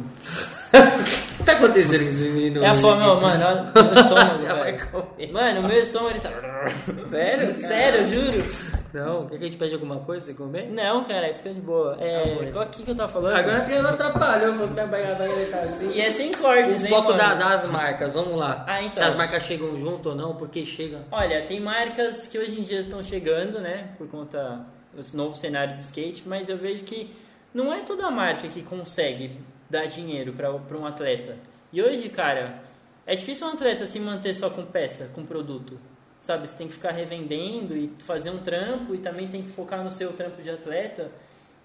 O 1.51 1.55
que 1.55 1.61
tá 1.61 1.65
acontecendo 1.65 2.03
com 2.03 2.09
esse 2.09 2.29
menino? 2.29 2.63
É 2.65 2.69
a 2.69 2.75
fome, 2.75 3.03
ó, 3.03 3.21
mano, 3.21 3.45
olha 3.45 3.61
o 3.63 3.85
meu 3.85 3.95
estômago. 3.95 4.39
Já 4.45 4.55
vai 4.55 4.79
comer. 4.79 5.33
Mano, 5.33 5.61
o 5.61 5.63
meu 5.65 5.83
estômago 5.83 6.11
ele 6.11 6.21
tá. 6.21 6.31
Sério? 7.11 7.57
Sério, 7.61 8.01
eu 8.01 8.07
juro. 8.09 8.81
Não, 8.93 9.27
quer 9.29 9.39
que 9.39 9.45
a 9.45 9.47
gente 9.47 9.57
pede 9.59 9.75
alguma 9.75 10.01
coisa 10.01 10.27
pra 10.27 10.35
você 10.35 10.43
comer? 10.43 10.69
Não, 10.71 11.05
cara, 11.05 11.33
fica 11.33 11.55
de 11.55 11.61
boa. 11.61 11.97
É, 12.01 12.51
qual 12.53 12.67
que, 12.67 12.83
que 12.83 12.91
eu 12.91 12.95
tava 12.97 13.13
falando? 13.13 13.37
Agora 13.37 13.61
que 13.61 13.73
atrapalhou, 13.73 14.55
vou 14.55 14.67
minha 14.69 14.87
barriga 14.87 15.17
tá 15.51 15.59
assim. 15.61 15.91
E 15.93 16.01
é 16.01 16.11
sem 16.11 16.33
cortes, 16.33 16.73
O 16.83 16.87
hein, 16.87 16.89
foco 16.89 17.13
da- 17.13 17.35
das 17.35 17.67
marcas, 17.71 18.13
vamos 18.13 18.37
lá. 18.37 18.65
Ah, 18.67 18.83
então. 18.83 18.97
Se 18.97 19.03
as 19.05 19.15
marcas 19.15 19.45
chegam 19.45 19.79
junto 19.79 20.09
ou 20.11 20.15
não, 20.17 20.35
por 20.35 20.49
que 20.49 20.67
chegam? 20.67 21.05
Olha, 21.13 21.43
tem 21.43 21.61
marcas 21.61 22.27
que 22.27 22.37
hoje 22.39 22.59
em 22.61 22.65
dia 22.65 22.81
estão 22.81 23.03
chegando, 23.05 23.61
né? 23.61 23.91
Por 23.97 24.09
conta 24.09 24.67
do 24.93 25.17
novo 25.17 25.37
cenário 25.37 25.77
de 25.77 25.85
skate, 25.85 26.25
mas 26.27 26.49
eu 26.49 26.57
vejo 26.59 26.83
que 26.83 27.15
não 27.55 27.73
é 27.73 27.81
toda 27.83 28.11
marca 28.11 28.49
que 28.49 28.61
consegue 28.63 29.39
dar 29.71 29.87
dinheiro 29.87 30.33
para 30.35 30.77
um 30.77 30.85
atleta. 30.85 31.39
E 31.73 31.81
hoje, 31.81 32.09
cara, 32.09 32.63
é 33.07 33.15
difícil 33.15 33.47
um 33.47 33.51
atleta 33.51 33.87
se 33.87 33.99
manter 34.01 34.35
só 34.35 34.51
com 34.51 34.67
peça, 34.67 35.11
com 35.15 35.25
produto. 35.25 35.79
Sabe, 36.21 36.47
você 36.47 36.57
tem 36.57 36.67
que 36.67 36.75
ficar 36.75 36.91
revendendo 36.91 37.75
e 37.75 37.91
fazer 38.01 38.31
um 38.31 38.39
trampo 38.39 38.95
e 38.95 38.99
também 38.99 39.29
tem 39.29 39.43
que 39.43 39.49
focar 39.49 39.83
no 39.83 39.91
seu 39.91 40.13
trampo 40.13 40.43
de 40.43 40.51
atleta. 40.51 41.11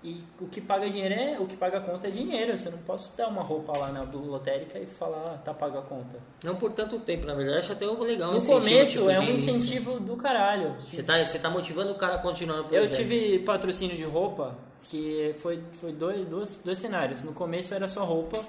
E 0.01 0.23
o 0.39 0.47
que 0.47 0.61
paga 0.61 0.87
dinheiro 0.87 1.15
é, 1.15 1.39
o 1.39 1.47
que 1.47 1.57
paga 1.57 1.79
a 1.79 1.81
conta 1.81 2.07
é 2.07 2.11
dinheiro. 2.11 2.57
Você 2.57 2.69
não 2.69 2.77
posso 2.77 3.17
dar 3.17 3.27
uma 3.27 3.41
roupa 3.41 3.77
lá 3.77 3.91
na 3.91 4.03
lotérica 4.03 4.77
e 4.77 4.85
falar, 4.85 5.33
ah, 5.33 5.37
tá 5.39 5.51
paga 5.53 5.79
a 5.79 5.81
conta. 5.81 6.17
Não 6.43 6.55
por 6.55 6.71
tanto 6.71 6.99
tempo, 6.99 7.25
na 7.25 7.33
verdade, 7.33 7.57
acho 7.57 7.71
até 7.73 7.85
legal. 7.85 8.31
No 8.31 8.45
começo 8.45 8.91
tipo, 8.99 9.09
é 9.09 9.19
um 9.19 9.23
início. 9.23 9.49
incentivo 9.49 9.99
do 9.99 10.15
caralho. 10.15 10.75
Você 10.79 11.01
tá, 11.01 11.25
você 11.25 11.39
tá 11.39 11.49
motivando 11.49 11.91
o 11.91 11.95
cara 11.95 12.15
a 12.15 12.19
continuar 12.19 12.57
no 12.57 12.63
Eu 12.65 12.83
projeto. 12.83 12.95
tive 12.95 13.39
patrocínio 13.39 13.97
de 13.97 14.03
roupa 14.03 14.55
que 14.89 15.35
foi, 15.39 15.61
foi 15.73 15.91
dois, 15.91 16.25
dois, 16.27 16.61
dois 16.63 16.77
cenários. 16.77 17.23
No 17.23 17.33
começo 17.33 17.73
era 17.73 17.87
só 17.87 18.03
roupa 18.03 18.43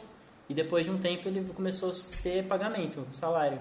e 0.49 0.55
depois 0.55 0.85
de 0.85 0.91
um 0.91 0.99
tempo 0.99 1.29
ele 1.29 1.45
começou 1.53 1.91
a 1.91 1.95
ser 1.95 2.45
pagamento, 2.45 3.07
salário. 3.13 3.59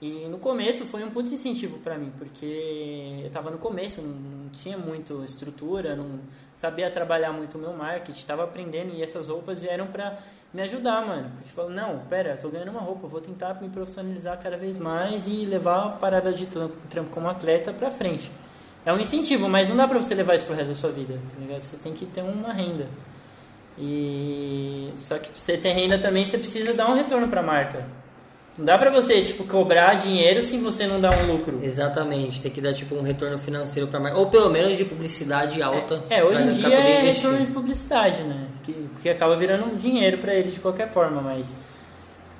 E 0.00 0.26
no 0.26 0.38
começo 0.38 0.84
foi 0.84 1.02
um 1.02 1.10
puto 1.10 1.32
incentivo 1.32 1.78
para 1.78 1.96
mim, 1.96 2.12
porque 2.18 3.22
eu 3.24 3.30
tava 3.30 3.50
no 3.50 3.56
começo, 3.56 4.02
não, 4.02 4.50
tinha 4.50 4.76
muito 4.76 5.24
estrutura, 5.24 5.96
não 5.96 6.20
sabia 6.54 6.90
trabalhar 6.90 7.32
muito 7.32 7.56
o 7.56 7.60
meu 7.60 7.72
marketing, 7.72 8.26
tava 8.26 8.44
aprendendo 8.44 8.94
e 8.94 9.02
essas 9.02 9.28
roupas 9.28 9.58
vieram 9.58 9.86
para 9.86 10.18
me 10.52 10.60
ajudar, 10.62 11.04
mano. 11.06 11.30
Porque 11.36 11.50
falou, 11.50 11.70
não, 11.70 12.00
pera, 12.10 12.36
tô 12.36 12.50
ganhando 12.50 12.72
uma 12.72 12.80
roupa, 12.80 13.06
vou 13.06 13.22
tentar 13.22 13.60
me 13.60 13.70
profissionalizar 13.70 14.38
cada 14.38 14.58
vez 14.58 14.76
mais 14.76 15.26
e 15.26 15.44
levar 15.44 15.86
a 15.86 15.88
parada 15.92 16.30
de 16.30 16.46
trampo, 16.46 16.76
trampo 16.90 17.10
como 17.10 17.28
atleta 17.28 17.72
pra 17.72 17.90
frente. 17.90 18.30
É 18.86 18.92
um 18.92 19.00
incentivo, 19.00 19.48
mas 19.48 19.68
não 19.68 19.76
dá 19.76 19.88
pra 19.88 20.00
você 20.00 20.14
levar 20.14 20.36
isso 20.36 20.46
pro 20.46 20.54
resto 20.54 20.68
da 20.68 20.74
sua 20.76 20.92
vida, 20.92 21.14
tá 21.14 21.40
ligado? 21.40 21.60
Você 21.60 21.76
tem 21.76 21.92
que 21.92 22.06
ter 22.06 22.22
uma 22.22 22.52
renda. 22.52 22.86
E 23.76 24.90
só 24.94 25.18
que 25.18 25.28
pra 25.28 25.36
você 25.36 25.56
ter 25.56 25.72
renda 25.72 25.98
também 25.98 26.24
você 26.24 26.38
precisa 26.38 26.72
dar 26.72 26.88
um 26.88 26.94
retorno 26.94 27.26
pra 27.26 27.42
marca. 27.42 27.84
Não 28.56 28.64
dá 28.64 28.78
pra 28.78 28.88
você, 28.88 29.20
tipo, 29.20 29.44
cobrar 29.44 29.94
dinheiro 29.94 30.42
se 30.42 30.56
você 30.56 30.86
não 30.86 30.98
dá 30.98 31.10
um 31.10 31.32
lucro. 31.32 31.60
Exatamente, 31.62 32.40
tem 32.40 32.50
que 32.50 32.60
dar 32.60 32.72
tipo 32.72 32.94
um 32.94 33.02
retorno 33.02 33.38
financeiro 33.38 33.86
para 33.88 34.00
marca, 34.00 34.16
ou 34.16 34.30
pelo 34.30 34.48
menos 34.48 34.78
de 34.78 34.84
publicidade 34.84 35.60
alta. 35.60 36.02
É, 36.08 36.24
hoje 36.24 36.42
pra 36.42 36.52
em 36.52 36.60
pra 36.60 36.68
dia 36.68 36.78
é 36.78 37.00
investir. 37.02 37.24
retorno 37.24 37.46
de 37.46 37.52
publicidade, 37.52 38.22
né? 38.22 38.46
Que, 38.64 38.88
que 39.02 39.08
acaba 39.10 39.36
virando 39.36 39.66
um 39.66 39.76
dinheiro 39.76 40.18
pra 40.18 40.32
ele 40.32 40.50
de 40.50 40.60
qualquer 40.60 40.90
forma, 40.90 41.20
mas 41.20 41.54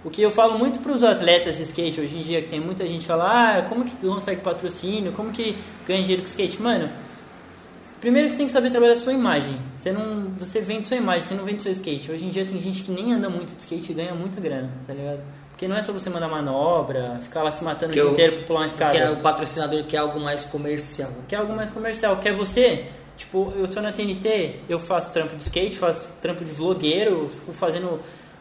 o 0.05 0.11
que 0.11 0.23
eu 0.23 0.31
falo 0.31 0.59
muito 0.59 0.81
pros 0.81 1.03
atletas 1.03 1.57
de 1.57 1.65
skate 1.65 2.01
hoje 2.01 2.19
em 2.19 2.23
dia, 2.23 2.41
que 2.43 2.49
tem 2.49 2.61
muita 2.61 2.87
gente 2.87 3.01
que 3.01 3.07
fala, 3.07 3.59
ah, 3.59 3.63
como 3.63 3.85
que 3.85 3.97
consegue 3.97 4.41
patrocínio, 4.41 5.13
como 5.13 5.33
que 5.33 5.57
ganha 5.87 6.01
dinheiro 6.01 6.23
com 6.23 6.29
skate? 6.29 6.63
Mano, 6.63 6.89
primeiro 8.01 8.29
você 8.29 8.37
tem 8.37 8.47
que 8.47 8.53
saber 8.53 8.71
trabalhar 8.71 8.93
a 8.93 8.97
sua 8.97 9.13
imagem. 9.13 9.57
Você 9.75 9.91
não, 9.93 10.31
você 10.39 10.61
vende 10.61 10.87
sua 10.87 10.97
imagem, 10.97 11.23
você 11.23 11.35
não 11.35 11.45
vende 11.45 11.63
seu 11.63 11.73
skate. 11.73 12.11
Hoje 12.13 12.25
em 12.25 12.31
dia 12.31 12.45
tem 12.45 12.61
gente 12.61 12.83
que 12.83 12.91
nem 12.93 13.13
anda 13.15 13.29
muito 13.29 13.55
de 13.55 13.61
skate 13.61 13.91
e 13.93 13.95
ganha 13.95 14.15
muita 14.15 14.41
grana, 14.41 14.71
tá 14.87 14.93
ligado? 14.93 15.21
Porque 15.51 15.67
não 15.67 15.75
é 15.77 15.83
só 15.83 15.91
você 15.93 16.11
mandar 16.11 16.29
manobra, 16.29 17.19
ficar 17.23 17.43
lá 17.43 17.51
se 17.51 17.65
matando 17.65 17.93
Que 17.93 17.99
o 17.99 18.03
dia 18.03 18.09
eu- 18.11 18.13
inteiro 18.13 18.37
pra 18.37 18.45
pular 18.47 18.61
uma 18.61 18.67
escada. 18.67 18.93
Que 18.93 18.99
é 18.99 19.11
o 19.11 19.17
patrocinador 19.17 19.83
quer 19.85 19.97
algo 19.99 20.21
mais 20.21 20.45
comercial. 20.45 21.11
Quer 21.27 21.37
algo 21.37 21.57
mais 21.57 21.71
comercial. 21.71 22.19
Quer 22.19 22.35
você? 22.35 22.85
Tipo, 23.17 23.51
eu 23.57 23.67
tô 23.67 23.81
na 23.81 23.91
TNT, 23.91 24.57
eu 24.69 24.79
faço 24.79 25.11
trampo 25.15 25.35
de 25.35 25.43
skate, 25.43 25.79
faço 25.79 26.11
trampo 26.21 26.45
de 26.45 26.53
vlogueiro, 26.53 27.31
fico 27.33 27.55
fazendo 27.55 27.99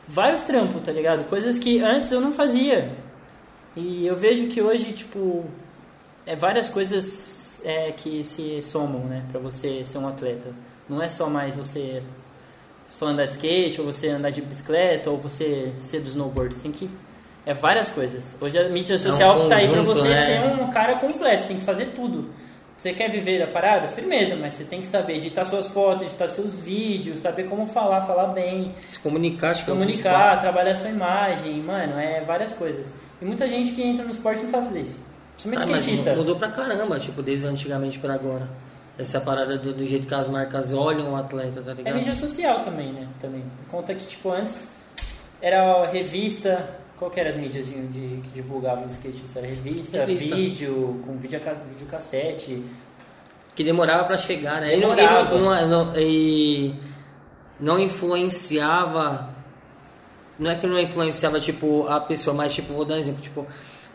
vários 0.08 0.41
trampos, 0.41 0.82
tá 0.84 0.91
ligado? 0.91 1.26
Coisas 1.26 1.58
que 1.58 1.80
antes 1.80 2.12
eu 2.12 2.22
não 2.22 2.32
fazia. 2.34 2.91
E 3.76 4.06
eu 4.06 4.15
vejo 4.15 4.48
que 4.48 4.62
hoje, 4.62 4.94
tipo, 4.94 5.46
é 6.26 6.36
várias 6.36 6.70
coisas 6.70 7.62
é, 7.63 7.91
que 7.91 8.24
se 8.24 8.62
somam, 8.62 9.02
né, 9.02 9.24
pra 9.32 9.39
você 9.39 9.84
ser 9.84 9.98
um 9.98 10.08
atleta. 10.08 10.50
Não 10.88 11.02
é 11.02 11.10
só 11.10 11.30
mais 11.30 11.56
você 11.56 12.02
só 12.88 13.08
andar 13.08 13.26
de 13.26 13.34
skate, 13.34 13.82
ou 13.82 13.88
você 13.88 14.10
andar 14.10 14.30
de 14.30 14.41
bicicleta, 14.41 15.10
ou 15.10 15.18
você 15.18 15.74
ser 15.78 16.00
do 16.02 16.08
snowboard. 16.08 16.54
Você 16.54 16.62
tem 16.63 16.72
que. 16.72 16.89
É 17.46 17.54
várias 17.54 17.89
coisas. 17.89 18.36
Hoje 18.39 18.58
a 18.58 18.70
mídia 18.70 18.98
social 18.98 19.48
tá 19.48 19.58
aí 19.58 19.68
pra 19.68 19.78
conjunto, 19.78 20.00
você 20.00 20.10
né? 20.10 20.26
ser 20.26 20.62
um 20.62 20.72
cara 20.72 20.96
completo, 20.96 21.41
você 21.44 21.48
tem 21.50 21.58
que 21.58 21.65
fazer 21.65 21.88
tudo. 21.96 22.30
Você 22.78 22.92
quer 22.94 23.10
viver 23.10 23.40
da 23.40 23.48
parada? 23.48 23.88
Firmeza, 23.88 24.36
mas 24.36 24.54
você 24.56 24.64
tem 24.66 24.82
que 24.82 24.88
saber 24.88 25.16
editar 25.16 25.46
suas 25.46 25.68
fotos, 25.70 26.08
editar 26.08 26.28
seus 26.28 26.60
vídeos, 26.60 27.22
saber 27.22 27.46
como 27.50 27.66
falar, 27.68 28.02
falar 28.04 28.28
bem, 28.28 28.74
Se 28.88 29.00
comunicar, 29.00 29.52
acho 29.52 29.64
que 29.66 29.72
é 29.72 29.74
comunicar, 29.74 30.40
trabalhar 30.42 30.76
sua 30.76 30.90
imagem, 30.90 31.54
mano, 31.62 31.98
é 31.98 32.22
várias 32.22 32.52
coisas. 32.54 32.94
E 33.22 33.26
muita 33.26 33.48
gente 33.48 33.72
que 33.72 33.82
entra 33.82 34.04
no 34.04 34.12
esporte 34.12 34.44
não 34.44 34.50
sabe 34.50 34.68
fazer 34.68 34.82
isso. 34.82 35.00
Principalmente 35.36 35.64
Ah, 35.64 35.76
mas 35.76 35.88
skatista. 35.88 36.16
mudou 36.16 36.36
pra 36.36 36.50
caramba, 36.50 37.00
tipo, 37.00 37.22
desde 37.24 37.48
antigamente 37.48 37.98
pra 38.00 38.14
agora. 38.14 38.48
Essa 38.98 39.20
parada 39.20 39.58
do, 39.58 39.74
do 39.74 39.86
jeito 39.88 40.08
que 40.08 40.14
as 40.14 40.28
marcas 40.28 40.74
olham 40.74 41.12
o 41.14 41.16
atleta, 41.16 41.62
tá 41.62 41.72
É 41.72 41.76
ligado? 41.76 41.96
mídia 41.96 42.16
social 42.16 42.60
também, 42.60 42.92
né? 42.94 43.08
Também. 43.22 43.44
Por 43.66 43.72
conta 43.72 43.94
que, 43.96 44.06
tipo, 44.06 44.32
antes 44.32 44.72
era 45.42 45.86
revista. 45.88 46.66
Qual 46.98 47.12
que 47.12 47.20
eram 47.20 47.30
as 47.30 47.36
mídias 47.36 47.66
de, 47.68 47.74
de- 47.88 48.22
que 48.22 48.30
divulgavam 48.34 48.86
os 48.86 48.94
skatistas? 48.94 49.36
Era 49.36 49.48
revista, 49.48 49.98
Revista. 50.00 50.36
vídeo, 50.36 51.02
com 51.06 51.18
vídeo, 51.18 51.40
videocassete. 51.74 52.64
Que 53.54 53.64
demorava 53.64 54.04
pra 54.06 54.18
chegar, 54.18 54.62
né? 54.62 54.78
E 54.78 54.82
não, 54.82 54.94
e 54.94 54.96
Demorava. 54.96 55.38
não, 55.38 55.68
não, 55.86 56.00
e 56.00 56.74
não 57.60 57.80
influenciava. 57.80 59.30
Não 60.38 60.52
é 60.52 60.56
que 60.56 60.68
não 60.68 60.78
influenciava, 60.80 61.40
tipo, 61.40 61.88
a 61.88 62.00
pessoa, 62.02 62.36
mas, 62.36 62.54
tipo, 62.54 62.74
vou 62.74 62.84
dar 62.86 62.96
um 62.96 62.98
exemplo, 62.98 63.22
tipo, 63.22 63.46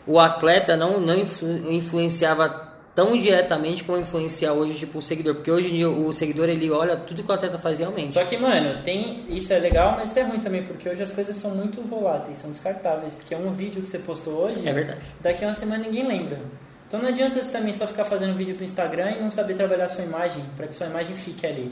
o 0.07 0.19
atleta 0.19 0.75
não, 0.75 0.99
não 0.99 1.15
influ- 1.15 1.71
influenciava 1.71 2.70
tão 2.95 3.15
diretamente 3.15 3.83
como 3.83 3.97
influencia 3.97 4.51
hoje, 4.53 4.77
tipo, 4.79 4.97
o 4.99 5.01
seguidor. 5.01 5.35
Porque 5.35 5.51
hoje 5.51 5.69
em 5.69 5.75
dia 5.77 5.89
o 5.89 6.11
seguidor, 6.11 6.49
ele 6.49 6.69
olha 6.71 6.97
tudo 6.97 7.23
que 7.23 7.31
o 7.31 7.33
atleta 7.33 7.57
faz 7.57 7.79
realmente. 7.79 8.13
Só 8.13 8.23
que, 8.25 8.37
mano, 8.37 8.83
tem 8.83 9.25
isso 9.29 9.53
é 9.53 9.59
legal, 9.59 9.93
mas 9.97 10.09
isso 10.09 10.19
é 10.19 10.23
ruim 10.23 10.39
também, 10.39 10.63
porque 10.63 10.87
hoje 10.89 11.01
as 11.01 11.11
coisas 11.11 11.35
são 11.35 11.51
muito 11.51 11.81
voláteis, 11.81 12.39
são 12.39 12.51
descartáveis. 12.51 13.15
Porque 13.15 13.33
um 13.35 13.51
vídeo 13.53 13.81
que 13.81 13.87
você 13.89 13.99
postou 13.99 14.33
hoje, 14.45 14.67
É 14.67 14.73
verdade. 14.73 14.99
daqui 15.21 15.43
a 15.43 15.47
uma 15.47 15.53
semana 15.53 15.83
ninguém 15.83 16.07
lembra. 16.07 16.39
Então 16.87 16.99
não 16.99 17.07
adianta 17.07 17.41
você 17.41 17.49
também 17.49 17.73
só 17.73 17.87
ficar 17.87 18.03
fazendo 18.03 18.35
vídeo 18.35 18.55
pro 18.55 18.65
Instagram 18.65 19.11
e 19.11 19.21
não 19.21 19.31
saber 19.31 19.53
trabalhar 19.53 19.85
a 19.85 19.89
sua 19.89 20.03
imagem, 20.03 20.43
pra 20.57 20.67
que 20.67 20.75
sua 20.75 20.87
imagem 20.87 21.15
fique 21.15 21.47
ali. 21.47 21.71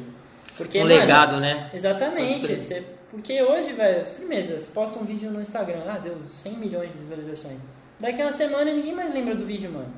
Porque, 0.56 0.80
Um 0.80 0.84
mano, 0.84 0.96
legado, 0.96 1.38
né? 1.42 1.70
Exatamente. 1.74 2.56
Você, 2.56 2.84
porque 3.12 3.42
hoje, 3.42 3.74
velho, 3.74 4.06
firmeza, 4.06 4.58
você 4.60 4.70
posta 4.70 4.98
um 5.00 5.04
vídeo 5.04 5.30
no 5.32 5.42
Instagram, 5.42 5.82
ah, 5.88 5.98
deu 5.98 6.16
100 6.28 6.54
milhões 6.54 6.90
de 6.92 6.98
visualizações. 7.00 7.58
Daqui 8.00 8.22
a 8.22 8.26
uma 8.26 8.34
semana 8.34 8.72
ninguém 8.72 8.94
mais 8.96 9.14
lembra 9.14 9.36
do 9.36 9.44
vídeo, 9.46 9.70
mano. 9.72 9.92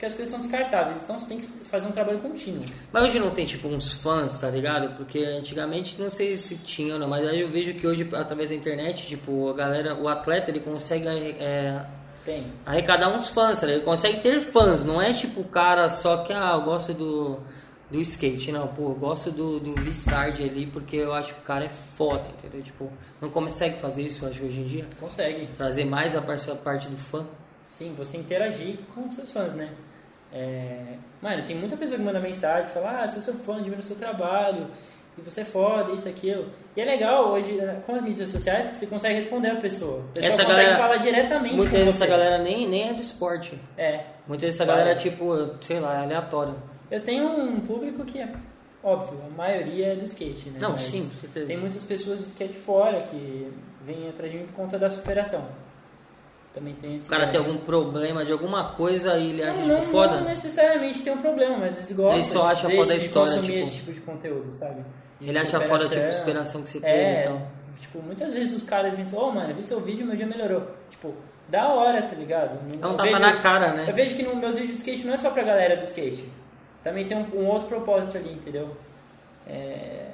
Porque 0.00 0.06
as 0.06 0.14
coisas 0.14 0.30
são 0.30 0.40
descartáveis, 0.40 1.02
então 1.02 1.20
você 1.20 1.26
tem 1.26 1.36
que 1.36 1.44
fazer 1.44 1.86
um 1.86 1.90
trabalho 1.90 2.20
contínuo. 2.20 2.64
Mas 2.90 3.04
hoje 3.04 3.20
não 3.20 3.28
tem 3.28 3.44
tipo 3.44 3.68
uns 3.68 3.92
fãs, 3.92 4.40
tá 4.40 4.48
ligado? 4.48 4.96
Porque 4.96 5.18
antigamente 5.18 6.00
não 6.00 6.10
sei 6.10 6.38
se 6.38 6.56
tinha 6.56 6.94
ou 6.94 6.98
não, 6.98 7.06
mas 7.06 7.28
aí 7.28 7.42
eu 7.42 7.50
vejo 7.50 7.74
que 7.74 7.86
hoje 7.86 8.08
através 8.14 8.48
da 8.48 8.54
internet, 8.56 9.06
tipo, 9.06 9.50
a 9.50 9.52
galera, 9.52 9.94
o 9.94 10.08
atleta 10.08 10.50
ele 10.50 10.60
consegue 10.60 11.06
é, 11.06 11.84
Tem. 12.24 12.50
arrecadar 12.64 13.10
uns 13.10 13.28
fãs, 13.28 13.60
tá 13.60 13.66
ligado? 13.66 13.80
Ele 13.80 13.84
consegue 13.84 14.20
ter 14.20 14.40
fãs, 14.40 14.84
não 14.84 15.02
é 15.02 15.12
tipo 15.12 15.42
o 15.42 15.44
cara 15.44 15.86
só 15.90 16.24
que 16.24 16.32
ah, 16.32 16.52
eu 16.54 16.62
gosto 16.62 16.94
do, 16.94 17.38
do 17.90 18.00
skate, 18.00 18.52
não, 18.52 18.68
pô, 18.68 18.84
eu 18.84 18.94
gosto 18.94 19.30
do, 19.30 19.60
do 19.60 19.74
Vissard 19.82 20.42
ali 20.42 20.64
porque 20.64 20.96
eu 20.96 21.12
acho 21.12 21.34
que 21.34 21.40
o 21.40 21.44
cara 21.44 21.66
é 21.66 21.70
foda, 21.98 22.26
entendeu? 22.38 22.62
Tipo, 22.62 22.90
não 23.20 23.28
consegue 23.28 23.76
fazer 23.78 24.00
isso, 24.00 24.24
eu 24.24 24.30
acho, 24.30 24.42
hoje 24.46 24.60
em 24.60 24.64
dia. 24.64 24.86
Consegue. 24.98 25.48
Trazer 25.48 25.84
mais 25.84 26.16
a 26.16 26.22
parte, 26.22 26.50
a 26.50 26.54
parte 26.54 26.88
do 26.88 26.96
fã. 26.96 27.26
Sim, 27.68 27.94
você 27.98 28.16
interagir 28.16 28.78
com 28.94 29.06
os 29.06 29.14
seus 29.14 29.30
fãs, 29.30 29.52
né? 29.52 29.70
É... 30.32 30.94
Mano, 31.20 31.42
tem 31.44 31.56
muita 31.56 31.76
pessoa 31.76 31.98
que 31.98 32.04
manda 32.04 32.20
mensagem, 32.20 32.70
fala, 32.72 33.02
ah, 33.02 33.08
sou 33.08 33.20
seu 33.22 33.34
fã, 33.34 33.58
admiro 33.58 33.82
seu 33.82 33.96
trabalho, 33.96 34.68
e 35.18 35.20
você 35.22 35.40
é 35.42 35.44
foda, 35.44 35.92
isso, 35.92 36.08
aquilo. 36.08 36.46
E 36.76 36.80
é 36.80 36.84
legal 36.84 37.30
hoje, 37.32 37.52
né, 37.52 37.82
com 37.84 37.94
as 37.94 38.02
mídias 38.02 38.28
sociais, 38.28 38.74
você 38.76 38.86
consegue 38.86 39.14
responder 39.16 39.50
a 39.50 39.56
pessoa. 39.56 40.04
A 40.10 40.12
pessoa 40.14 40.32
Essa 40.32 40.44
consegue 40.44 40.62
galera- 40.70 40.82
falar 40.82 40.96
diretamente 40.96 41.54
Muitas 41.56 41.72
com 41.72 41.78
vezes 41.78 41.94
você. 41.96 42.04
essa 42.04 42.10
galera 42.12 42.38
nem, 42.38 42.68
nem 42.68 42.88
é 42.90 42.94
do 42.94 43.00
esporte. 43.00 43.58
É. 43.76 44.04
Muitas 44.26 44.44
vezes 44.46 44.60
essa 44.60 44.64
Várias. 44.66 44.84
galera, 44.84 44.98
tipo, 44.98 45.64
sei 45.64 45.80
lá, 45.80 46.00
é 46.00 46.04
aleatória. 46.04 46.54
Eu 46.90 47.00
tenho 47.02 47.26
um 47.28 47.60
público 47.60 48.04
que 48.04 48.18
é 48.20 48.28
óbvio, 48.82 49.20
a 49.26 49.36
maioria 49.36 49.92
é 49.92 49.96
do 49.96 50.04
skate, 50.04 50.48
né? 50.50 50.58
Não, 50.60 50.70
Mas 50.70 50.80
sim, 50.80 51.06
com 51.06 51.14
certeza. 51.20 51.46
Tem 51.46 51.56
muitas 51.58 51.84
pessoas 51.84 52.26
que 52.36 52.42
é 52.42 52.46
de 52.46 52.58
fora 52.58 53.02
que 53.02 53.52
vêm 53.84 54.08
atrás 54.08 54.32
de 54.32 54.38
mim 54.38 54.46
por 54.46 54.54
conta 54.54 54.78
da 54.78 54.88
superação. 54.88 55.44
Também 56.52 56.74
tem 56.74 56.96
esse 56.96 57.06
O 57.06 57.10
cara 57.10 57.28
tem 57.28 57.38
algum 57.38 57.58
problema 57.58 58.24
de 58.24 58.32
alguma 58.32 58.64
coisa 58.72 59.16
e 59.16 59.30
ele 59.30 59.42
acha, 59.42 59.52
não, 59.60 59.62
tipo, 59.62 59.72
não, 59.72 59.84
foda. 59.84 60.20
não 60.20 60.28
necessariamente 60.28 61.02
tem 61.02 61.12
um 61.12 61.18
problema, 61.18 61.58
mas 61.58 61.76
eles 61.76 61.92
gostam. 61.92 62.14
Ele 62.16 62.24
só 62.24 62.46
acha 62.48 62.68
foda 62.68 62.92
a 62.92 62.96
história, 62.96 63.38
tipo- 63.40 63.52
esse 63.58 63.76
tipo 63.76 63.92
de 63.92 64.00
conteúdo, 64.00 64.52
sabe? 64.52 64.84
Ele 65.20 65.38
acha 65.38 65.60
foda, 65.60 65.84
tipo, 65.84 65.94
superação. 65.94 66.08
a 66.08 66.12
superação 66.12 66.62
que 66.62 66.70
você 66.70 66.80
teve 66.80 66.92
É, 66.92 67.22
então. 67.24 67.46
tipo, 67.78 68.02
muitas 68.02 68.34
vezes 68.34 68.52
os 68.54 68.62
caras 68.64 68.96
dizem, 68.98 69.16
ô 69.18 69.30
mano, 69.30 69.50
eu 69.50 69.54
vi 69.56 69.62
seu 69.62 69.80
vídeo 69.80 70.02
e 70.02 70.06
meu 70.06 70.16
dia 70.16 70.26
melhorou. 70.26 70.66
Tipo, 70.90 71.14
da 71.48 71.68
hora, 71.68 72.02
tá 72.02 72.16
ligado? 72.16 72.58
É 72.82 72.86
um 72.86 72.90
Eu 72.90 72.96
tapa 72.96 73.18
na 73.18 73.36
cara, 73.36 73.72
né? 73.72 73.84
Eu 73.88 73.94
vejo 73.94 74.16
que 74.16 74.22
nos 74.22 74.34
meus 74.36 74.56
vídeos 74.56 74.72
de 74.72 74.78
skate 74.78 75.06
não 75.06 75.14
é 75.14 75.18
só 75.18 75.30
pra 75.30 75.42
galera 75.44 75.76
do 75.76 75.84
skate. 75.84 76.28
Também 76.82 77.04
tem 77.04 77.16
um, 77.16 77.26
um 77.42 77.46
outro 77.46 77.68
propósito 77.68 78.16
ali, 78.16 78.32
entendeu? 78.32 78.76
É... 79.46 80.06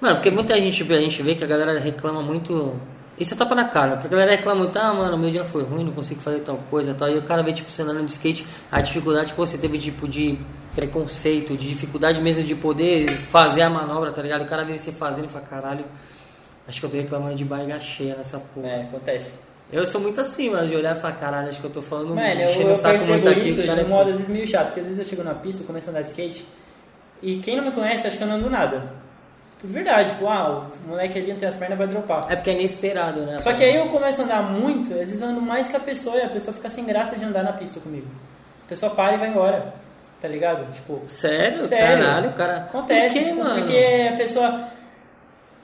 Mano, 0.00 0.16
porque 0.16 0.30
muita 0.30 0.60
gente, 0.60 0.82
a 0.92 1.00
gente 1.00 1.22
vê 1.22 1.34
que 1.34 1.44
a 1.44 1.46
galera 1.46 1.78
reclama 1.78 2.22
muito. 2.22 2.80
Isso 3.18 3.32
é 3.32 3.36
tapa 3.36 3.54
na 3.54 3.64
cara, 3.64 3.92
porque 3.92 4.08
a 4.08 4.10
galera 4.10 4.32
reclama 4.32 4.64
muito, 4.64 4.78
ah, 4.78 4.92
mano, 4.92 5.16
meu 5.16 5.30
dia 5.30 5.44
foi 5.44 5.62
ruim, 5.62 5.84
não 5.84 5.92
consigo 5.92 6.20
fazer 6.20 6.40
tal 6.40 6.58
coisa 6.70 6.92
tal. 6.92 7.08
E 7.08 7.16
o 7.16 7.22
cara 7.22 7.42
vê, 7.42 7.52
tipo, 7.52 7.70
você 7.70 7.82
andando 7.82 8.04
de 8.04 8.12
skate, 8.12 8.46
a 8.70 8.80
dificuldade 8.82 9.32
que 9.32 9.38
você 9.38 9.56
teve, 9.56 9.78
tipo, 9.78 10.06
de 10.06 10.38
preconceito, 10.74 11.56
de 11.56 11.66
dificuldade 11.66 12.20
mesmo 12.20 12.44
de 12.44 12.54
poder 12.54 13.08
fazer 13.30 13.62
a 13.62 13.70
manobra, 13.70 14.12
tá 14.12 14.20
ligado? 14.20 14.42
O 14.42 14.46
cara 14.46 14.64
vê 14.64 14.78
você 14.78 14.92
fazendo 14.92 15.24
e 15.24 15.28
fala, 15.28 15.46
caralho, 15.46 15.84
acho 16.68 16.78
que 16.78 16.84
eu 16.84 16.90
tô 16.90 16.96
reclamando 16.98 17.34
de 17.34 17.44
barriga 17.44 17.80
cheia 17.80 18.14
nessa 18.14 18.38
porra. 18.38 18.68
é, 18.68 18.82
acontece. 18.82 19.32
Eu 19.72 19.84
sou 19.84 20.00
muito 20.00 20.20
assim, 20.20 20.50
mano, 20.50 20.68
de 20.68 20.76
olhar 20.76 20.94
e 20.94 21.00
falar, 21.00 21.14
caralho, 21.14 21.48
acho 21.48 21.58
que 21.58 21.66
eu 21.66 21.70
tô 21.70 21.82
falando, 21.82 22.14
Mano, 22.14 22.40
enchendo 22.42 22.68
eu 22.68 22.72
o 22.72 22.76
saco 22.76 23.04
muito 23.04 23.28
aqui. 23.28 23.48
isso 23.48 23.62
cara 23.66 23.74
de 23.74 23.80
é 23.80 23.84
um 23.84 23.88
modo 23.88 24.10
às 24.10 24.18
vezes 24.18 24.28
meio 24.32 24.46
chato, 24.46 24.66
porque 24.66 24.80
às 24.80 24.86
vezes 24.86 25.00
eu 25.00 25.06
chego 25.06 25.24
na 25.24 25.34
pista, 25.34 25.64
começo 25.64 25.88
a 25.88 25.90
andar 25.90 26.02
de 26.02 26.08
skate, 26.08 26.46
e 27.20 27.38
quem 27.38 27.56
não 27.56 27.64
me 27.64 27.72
conhece 27.72 28.06
acha 28.06 28.16
que 28.16 28.22
eu 28.22 28.28
não 28.28 28.36
ando 28.36 28.48
nada. 28.48 29.05
Por 29.60 29.70
verdade, 29.70 30.10
tipo, 30.10 30.26
ah, 30.26 30.68
o 30.84 30.88
moleque 30.88 31.18
ali 31.18 31.32
não 31.32 31.38
tem 31.38 31.48
as 31.48 31.54
pernas, 31.54 31.78
vai 31.78 31.86
dropar. 31.88 32.26
É 32.30 32.36
porque 32.36 32.50
é 32.50 32.52
inesperado, 32.52 33.22
né? 33.22 33.40
Só 33.40 33.54
que 33.54 33.64
aí 33.64 33.74
eu 33.74 33.88
começo 33.88 34.20
a 34.20 34.24
andar 34.24 34.42
muito, 34.42 34.92
às 34.92 34.98
vezes 34.98 35.20
eu 35.20 35.28
ando 35.28 35.40
mais 35.40 35.66
que 35.66 35.76
a 35.76 35.80
pessoa 35.80 36.16
e 36.16 36.22
a 36.22 36.28
pessoa 36.28 36.52
fica 36.52 36.68
sem 36.68 36.84
graça 36.84 37.16
de 37.16 37.24
andar 37.24 37.42
na 37.42 37.52
pista 37.54 37.80
comigo. 37.80 38.06
A 38.66 38.68
pessoa 38.68 38.94
para 38.94 39.14
e 39.14 39.16
vai 39.16 39.28
embora, 39.30 39.72
tá 40.20 40.28
ligado? 40.28 40.70
Tipo, 40.72 41.02
Sério? 41.08 41.64
Sério. 41.64 42.04
Caralho, 42.04 42.32
cara. 42.34 42.56
acontece, 42.58 43.18
Por 43.18 43.24
quê, 43.24 43.30
tipo, 43.30 43.44
mano? 43.44 43.60
porque 43.62 44.10
a 44.12 44.16
pessoa. 44.16 44.68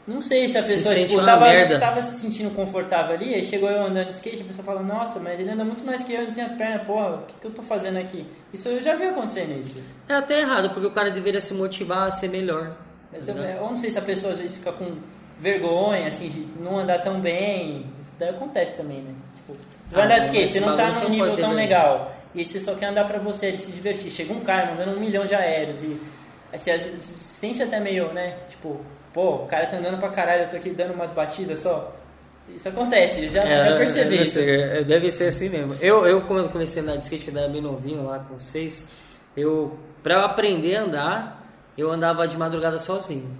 Não 0.05 0.20
sei 0.20 0.49
se 0.49 0.59
a 0.59 0.62
Se 0.64 0.72
pessoa 0.72 0.95
sente 0.97 1.11
tipo, 1.11 1.24
tava, 1.24 1.47
tava 1.78 2.03
se 2.03 2.20
sentindo 2.20 2.51
confortável 2.57 3.14
ali, 3.14 3.34
aí 3.36 3.45
chegou 3.45 3.70
eu 3.70 3.84
andando 3.86 4.09
de 4.09 4.14
skate, 4.14 4.43
a 4.43 4.45
pessoa 4.47 4.64
fala, 4.64 4.82
nossa, 4.82 5.20
mas 5.20 5.38
ele 5.38 5.49
anda 5.51 5.62
muito 5.62 5.84
mais 5.84 6.03
que 6.03 6.12
eu, 6.12 6.24
não 6.24 6.32
tem 6.32 6.43
as 6.43 6.55
pernas, 6.55 6.84
porra, 6.84 7.11
o 7.11 7.18
que, 7.26 7.34
que 7.40 7.47
eu 7.47 7.53
tô 7.53 7.62
fazendo 7.62 7.99
aqui? 7.99 8.26
Isso 8.53 8.68
eu 8.68 8.82
já 8.82 8.97
vi 8.97 9.07
acontecendo 9.07 9.61
isso. 9.61 9.80
É 10.09 10.14
até 10.14 10.40
errado, 10.40 10.70
porque 10.70 10.88
o 10.88 10.90
cara 10.90 11.09
deveria 11.11 11.40
se 11.40 11.55
motivar 11.55 12.09
a 12.09 12.11
ser 12.11 12.28
melhor. 12.30 12.72
Mas 13.12 13.28
eu, 13.28 13.36
eu 13.36 13.60
não 13.62 13.76
sei 13.76 13.90
se 13.90 13.98
a 13.98 14.02
pessoa 14.02 14.32
às 14.32 14.40
vezes 14.40 14.56
fica 14.56 14.72
com 14.72 14.96
vergonha, 15.38 16.08
assim, 16.08 16.28
de 16.28 16.46
não 16.62 16.78
andar 16.78 16.98
tão 17.00 17.20
bem. 17.20 17.86
Isso 18.00 18.12
daí 18.18 18.30
acontece 18.30 18.74
também, 18.76 18.98
né? 19.02 19.12
Tipo, 19.36 19.56
você 19.84 19.94
vai 19.94 20.04
Ah, 20.04 20.06
andar 20.06 20.18
de 20.20 20.24
skate, 20.26 20.48
você 20.48 20.60
não 20.60 20.76
tá 20.76 20.92
você 20.92 21.04
num 21.04 21.10
nível 21.10 21.36
tão 21.36 21.52
legal. 21.52 22.16
E 22.34 22.38
aí 22.40 22.44
você 22.46 22.60
só 22.60 22.74
quer 22.74 22.86
andar 22.86 23.06
pra 23.06 23.18
você, 23.18 23.46
ele 23.46 23.58
se 23.58 23.70
divertir. 23.70 24.10
Chega 24.10 24.32
um 24.32 24.40
cara 24.40 24.70
mandando 24.74 24.96
um 24.96 25.00
milhão 25.00 25.26
de 25.26 25.34
aéreos 25.34 25.82
e 25.82 26.00
aí 26.52 26.58
você 26.58 26.70
às 26.70 26.84
vezes 26.86 27.04
se 27.04 27.18
sente 27.18 27.62
até 27.62 27.78
meio, 27.78 28.12
né? 28.12 28.36
Tipo, 28.48 28.80
pô, 29.12 29.34
o 29.36 29.46
cara 29.46 29.66
tá 29.66 29.76
andando 29.76 29.98
pra 29.98 30.08
caralho, 30.08 30.44
eu 30.44 30.48
tô 30.48 30.56
aqui 30.56 30.70
dando 30.70 30.94
umas 30.94 31.10
batidas 31.12 31.60
só. 31.60 31.94
Isso 32.54 32.68
acontece, 32.68 33.24
eu 33.24 33.30
já, 33.30 33.44
já 33.44 33.76
percebi 33.76 34.18
deve. 34.18 34.26
Ser, 34.26 34.60
é, 34.60 34.84
deve 34.84 35.10
ser 35.10 35.26
assim 35.26 35.48
mesmo. 35.48 35.74
Eu, 35.80 36.06
eu 36.06 36.22
quando 36.22 36.50
comecei 36.50 36.80
a 36.80 36.84
andar 36.84 36.96
de 36.96 37.04
skate, 37.04 37.24
que 37.24 37.30
eu 37.30 37.38
era 37.38 37.48
bem 37.48 37.60
novinho 37.60 38.04
lá 38.04 38.18
com 38.18 38.36
vocês, 38.38 38.88
eu, 39.36 39.76
pra 40.02 40.14
eu 40.14 40.20
aprender 40.22 40.76
a 40.76 40.82
andar, 40.82 41.41
eu 41.76 41.90
andava 41.90 42.26
de 42.26 42.36
madrugada 42.36 42.78
sozinho. 42.78 43.38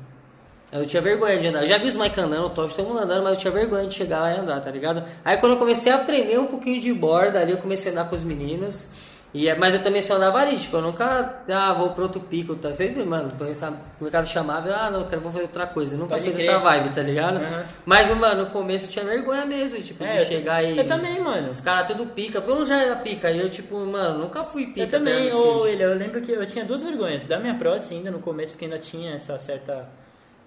Eu 0.73 0.87
tinha 0.87 1.03
vergonha 1.03 1.39
de 1.39 1.49
andar. 1.49 1.63
Eu 1.63 1.69
já 1.69 1.77
vi 1.77 1.87
os 1.87 1.97
Mike 1.97 2.19
andando, 2.19 2.47
o 2.47 2.51
Tosh, 2.51 2.75
todo 2.75 2.89
mundo 2.89 3.01
andando, 3.01 3.23
mas 3.23 3.35
eu 3.35 3.39
tinha 3.41 3.51
vergonha 3.53 3.87
de 3.87 3.95
chegar 3.95 4.21
lá 4.21 4.33
e 4.33 4.39
andar, 4.39 4.61
tá 4.61 4.71
ligado? 4.71 5.05
Aí 5.23 5.37
quando 5.37 5.53
eu 5.53 5.59
comecei 5.59 5.93
a 5.93 5.97
aprender 5.97 6.39
um 6.39 6.47
pouquinho 6.47 6.81
de 6.81 6.93
borda, 6.95 7.41
ali 7.41 7.53
eu 7.53 7.59
comecei 7.59 7.93
a 7.93 7.95
andar 7.95 8.09
com 8.09 8.17
os 8.17 8.25
meninos. 8.25 8.89
E, 9.35 9.49
é- 9.49 9.55
mas 9.55 9.73
eu 9.73 9.83
também 9.83 10.03
só 10.03 10.17
andava 10.17 10.39
ali, 10.39 10.59
tipo, 10.59 10.77
eu 10.77 10.83
nunca, 10.83 11.43
ah, 11.49 11.73
vou 11.73 11.91
pro 11.95 12.03
outro 12.03 12.21
pico, 12.21 12.55
tá 12.55 12.71
sempre, 12.71 13.03
mano, 13.03 13.33
essa- 13.49 13.71
o 13.99 14.05
mercado 14.05 14.27
chamava, 14.29 14.69
eu, 14.69 14.75
ah, 14.77 14.91
não, 14.91 15.01
eu 15.01 15.07
quero, 15.07 15.23
vou 15.23 15.33
fazer 15.33 15.45
outra 15.45 15.67
coisa. 15.67 15.95
Eu 15.95 16.01
nunca 16.01 16.11
Pode 16.17 16.25
fui 16.25 16.33
crer. 16.35 16.47
dessa 16.47 16.59
vibe, 16.59 16.95
tá 16.95 17.01
ligado? 17.03 17.39
Uhum. 17.41 17.63
Mas, 17.87 18.11
mano, 18.15 18.45
no 18.45 18.51
começo 18.51 18.85
eu 18.87 18.91
tinha 18.91 19.05
vergonha 19.07 19.47
mesmo, 19.47 19.81
tipo, 19.81 20.05
É, 20.05 20.17
de 20.17 20.23
eu- 20.23 20.27
chegar 20.29 20.63
e. 20.63 20.77
Eu 20.77 20.87
também, 20.87 21.19
mano. 21.19 21.51
Os 21.51 21.61
caras 21.61 21.87
tudo 21.87 22.05
pica, 22.09 22.41
porque 22.43 22.53
eu 22.53 22.59
não 22.59 22.65
já 22.67 22.77
era 22.83 22.97
pica, 22.97 23.31
e 23.31 23.39
eu, 23.41 23.49
tipo, 23.49 23.75
mano, 23.87 24.19
nunca 24.19 24.45
fui 24.45 24.67
pica. 24.67 24.81
Eu 24.81 24.89
também, 24.91 25.29
até 25.29 25.35
no 25.35 25.43
ô. 25.43 25.63
William, 25.63 25.87
eu 25.89 25.97
lembro 25.99 26.21
que 26.21 26.31
eu 26.33 26.45
tinha 26.47 26.65
duas 26.67 26.83
vergonhas. 26.83 27.25
Da 27.25 27.39
minha 27.39 27.55
prótese 27.55 27.95
ainda 27.95 28.11
no 28.11 28.19
começo, 28.19 28.53
porque 28.53 28.67
ainda 28.67 28.79
tinha 28.79 29.15
essa 29.15 29.39
certa 29.39 29.89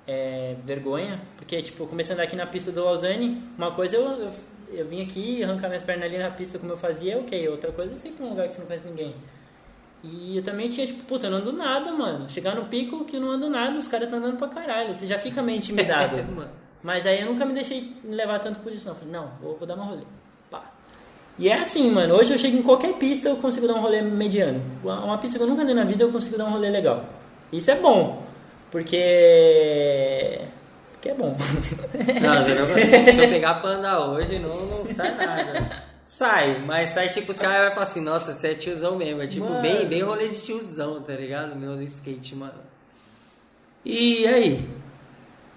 é, 0.07 0.55
vergonha. 0.63 1.19
Porque, 1.37 1.59
tipo, 1.63 1.83
eu 1.83 1.87
andar 2.13 2.21
aqui 2.23 2.35
na 2.35 2.45
pista 2.45 2.71
do 2.71 2.83
Lausanne. 2.83 3.41
Uma 3.57 3.71
coisa 3.71 3.95
eu, 3.95 4.03
eu, 4.03 4.31
eu 4.77 4.85
vim 4.87 5.01
aqui 5.01 5.43
arrancar 5.43 5.67
minhas 5.67 5.83
pernas 5.83 6.05
ali 6.05 6.17
na 6.17 6.29
pista 6.29 6.59
como 6.59 6.71
eu 6.71 6.77
fazia, 6.77 7.17
ok. 7.17 7.47
Outra 7.49 7.71
coisa 7.71 7.95
é 7.95 7.97
sempre 7.97 8.23
um 8.23 8.29
lugar 8.29 8.47
que 8.47 8.55
você 8.55 8.61
não 8.61 8.67
conhece 8.67 8.87
ninguém. 8.87 9.15
E 10.03 10.37
eu 10.37 10.43
também 10.43 10.69
tinha, 10.69 10.85
tipo, 10.85 11.03
puta, 11.05 11.27
eu 11.27 11.31
não 11.31 11.39
ando 11.39 11.51
nada, 11.51 11.91
mano. 11.91 12.29
Chegar 12.29 12.55
no 12.55 12.65
pico 12.65 13.05
que 13.05 13.15
eu 13.15 13.21
não 13.21 13.31
ando 13.31 13.49
nada, 13.49 13.79
os 13.79 13.87
caras 13.87 14.05
estão 14.05 14.19
andando 14.19 14.37
pra 14.37 14.47
caralho. 14.47 14.95
Você 14.95 15.07
já 15.07 15.17
fica 15.17 15.41
meio 15.41 15.57
intimidado. 15.57 16.17
Mas 16.83 17.07
aí 17.07 17.21
eu 17.21 17.25
nunca 17.25 17.45
me 17.45 17.53
deixei 17.53 17.91
levar 18.03 18.37
tanto 18.37 18.59
por 18.59 18.71
isso, 18.71 18.87
não. 18.87 18.93
Falei, 18.93 19.11
não, 19.11 19.31
vou, 19.41 19.57
vou 19.57 19.67
dar 19.67 19.73
uma 19.73 19.85
rolê. 19.85 20.03
Pá. 20.51 20.71
E 21.39 21.49
é 21.49 21.59
assim, 21.59 21.89
mano. 21.89 22.15
Hoje 22.15 22.31
eu 22.31 22.37
chego 22.37 22.57
em 22.57 22.61
qualquer 22.61 22.93
pista, 22.93 23.29
eu 23.29 23.37
consigo 23.37 23.67
dar 23.67 23.73
um 23.73 23.81
rolê 23.81 24.01
mediano. 24.03 24.61
Uma 24.83 25.17
pista 25.17 25.39
que 25.39 25.43
eu 25.43 25.47
nunca 25.47 25.63
andei 25.63 25.73
na 25.73 25.83
vida, 25.83 26.03
eu 26.03 26.11
consigo 26.11 26.37
dar 26.37 26.45
um 26.45 26.51
rolê 26.51 26.69
legal. 26.69 27.03
Isso 27.51 27.71
é 27.71 27.75
bom. 27.75 28.23
Porque. 28.69 30.41
Porque 31.05 31.09
é 31.09 31.13
bom. 31.13 31.37
Não, 32.21 32.43
você 32.43 32.55
não 32.55 32.65
consegue. 32.65 33.11
Se 33.11 33.19
eu 33.21 33.29
pegar 33.29 33.55
pra 33.55 33.69
andar 33.71 33.99
hoje, 34.07 34.39
não, 34.39 34.49
não 34.49 34.85
sai 34.95 35.15
nada. 35.15 35.83
Sai, 36.03 36.59
mas 36.65 36.89
sai 36.89 37.09
tipo, 37.09 37.29
os 37.31 37.37
caras 37.37 37.61
vão 37.65 37.71
falar 37.71 37.83
assim, 37.83 38.01
nossa, 38.01 38.33
você 38.33 38.51
é 38.51 38.55
tiozão 38.55 38.95
mesmo. 38.95 39.21
É 39.21 39.27
tipo, 39.27 39.45
Mano. 39.45 39.61
bem, 39.61 39.85
bem 39.85 40.01
rolê 40.01 40.27
de 40.27 40.41
tiozão, 40.41 41.01
tá 41.03 41.13
ligado? 41.13 41.55
Meu 41.55 41.75
no 41.75 41.81
skate, 41.83 42.35
mano. 42.35 42.53
E 43.83 44.25
aí? 44.27 44.69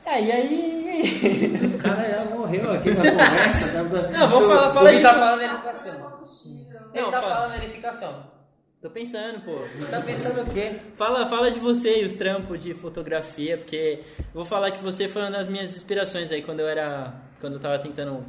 É, 0.05 0.23
e 0.23 0.33
aí. 0.33 1.73
O 1.75 1.79
cara 1.79 2.09
já 2.09 2.25
morreu 2.27 2.73
aqui 2.73 2.91
na 2.91 3.11
conversa. 3.11 3.69
Tá... 3.69 3.83
Não, 4.19 4.29
vamos 4.29 4.47
falar- 4.49 4.73
fala 4.75 4.91
que 4.91 4.97
aí. 4.97 5.03
tá 5.03 5.15
falando 5.15 5.39
verificação. 5.39 5.95
Ele 6.95 7.05
tá 7.11 7.21
fala. 7.23 7.35
falando 7.35 7.53
verificação. 7.61 8.38
Tô 8.81 8.89
pensando, 8.91 9.41
pô. 9.41 9.59
Tá 9.91 10.01
pensando 10.01 10.41
o 10.43 10.55
quê? 10.55 10.73
Fala, 10.95 11.27
fala 11.27 11.51
de 11.51 11.59
você 11.59 12.03
e 12.03 12.05
os 12.05 12.15
trampos 12.15 12.63
de 12.63 12.75
fotografia, 12.75 13.59
porque 13.59 14.05
vou 14.33 14.45
falar 14.45 14.71
que 14.71 14.81
você 14.81 15.09
foi 15.09 15.23
uma 15.23 15.33
das 15.33 15.49
minhas 15.49 15.75
inspirações 15.75 16.31
aí 16.31 16.43
quando 16.43 16.61
eu 16.61 16.69
era. 16.69 17.13
Quando 17.41 17.55
eu 17.55 17.61
tava 17.61 17.77
tentando. 17.81 18.25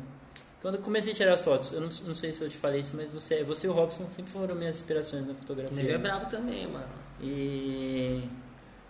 Quando 0.59 0.75
eu 0.75 0.81
comecei 0.81 1.13
a 1.13 1.15
tirar 1.15 1.33
as 1.33 1.41
fotos. 1.41 1.71
Eu 1.71 1.81
não, 1.81 1.89
não 2.07 2.15
sei 2.15 2.33
se 2.33 2.43
eu 2.43 2.49
te 2.49 2.57
falei 2.57 2.81
isso, 2.81 2.95
mas 2.97 3.11
você, 3.11 3.43
você 3.43 3.67
e 3.67 3.69
o 3.69 3.73
Robson 3.73 4.07
sempre 4.11 4.31
foram 4.31 4.55
minhas 4.55 4.77
inspirações 4.77 5.21
na 5.21 5.33
O 5.33 5.33
nego 5.33 5.37
é 5.37 5.41
fotografia. 5.41 5.97
brabo 5.99 6.29
também, 6.31 6.67
mano. 6.67 6.89
E. 7.21 8.23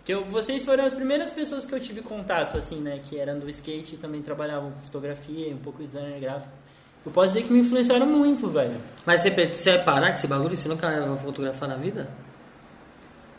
Que 0.02 0.14
eu, 0.14 0.24
vocês 0.24 0.64
foram 0.64 0.86
as 0.86 0.94
primeiras 0.94 1.28
pessoas 1.28 1.66
que 1.66 1.74
eu 1.74 1.78
tive 1.78 2.00
contato, 2.00 2.56
assim, 2.56 2.80
né? 2.80 3.02
Que 3.04 3.18
eram 3.18 3.38
do 3.38 3.50
skate 3.50 3.96
e 3.96 3.98
também 3.98 4.22
trabalhavam 4.22 4.72
com 4.72 4.80
fotografia, 4.80 5.54
um 5.54 5.58
pouco 5.58 5.80
de 5.82 5.88
designer 5.88 6.18
gráfico. 6.20 6.59
Eu 7.04 7.12
posso 7.12 7.28
dizer 7.28 7.42
que 7.44 7.52
me 7.52 7.60
influenciaram 7.60 8.06
muito, 8.06 8.48
velho. 8.48 8.78
Mas 9.06 9.22
você, 9.22 9.30
você 9.30 9.76
vai 9.76 9.84
parar 9.84 10.06
com 10.08 10.14
esse 10.14 10.26
bagulho? 10.26 10.56
Você 10.56 10.68
nunca 10.68 10.88
vai 10.88 11.18
fotografar 11.18 11.68
na 11.68 11.76
vida? 11.76 12.08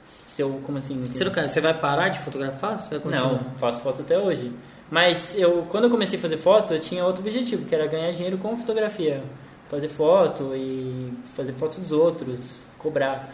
Se 0.03 0.41
eu, 0.41 0.61
como 0.63 0.77
assim? 0.77 0.99
Você, 1.05 1.23
nunca, 1.23 1.47
você 1.47 1.61
vai 1.61 1.73
parar 1.73 2.09
de 2.09 2.19
fotografar? 2.19 2.79
Você 2.79 2.89
vai 2.89 2.99
continuar? 2.99 3.33
Não, 3.33 3.51
faço 3.59 3.81
foto 3.81 4.01
até 4.01 4.17
hoje. 4.17 4.51
Mas 4.89 5.35
eu, 5.37 5.65
quando 5.69 5.85
eu 5.85 5.89
comecei 5.89 6.17
a 6.17 6.21
fazer 6.21 6.37
foto, 6.37 6.73
eu 6.73 6.79
tinha 6.79 7.05
outro 7.05 7.21
objetivo, 7.21 7.65
que 7.65 7.73
era 7.73 7.85
ganhar 7.87 8.11
dinheiro 8.11 8.37
com 8.37 8.57
fotografia. 8.57 9.23
Fazer 9.69 9.87
foto 9.87 10.51
e 10.55 11.13
fazer 11.35 11.53
fotos 11.53 11.77
dos 11.77 11.91
outros, 11.91 12.65
cobrar. 12.77 13.29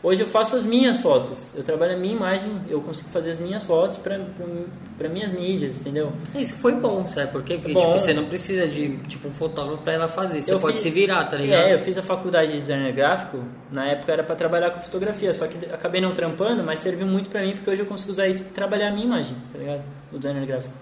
Hoje 0.00 0.20
eu 0.22 0.28
faço 0.28 0.54
as 0.54 0.64
minhas 0.64 1.00
fotos. 1.00 1.52
Eu 1.56 1.64
trabalho 1.64 1.94
a 1.94 1.96
minha 1.96 2.14
imagem, 2.14 2.52
eu 2.70 2.80
consigo 2.80 3.08
fazer 3.10 3.32
as 3.32 3.40
minhas 3.40 3.64
fotos 3.64 3.98
para 3.98 5.08
minhas 5.08 5.32
mídias, 5.32 5.80
entendeu? 5.80 6.12
Isso 6.36 6.54
foi 6.54 6.72
bom, 6.76 7.04
sabe 7.04 7.32
por 7.32 7.42
quê? 7.42 7.56
Porque 7.58 7.72
Bom. 7.74 7.80
tipo, 7.80 7.92
você 7.98 8.14
não 8.14 8.24
precisa 8.24 8.68
de 8.68 8.96
tipo, 9.08 9.26
um 9.26 9.32
fotógrafo 9.32 9.82
pra 9.82 9.94
ela 9.94 10.06
fazer. 10.06 10.40
Você 10.40 10.54
pode 10.56 10.74
fiz- 10.74 10.82
se 10.82 10.90
virar, 10.90 11.24
tá 11.24 11.36
ligado? 11.36 11.62
É, 11.62 11.74
eu 11.74 11.80
fiz 11.80 11.98
a 11.98 12.02
faculdade 12.02 12.52
de 12.52 12.60
designer 12.60 12.92
gráfico, 12.92 13.42
na 13.72 13.86
época 13.88 14.12
era 14.12 14.22
para 14.22 14.36
trabalhar 14.36 14.70
com 14.70 14.80
fotografia, 14.80 15.34
só 15.34 15.48
que 15.48 15.56
acabei 15.66 16.00
não 16.00 16.12
trampando, 16.14 16.62
mas 16.62 16.78
serviu 16.78 17.06
muito 17.06 17.28
para 17.28 17.42
mim 17.42 17.52
porque 17.54 17.68
hoje 17.68 17.82
eu 17.82 17.86
consigo 17.86 18.12
usar 18.12 18.28
isso 18.28 18.44
para 18.44 18.52
trabalhar 18.52 18.88
a 18.88 18.92
minha 18.92 19.04
imagem, 19.04 19.36
tá 19.52 19.58
ligado? 19.58 19.82
O 20.12 20.18
designer 20.18 20.46
gráfico. 20.46 20.74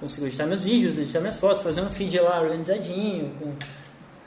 Consigo 0.00 0.26
editar 0.26 0.46
meus 0.46 0.62
vídeos, 0.62 0.98
editar 0.98 1.20
minhas 1.20 1.36
fotos, 1.36 1.62
fazer 1.62 1.82
um 1.82 1.90
feed 1.90 2.18
lá 2.20 2.40
organizadinho, 2.40 3.32
com 3.38 3.52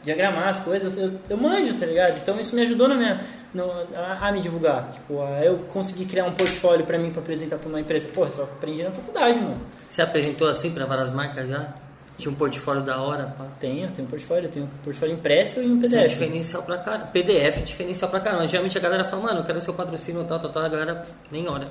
diagramar 0.03 0.49
as 0.49 0.59
coisas, 0.59 0.95
eu, 0.95 1.13
eu 1.27 1.35
manjo, 1.35 1.73
tá 1.73 1.85
ligado? 1.87 2.15
Então 2.21 2.39
isso 2.39 2.55
me 2.55 2.61
ajudou 2.61 2.87
na 2.87 2.93
minha, 2.95 3.19
no- 3.55 3.71
a, 3.95 4.27
a 4.27 4.31
me 4.31 4.41
divulgar, 4.41 4.91
tipo, 4.93 5.21
a 5.21 5.43
eu 5.43 5.57
consegui 5.73 6.05
criar 6.05 6.25
um 6.25 6.33
portfólio 6.33 6.85
para 6.85 6.97
mim 6.97 7.09
para 7.11 7.21
apresentar 7.21 7.57
para 7.57 7.69
uma 7.69 7.79
empresa. 7.79 8.07
Eu 8.15 8.31
só 8.31 8.43
aprendi 8.43 8.83
na 8.83 8.91
faculdade, 8.91 9.39
mano. 9.39 9.61
Você 9.89 10.01
apresentou 10.01 10.47
assim 10.47 10.71
pra 10.71 10.85
várias 10.85 11.11
marcas 11.11 11.47
já? 11.49 11.73
Tinha 12.17 12.31
um 12.31 12.35
portfólio 12.35 12.81
da 12.81 13.01
hora, 13.01 13.33
pá. 13.37 13.45
Tenho, 13.59 13.89
tenho 13.91 14.07
um 14.07 14.09
portfólio, 14.09 14.47
tenho 14.49 14.65
um 14.65 14.69
portfólio 14.83 15.15
impresso 15.15 15.61
e 15.61 15.65
um 15.65 15.79
Isso 15.83 15.95
é 15.95 15.99
PDF. 16.01 16.11
diferencial 16.13 16.63
pra 16.63 16.77
caramba. 16.77 17.05
PDF 17.07 17.57
é 17.57 17.61
diferencial 17.61 18.09
pra 18.09 18.19
caramba. 18.21 18.47
Geralmente 18.47 18.77
a 18.77 18.81
galera 18.81 19.03
fala, 19.03 19.23
mano, 19.23 19.39
eu 19.39 19.43
quero 19.43 19.59
seu 19.61 19.73
patrocínio, 19.73 20.23
tal, 20.23 20.39
tal, 20.39 20.49
tal. 20.51 20.63
A 20.63 20.69
galera 20.69 21.03
nem 21.31 21.47
olha. 21.49 21.67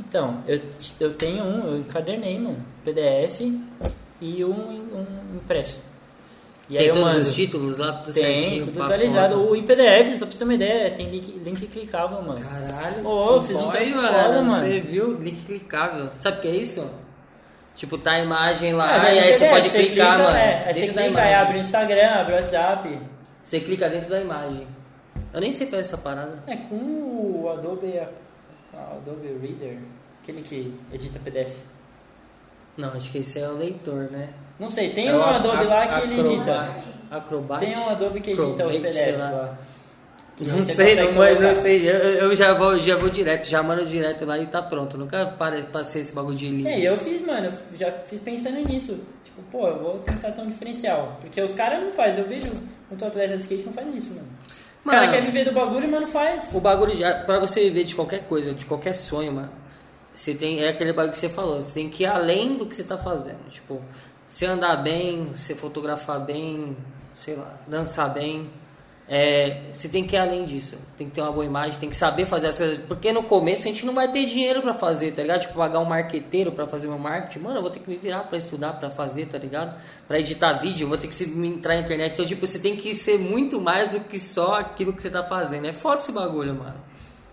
Então, 0.00 0.42
eu, 0.48 0.60
eu 1.00 1.14
tenho 1.14 1.44
um, 1.44 1.66
eu 1.68 1.78
encadernei, 1.78 2.36
mano, 2.38 2.58
PDF 2.84 3.40
e 4.20 4.44
um, 4.44 4.50
um 4.50 5.36
impresso. 5.36 5.80
E 6.68 6.76
Tem 6.76 6.92
todos 6.92 7.16
os 7.16 7.34
títulos 7.34 7.78
lá, 7.78 7.92
tudo 7.92 8.12
Tem, 8.12 8.42
certinho. 8.42 8.66
tudo 8.66 8.82
atualizado. 8.82 9.36
O 9.48 9.54
em 9.54 9.62
PDF, 9.62 10.18
só 10.18 10.26
pra 10.26 10.32
você 10.32 10.38
ter 10.38 10.44
uma 10.44 10.54
ideia, 10.54 10.90
tem 10.90 11.08
link, 11.08 11.38
link 11.44 11.66
clicável, 11.68 12.20
mano. 12.22 12.40
Caralho. 12.44 13.06
Ô, 13.06 13.36
eu 13.36 13.42
fiz 13.42 13.56
um 13.56 13.70
boy, 13.70 13.70
trampo 13.70 14.02
foda, 14.02 14.42
mano. 14.42 14.66
Você 14.66 14.80
viu? 14.80 15.12
Link 15.20 15.44
clicável. 15.44 16.10
Sabe 16.16 16.38
o 16.38 16.40
que 16.40 16.48
é 16.48 16.56
isso? 16.56 16.90
Tipo, 17.76 17.96
tá 17.98 18.12
a 18.12 18.20
imagem 18.20 18.72
lá 18.72 19.02
Ah, 19.02 19.12
e 19.14 19.18
aí 19.18 19.32
você 19.32 19.44
PDF, 19.44 19.50
pode 19.50 19.70
clicar, 19.70 19.86
clica, 20.16 20.18
mano. 20.24 20.36
É, 20.36 20.64
aí 20.66 20.74
você 20.74 20.86
clica, 20.86 21.00
aí 21.02 21.08
imagem. 21.10 21.34
abre 21.34 21.56
o 21.58 21.60
Instagram, 21.60 22.08
abre 22.14 22.32
o 22.32 22.36
WhatsApp. 22.36 23.00
Você 23.44 23.60
clica 23.60 23.88
dentro 23.88 24.10
da 24.10 24.20
imagem. 24.20 24.66
Eu 25.32 25.40
nem 25.40 25.52
sei 25.52 25.66
fazer 25.66 25.82
essa 25.82 25.98
parada. 25.98 26.42
É 26.48 26.56
com 26.56 26.74
o 26.74 27.48
Adobe, 27.52 28.00
Adobe 28.74 29.28
Reader, 29.40 29.78
aquele 30.22 30.42
que 30.42 30.74
edita 30.92 31.20
PDF. 31.22 31.54
Não, 32.76 32.88
acho 32.92 33.10
que 33.12 33.18
esse 33.18 33.38
é 33.38 33.48
o 33.48 33.52
leitor, 33.56 34.10
né? 34.10 34.30
Não 34.58 34.70
sei, 34.70 34.90
tem 34.90 35.08
É 35.08 35.14
um 35.14 35.18
o 35.18 35.22
Adobe 35.22 35.56
Ac- 35.58 35.66
lá 35.68 35.86
que 35.86 36.02
ele 36.06 36.20
edita. 36.20 36.70
Acrobat? 37.10 37.64
Tem 37.64 37.76
um 37.76 37.88
Adobe 37.90 38.20
que 38.20 38.30
edita 38.30 38.46
os 38.46 38.52
Acrobat, 38.54 38.76
PDFs 38.78 38.94
sei 39.00 39.16
lá. 39.16 39.30
lá. 39.30 39.58
Não 40.38 40.62
sei, 40.62 40.96
não, 40.96 41.14
colocar. 41.14 41.40
não 41.40 41.54
sei. 41.54 41.88
Eu, 41.88 41.94
eu 41.94 42.34
já, 42.36 42.52
vou, 42.52 42.78
já 42.78 42.94
vou 42.98 43.08
direto, 43.08 43.46
já 43.46 43.62
mando 43.62 43.86
direto 43.86 44.26
lá 44.26 44.36
e 44.38 44.46
tá 44.46 44.60
pronto. 44.60 44.98
Nunca 44.98 45.34
passei 45.72 46.02
esse 46.02 46.12
bagulho 46.14 46.36
de 46.36 46.48
link. 46.50 46.66
É, 46.66 46.80
eu 46.82 46.98
fiz, 46.98 47.22
mano, 47.24 47.46
eu 47.72 47.76
já 47.78 47.90
fiz 48.06 48.20
pensando 48.20 48.58
nisso. 48.58 48.98
Tipo, 49.24 49.40
pô, 49.50 49.66
eu 49.66 49.78
vou 49.82 49.98
tentar 50.00 50.32
ter 50.32 50.42
um 50.42 50.46
diferencial. 50.48 51.16
Porque 51.22 51.40
os 51.40 51.54
caras 51.54 51.82
não 51.82 51.90
fazem, 51.92 52.22
eu 52.22 52.28
vejo 52.28 52.52
muito 52.90 53.02
atleta 53.04 53.34
de 53.34 53.42
skate 53.44 53.64
não 53.64 53.72
faz 53.72 53.94
isso, 53.94 54.10
mano. 54.10 54.28
Os 54.80 54.84
Mano. 54.84 54.98
caras 54.98 55.10
querem 55.14 55.26
viver 55.26 55.44
do 55.46 55.52
bagulho, 55.52 55.88
mas 55.90 56.00
não 56.02 56.08
faz. 56.08 56.50
O 56.52 56.60
bagulho, 56.60 56.94
de, 56.94 57.02
pra 57.24 57.40
você 57.40 57.60
viver 57.62 57.84
de 57.84 57.94
qualquer 57.96 58.24
coisa, 58.24 58.52
de 58.54 58.64
qualquer 58.66 58.94
sonho, 58.94 59.32
mano, 59.32 59.50
você 60.14 60.34
tem, 60.34 60.62
é 60.62 60.68
aquele 60.68 60.92
bagulho 60.92 61.12
que 61.12 61.18
você 61.18 61.28
falou, 61.30 61.60
você 61.62 61.74
tem 61.74 61.88
que 61.88 62.02
ir 62.04 62.06
além 62.06 62.56
do 62.58 62.66
que 62.66 62.76
você 62.76 62.84
tá 62.84 62.96
fazendo. 62.98 63.48
Tipo, 63.48 63.80
você 64.28 64.46
andar 64.46 64.76
bem, 64.76 65.30
você 65.34 65.54
fotografar 65.54 66.20
bem, 66.20 66.76
sei 67.16 67.36
lá, 67.36 67.54
dançar 67.66 68.12
bem. 68.12 68.50
é, 69.08 69.62
você 69.72 69.88
tem 69.88 70.04
que 70.04 70.16
ir 70.16 70.18
além 70.18 70.44
disso. 70.44 70.76
Tem 70.98 71.08
que 71.08 71.14
ter 71.14 71.20
uma 71.20 71.30
boa 71.30 71.44
imagem, 71.44 71.78
tem 71.78 71.88
que 71.88 71.96
saber 71.96 72.26
fazer 72.26 72.48
as 72.48 72.58
coisas. 72.58 72.80
Porque 72.88 73.12
no 73.12 73.22
começo 73.22 73.62
a 73.62 73.70
gente 73.70 73.86
não 73.86 73.94
vai 73.94 74.10
ter 74.10 74.26
dinheiro 74.26 74.60
pra 74.62 74.74
fazer, 74.74 75.12
tá 75.12 75.22
ligado? 75.22 75.42
Tipo, 75.42 75.54
pagar 75.54 75.78
um 75.78 75.84
marqueteiro 75.84 76.50
pra 76.50 76.66
fazer 76.66 76.88
meu 76.88 76.98
marketing. 76.98 77.38
Mano, 77.38 77.58
eu 77.58 77.62
vou 77.62 77.70
ter 77.70 77.78
que 77.78 77.88
me 77.88 77.96
virar 77.96 78.24
pra 78.24 78.36
estudar, 78.36 78.72
pra 78.72 78.90
fazer, 78.90 79.26
tá 79.26 79.38
ligado? 79.38 79.80
Pra 80.08 80.18
editar 80.18 80.54
vídeo, 80.54 80.88
vou 80.88 80.98
ter 80.98 81.06
que 81.06 81.14
se- 81.14 81.30
entrar 81.46 81.74
na 81.76 81.82
internet. 81.82 82.14
Então, 82.14 82.26
tipo, 82.26 82.44
você 82.44 82.58
tem 82.58 82.74
que 82.74 82.92
ser 82.96 83.16
muito 83.16 83.60
mais 83.60 83.86
do 83.88 84.00
que 84.00 84.18
só 84.18 84.56
aquilo 84.58 84.92
que 84.92 85.00
você 85.00 85.10
tá 85.10 85.22
fazendo. 85.22 85.66
É 85.68 85.72
foda 85.72 86.00
esse 86.00 86.10
bagulho, 86.10 86.54
mano. 86.56 86.74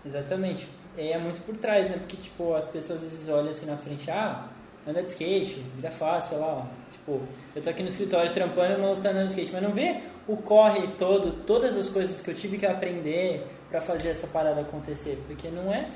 Exatamente. 0.06 0.68
É 0.96 1.18
muito 1.18 1.40
por 1.42 1.56
trás, 1.56 1.86
né? 1.90 1.96
Porque, 1.98 2.16
tipo, 2.16 2.54
as 2.54 2.66
pessoas 2.68 3.02
às 3.02 3.10
vezes 3.10 3.28
olham 3.28 3.50
assim 3.50 3.66
na 3.66 3.76
frente, 3.76 4.08
ah, 4.12 4.44
anda 4.86 5.02
de 5.02 5.08
skate, 5.08 5.62
vida 5.76 5.90
fácil, 5.90 6.30
sei 6.30 6.38
lá, 6.38 6.46
ó. 6.46 6.62
Tipo, 6.92 7.20
eu 7.54 7.62
tô 7.62 7.70
aqui 7.70 7.82
no 7.82 7.88
escritório 7.88 8.32
trampando 8.32 8.72
e 8.72 8.76
o 8.76 8.80
maluco 8.80 9.00
tá 9.02 9.10
andando 9.10 9.26
de 9.26 9.32
skate, 9.32 9.52
mas 9.52 9.62
não 9.62 9.72
vê 9.72 9.96
o 10.26 10.36
corre 10.36 10.88
todo, 10.98 11.32
todas 11.46 11.76
as 11.76 11.88
coisas 11.88 12.20
que 12.20 12.30
eu 12.30 12.34
tive 12.34 12.56
que 12.56 12.66
aprender 12.66 13.46
pra 13.70 13.80
fazer 13.80 14.08
essa 14.10 14.26
parada 14.26 14.60
acontecer. 14.62 15.18
Porque 15.26 15.48
não 15.48 15.72
é. 15.72 15.88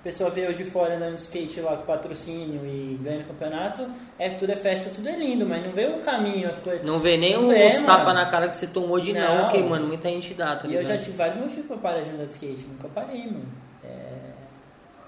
A 0.00 0.04
pessoa 0.06 0.30
vê 0.30 0.46
eu 0.46 0.52
de 0.52 0.64
fora 0.64 0.94
andando 0.94 1.16
de 1.16 1.22
skate 1.22 1.60
lá 1.60 1.76
com 1.76 1.84
patrocínio 1.84 2.64
e 2.64 2.96
ganhando 3.02 3.26
campeonato, 3.26 3.90
é, 4.16 4.30
tudo 4.30 4.52
é 4.52 4.56
festa, 4.56 4.88
tudo 4.88 5.08
é 5.08 5.16
lindo, 5.16 5.44
mas 5.44 5.64
não 5.64 5.72
vê 5.72 5.86
o 5.86 5.98
caminho, 5.98 6.48
as 6.48 6.58
coisas. 6.58 6.84
Não 6.84 7.00
vê 7.00 7.16
nem 7.16 7.32
Não 7.32 7.48
os 7.66 7.78
tapas 7.78 8.14
na 8.14 8.24
cara 8.26 8.48
que 8.48 8.56
você 8.56 8.68
tomou 8.68 9.00
de 9.00 9.12
não, 9.12 9.42
Não. 9.42 9.48
que, 9.48 9.60
mano, 9.62 9.88
muita 9.88 10.08
gente 10.08 10.32
dá, 10.32 10.54
tá 10.54 10.68
E 10.68 10.74
eu 10.74 10.80
ligado? 10.80 10.96
já 10.96 11.04
tive 11.04 11.16
vários 11.16 11.38
motivos 11.38 11.66
pra 11.66 11.76
parar 11.78 12.02
de 12.02 12.10
andar 12.10 12.26
de 12.26 12.32
skate, 12.34 12.66
nunca 12.68 12.88
parei, 12.88 13.24
mano. 13.26 13.46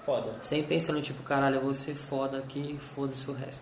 Foda. 0.09 0.31
Sempre 0.41 0.63
pensa 0.75 0.91
no 0.91 1.01
tipo, 1.01 1.21
caralho, 1.23 1.57
eu 1.57 1.61
vou 1.61 1.73
ser 1.73 1.93
foda 1.93 2.37
aqui 2.39 2.75
e 2.77 2.83
foda-se 2.83 3.29
o 3.29 3.33
resto. 3.33 3.61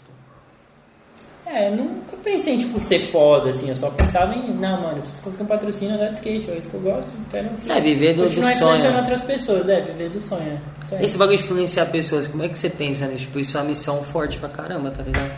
É, 1.46 1.70
nunca 1.70 2.16
pensei 2.24 2.54
em, 2.54 2.58
tipo, 2.58 2.78
ser 2.80 3.00
foda, 3.00 3.50
assim. 3.50 3.70
Eu 3.70 3.76
só 3.76 3.90
pensava 3.90 4.34
em, 4.36 4.54
não, 4.54 4.82
mano, 4.82 4.98
eu 4.98 5.02
preciso 5.02 5.22
conseguir 5.22 5.44
um 5.44 5.48
patrocínio 5.48 5.96
andar 5.96 6.08
de 6.10 6.16
skate. 6.16 6.52
É 6.52 6.58
isso 6.58 6.70
que 6.70 6.74
eu 6.76 6.82
gosto. 6.82 7.14
Quero 7.32 7.50
É, 7.70 7.82
viver 7.82 8.14
do- 8.16 8.24
do 8.24 8.30
sonho. 8.30 8.50
influenciando 8.52 8.98
outras 8.98 9.22
pessoas. 9.22 9.68
É, 9.70 9.82
viver 9.82 10.10
do 10.10 10.22
sonho. 10.22 10.62
é. 10.92 10.96
Aí. 10.96 11.06
Esse 11.06 11.18
bagulho 11.18 11.38
de 11.38 11.44
influenciar 11.44 11.86
pessoas, 11.88 12.28
como 12.28 12.44
é 12.44 12.50
que 12.50 12.58
você 12.60 12.70
pensa 12.70 13.08
nisso? 13.08 13.26
Tipo, 13.26 13.40
isso 13.40 13.58
é 13.58 13.62
uma 13.62 13.68
missão 13.68 14.04
forte 14.04 14.38
pra 14.40 14.50
caramba, 14.50 14.92
tá 14.92 15.04
ligado? 15.04 15.32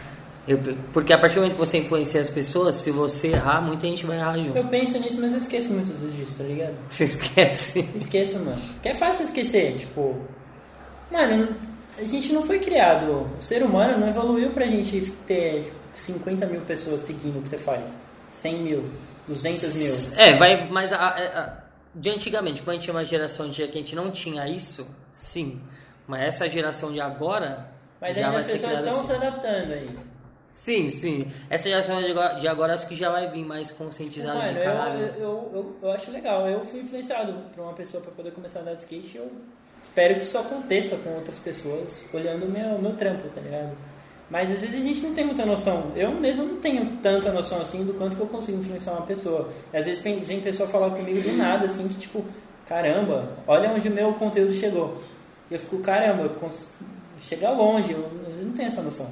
Eu- 0.47 0.59
porque 0.93 1.13
a 1.13 1.17
partir 1.17 1.35
do 1.35 1.41
momento 1.41 1.53
que 1.53 1.59
você 1.59 1.77
influencia 1.77 2.19
as 2.19 2.29
pessoas, 2.29 2.75
se 2.77 2.89
você 2.89 3.27
errar, 3.29 3.61
muita 3.61 3.85
gente 3.85 4.03
vai 4.05 4.17
errar 4.17 4.35
junto. 4.35 4.57
Eu 4.57 4.65
penso 4.65 4.97
nisso, 4.99 5.17
mas 5.21 5.33
eu 5.33 5.39
esqueço 5.39 5.71
muitas 5.73 5.99
vezes 5.99 6.15
disso, 6.15 6.35
tá 6.39 6.43
ligado? 6.43 6.73
Você 6.89 7.03
esquece. 7.03 7.87
Esqueço, 7.95 8.39
mano. 8.39 8.59
Porque 8.73 8.89
é 8.89 8.95
fácil 8.95 9.25
esquecer, 9.25 9.75
tipo... 9.77 10.15
Mano, 11.11 11.55
a 11.97 12.03
gente 12.03 12.31
não 12.33 12.43
foi 12.45 12.59
criado... 12.59 13.27
O 13.39 13.41
ser 13.41 13.63
humano 13.63 13.97
não 13.97 14.07
evoluiu 14.07 14.51
pra 14.51 14.65
gente 14.65 15.11
ter 15.27 15.63
tipo, 15.63 15.75
50 15.95 16.45
mil 16.45 16.61
pessoas 16.61 17.01
seguindo 17.01 17.39
o 17.39 17.41
que 17.41 17.49
você 17.49 17.57
faz. 17.57 17.95
100 18.29 18.59
mil. 18.59 18.89
200 19.27 19.75
mil. 19.75 20.17
É, 20.19 20.33
vai, 20.35 20.67
mas 20.69 20.93
a- 20.93 20.97
a- 20.97 21.39
a- 21.39 21.57
de 21.95 22.09
antigamente, 22.09 22.61
quando 22.61 22.69
a 22.69 22.73
gente 22.73 22.83
tinha 22.83 22.93
uma 22.95 23.03
geração 23.05 23.49
de 23.49 23.67
que 23.67 23.77
a 23.77 23.81
gente 23.81 23.95
não 23.95 24.11
tinha 24.11 24.47
isso, 24.47 24.87
sim. 25.11 25.59
Mas 26.07 26.21
essa 26.23 26.47
geração 26.49 26.91
de 26.91 27.01
agora 27.01 27.69
Mas 27.99 28.15
já 28.15 28.21
ainda 28.27 28.31
vai 28.33 28.41
as 28.41 28.51
pessoas 28.51 28.77
estão 28.79 28.97
assim. 28.99 29.05
se 29.07 29.11
adaptando 29.13 29.73
a 29.73 29.77
isso. 29.77 30.09
Sim, 30.51 30.87
sim. 30.87 31.27
Essa 31.49 31.69
geração 31.69 31.99
de 32.01 32.09
agora, 32.11 32.33
de 32.35 32.47
agora 32.47 32.73
acho 32.73 32.87
que 32.87 32.95
já 32.95 33.11
vai 33.11 33.29
vir 33.31 33.45
mais 33.45 33.71
conscientizada 33.71 34.39
de 34.51 34.57
eu, 34.57 34.63
caralho. 34.63 34.99
eu, 35.17 35.51
eu, 35.53 35.75
eu 35.83 35.91
acho 35.91 36.11
legal. 36.11 36.47
Eu 36.47 36.65
fui 36.65 36.81
influenciado 36.81 37.33
por 37.55 37.61
uma 37.63 37.73
pessoa 37.73 38.01
para 38.01 38.11
poder 38.11 38.31
começar 38.31 38.59
a 38.59 38.61
andar 38.63 38.73
de 38.73 38.81
skate. 38.81 39.17
Eu 39.17 39.31
espero 39.89 40.15
que 40.15 40.21
isso 40.23 40.37
aconteça 40.37 40.95
com 40.97 41.09
outras 41.15 41.39
pessoas, 41.39 42.05
olhando 42.13 42.45
o 42.45 42.49
meu, 42.49 42.79
meu 42.79 42.93
trampo, 42.95 43.27
tá 43.29 43.41
ligado? 43.41 43.71
Mas 44.29 44.51
às 44.51 44.61
vezes 44.61 44.77
a 44.83 44.87
gente 44.87 45.01
não 45.01 45.13
tem 45.13 45.25
muita 45.25 45.43
noção. 45.45 45.91
Eu 45.95 46.11
mesmo 46.11 46.45
não 46.45 46.57
tenho 46.57 46.97
tanta 47.01 47.31
noção 47.31 47.59
assim 47.61 47.83
do 47.83 47.93
quanto 47.95 48.15
que 48.15 48.21
eu 48.21 48.27
consigo 48.27 48.59
influenciar 48.59 48.93
uma 48.93 49.01
pessoa. 49.05 49.49
Às 49.73 49.85
vezes 49.87 50.01
vem 50.03 50.39
pessoa 50.39 50.69
falar 50.69 50.91
comigo 50.91 51.19
do 51.27 51.35
nada, 51.35 51.65
assim, 51.65 51.87
que 51.87 51.95
tipo, 51.95 52.23
caramba, 52.67 53.33
olha 53.47 53.71
onde 53.71 53.87
o 53.87 53.91
meu 53.91 54.13
conteúdo 54.13 54.53
chegou. 54.53 55.01
E 55.49 55.55
eu 55.55 55.59
fico, 55.59 55.79
caramba, 55.79 56.23
eu 56.23 56.29
cons... 56.31 56.69
chega 57.19 57.49
longe, 57.49 57.91
eu 57.93 58.05
às 58.21 58.35
vezes 58.35 58.45
não 58.45 58.53
tenho 58.53 58.67
essa 58.67 58.83
noção. 58.83 59.07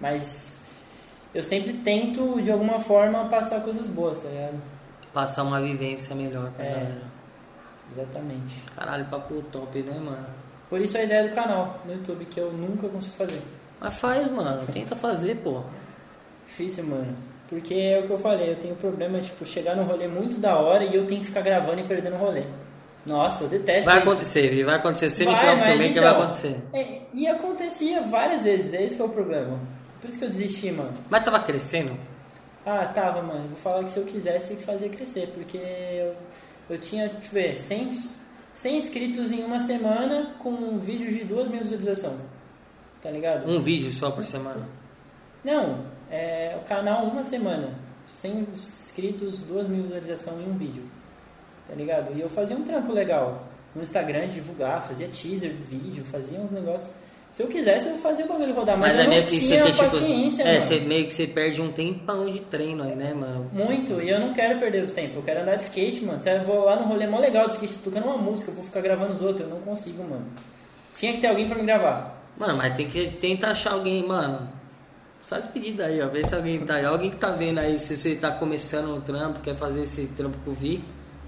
Mas 0.00 0.60
eu 1.34 1.42
sempre 1.42 1.72
tento, 1.72 2.40
de 2.40 2.52
alguma 2.52 2.78
forma, 2.78 3.24
passar 3.28 3.60
coisas 3.62 3.88
boas, 3.88 4.20
tá 4.20 4.28
ligado? 4.28 4.62
Passar 5.12 5.42
uma 5.42 5.60
vivência 5.60 6.14
melhor 6.14 6.48
pra 6.52 6.64
É. 6.64 6.70
galera. 6.70 7.19
Exatamente. 7.92 8.62
Caralho, 8.76 9.04
papo 9.06 9.42
top, 9.52 9.82
né, 9.82 9.98
mano? 9.98 10.26
Por 10.68 10.80
isso 10.80 10.96
a 10.96 11.02
ideia 11.02 11.28
do 11.28 11.34
canal 11.34 11.80
no 11.84 11.92
YouTube, 11.92 12.24
que 12.26 12.38
eu 12.38 12.52
nunca 12.52 12.88
consigo 12.88 13.16
fazer. 13.16 13.42
Mas 13.80 13.94
faz, 13.94 14.30
mano. 14.30 14.64
Tenta 14.72 14.94
fazer, 14.94 15.36
pô. 15.36 15.62
Difícil, 16.46 16.84
mano. 16.84 17.16
Porque 17.48 17.74
é 17.74 17.98
o 17.98 18.04
que 18.04 18.10
eu 18.10 18.18
falei, 18.18 18.52
eu 18.52 18.56
tenho 18.56 18.76
problema, 18.76 19.18
tipo, 19.18 19.44
chegar 19.44 19.74
num 19.74 19.82
rolê 19.84 20.06
muito 20.06 20.36
da 20.38 20.56
hora 20.56 20.84
e 20.84 20.94
eu 20.94 21.04
tenho 21.06 21.20
que 21.20 21.26
ficar 21.26 21.40
gravando 21.40 21.80
e 21.80 21.84
perdendo 21.84 22.14
o 22.14 22.18
rolê. 22.18 22.44
Nossa, 23.04 23.44
eu 23.44 23.48
detesto 23.48 23.86
Vai 23.90 23.98
isso. 23.98 24.08
acontecer, 24.08 24.48
Vi, 24.50 24.62
vai 24.62 24.76
acontecer. 24.76 25.10
Se 25.10 25.24
não 25.24 25.32
Vai, 25.34 25.40
tiver 25.40 25.52
um 25.54 25.64
filme, 25.66 25.84
que 25.84 25.90
então, 25.98 26.02
vai 26.04 26.12
acontecer. 26.12 26.62
é, 26.72 27.00
e 27.12 27.26
acontecia 27.26 28.02
várias 28.02 28.42
vezes, 28.42 28.72
é 28.74 28.84
esse 28.84 28.94
que 28.94 29.02
é 29.02 29.04
o 29.04 29.08
problema. 29.08 29.58
Por 30.00 30.08
isso 30.08 30.18
que 30.18 30.24
eu 30.24 30.28
desisti, 30.28 30.70
mano. 30.70 30.92
Mas 31.08 31.24
tava 31.24 31.40
crescendo? 31.40 31.92
Ah, 32.64 32.84
tava, 32.94 33.22
mano. 33.22 33.48
Vou 33.48 33.56
falar 33.56 33.82
que 33.84 33.90
se 33.90 33.98
eu 33.98 34.04
quisesse, 34.04 34.54
fazer 34.56 34.90
crescer. 34.90 35.28
Porque 35.34 35.56
eu, 35.56 36.14
eu 36.70 36.78
tinha, 36.78 37.08
deixa 37.08 37.28
eu 37.28 37.32
ver, 37.32 37.58
100, 37.58 37.92
100 38.52 38.78
inscritos 38.78 39.30
em 39.30 39.44
uma 39.44 39.60
semana 39.60 40.34
com 40.38 40.50
um 40.50 40.78
vídeo 40.78 41.10
de 41.12 41.24
2 41.24 41.48
mil 41.48 41.60
visualizações. 41.60 42.20
Tá 43.02 43.10
ligado? 43.10 43.50
Um 43.50 43.60
vídeo 43.60 43.90
só 43.90 44.10
por 44.10 44.22
semana. 44.22 44.68
Não, 45.42 45.84
é 46.10 46.56
o 46.60 46.64
canal 46.64 47.04
uma 47.04 47.24
semana. 47.24 47.74
100 48.06 48.48
inscritos, 48.54 49.38
2 49.38 49.68
mil 49.68 49.82
visualizações 49.84 50.40
em 50.40 50.50
um 50.50 50.56
vídeo. 50.56 50.82
Tá 51.68 51.74
ligado? 51.74 52.16
E 52.16 52.20
eu 52.20 52.28
fazia 52.28 52.56
um 52.56 52.62
trampo 52.62 52.92
legal 52.92 53.46
no 53.74 53.82
Instagram, 53.82 54.28
divulgar, 54.28 54.82
fazia 54.86 55.08
teaser, 55.08 55.52
vídeo, 55.52 56.04
fazia 56.04 56.38
uns 56.38 56.50
negócios. 56.50 56.92
Se 57.30 57.42
eu 57.44 57.46
quisesse, 57.46 57.88
eu 57.88 57.96
fazia 57.98 58.24
o 58.24 58.28
bagulho 58.28 58.52
rodar, 58.52 58.76
mas, 58.76 58.96
Mas 58.96 59.06
é 59.06 59.08
meio 59.08 59.24
que 59.24 59.38
você 59.38 59.46
tinha 59.46 59.62
tem 59.62 59.72
tipo. 59.72 59.84
paciência, 59.84 60.42
É, 60.42 60.46
mano. 60.48 60.62
você 60.62 60.80
meio 60.80 61.06
que 61.06 61.14
você 61.14 61.26
perde 61.28 61.62
um 61.62 61.70
tempão 61.70 62.28
de 62.28 62.42
treino 62.42 62.82
aí, 62.82 62.96
né, 62.96 63.14
mano? 63.14 63.48
Muito, 63.52 64.00
e 64.02 64.10
eu 64.10 64.18
não 64.18 64.32
quero 64.34 64.58
perder 64.58 64.82
os 64.82 64.90
tempos, 64.90 65.16
eu 65.16 65.22
quero 65.22 65.42
andar 65.42 65.54
de 65.54 65.62
skate, 65.62 66.04
mano. 66.04 66.20
Se 66.20 66.28
eu 66.28 66.42
vou 66.44 66.64
lá 66.64 66.74
no 66.76 66.86
rolê 66.86 67.06
mó 67.06 67.18
legal 67.20 67.46
de 67.46 67.54
skate, 67.54 67.74
tocando 67.84 68.04
uma 68.06 68.18
música, 68.18 68.50
eu 68.50 68.54
vou 68.56 68.64
ficar 68.64 68.80
gravando 68.80 69.12
os 69.12 69.22
outros, 69.22 69.48
eu 69.48 69.54
não 69.54 69.60
consigo, 69.60 70.02
mano. 70.02 70.26
Tinha 70.92 71.12
que 71.12 71.20
ter 71.20 71.28
alguém 71.28 71.46
pra 71.46 71.56
me 71.56 71.62
gravar. 71.64 72.20
Mano, 72.36 72.56
mas 72.58 72.74
tem 72.74 72.88
que 72.88 73.08
tentar 73.10 73.52
achar 73.52 73.72
alguém, 73.74 74.04
mano. 74.06 74.48
Faz 75.22 75.46
pedido 75.46 75.82
aí, 75.84 76.02
ó. 76.02 76.08
Vê 76.08 76.24
se 76.24 76.34
alguém 76.34 76.58
tá 76.60 76.74
aí. 76.74 76.84
Alguém 76.84 77.10
que 77.10 77.16
tá 77.16 77.30
vendo 77.30 77.58
aí, 77.58 77.78
se 77.78 77.96
você 77.96 78.16
tá 78.16 78.32
começando 78.32 78.96
um 78.96 79.00
trampo, 79.00 79.38
quer 79.40 79.54
fazer 79.54 79.82
esse 79.82 80.08
trampo 80.08 80.36
com 80.44 80.50
o 80.50 80.54
Vi. 80.54 80.82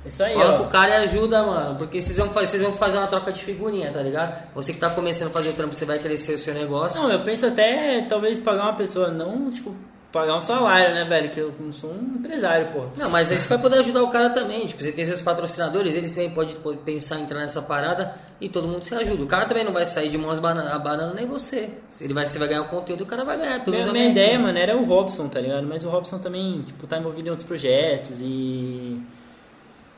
Isso 0.05 0.23
aí, 0.23 0.35
Fala 0.35 0.55
ó. 0.55 0.59
pro 0.59 0.67
cara 0.69 0.91
e 0.91 1.05
ajuda, 1.05 1.43
mano. 1.45 1.77
Porque 1.79 2.01
vocês 2.03 2.17
vão, 2.19 2.29
fazer, 2.31 2.47
vocês 2.49 2.63
vão 2.63 2.73
fazer 2.73 2.99
uma 2.99 3.07
troca 3.07 3.31
de 3.33 3.43
figurinha, 3.43 3.93
tá 3.93 4.01
ligado? 4.03 4.49
Você 4.55 4.73
que 4.73 4.79
tá 4.81 4.91
começando 4.91 5.29
a 5.29 5.31
fazer 5.31 5.51
o 5.51 5.53
trampo, 5.53 5.75
você 5.75 5.85
vai 5.85 5.99
crescer 5.99 6.35
o 6.35 6.39
seu 6.39 6.53
negócio. 6.55 7.01
Não, 7.03 7.11
eu 7.11 7.21
penso 7.21 7.47
até 7.47 8.03
talvez 8.09 8.41
pagar 8.41 8.65
uma 8.65 8.75
pessoa, 8.77 9.09
não, 9.13 9.49
tipo, 9.49 9.73
pagar 10.11 10.37
um 10.37 10.43
salário, 10.43 10.93
né, 10.93 11.05
velho? 11.05 11.31
Que 11.31 11.39
eu 11.39 11.55
não 11.61 11.73
sou 11.73 11.91
um 11.93 12.17
empresário, 12.19 12.67
pô. 12.73 12.87
Não, 12.99 13.09
mas 13.11 13.31
aí 13.31 13.39
você 13.39 13.49
vai 13.49 13.59
poder 13.59 13.79
ajudar 13.79 14.03
o 14.03 14.09
cara 14.11 14.29
também. 14.31 14.67
Tipo, 14.67 14.83
você 14.83 14.91
tem 14.91 15.07
seus 15.07 15.23
patrocinadores, 15.23 15.95
eles 15.95 16.11
também 16.11 16.31
podem 16.31 16.57
pensar 16.85 17.21
em 17.21 17.23
entrar 17.23 17.39
nessa 17.39 17.63
parada 17.63 18.13
e 18.41 18.49
todo 18.49 18.67
mundo 18.67 18.83
se 18.85 18.95
ajuda. 18.97 19.23
O 19.23 19.27
cara 19.29 19.47
também 19.47 19.63
não 19.65 19.73
vai 19.73 19.87
sair 19.87 20.09
de 20.09 20.19
mãos 20.19 20.41
bana- 20.41 20.75
abanando 20.75 21.15
nem 21.15 21.27
você. 21.27 21.71
Ele 22.01 22.13
vai, 22.13 22.27
você 22.27 22.41
vai 22.41 22.49
ganhar 22.49 22.63
o 22.63 22.69
conteúdo 22.69 23.01
e 23.01 23.05
o 23.05 23.07
cara 23.07 23.25
vai 23.25 23.39
ganhar. 23.39 23.63
A 23.65 23.71
minha 23.71 23.93
minha 23.93 24.07
ideia, 24.11 24.37
mano, 24.37 24.59
era 24.59 24.77
o 24.77 24.85
Robson, 24.85 25.29
tá 25.29 25.39
ligado? 25.39 25.65
Mas 25.65 25.85
o 25.85 25.89
Robson 25.89 26.19
também, 26.19 26.61
tipo, 26.63 26.89
tá 26.89 26.99
envolvido 26.99 27.29
em 27.29 27.31
outros 27.31 27.47
projetos 27.47 28.21
e. 28.21 29.01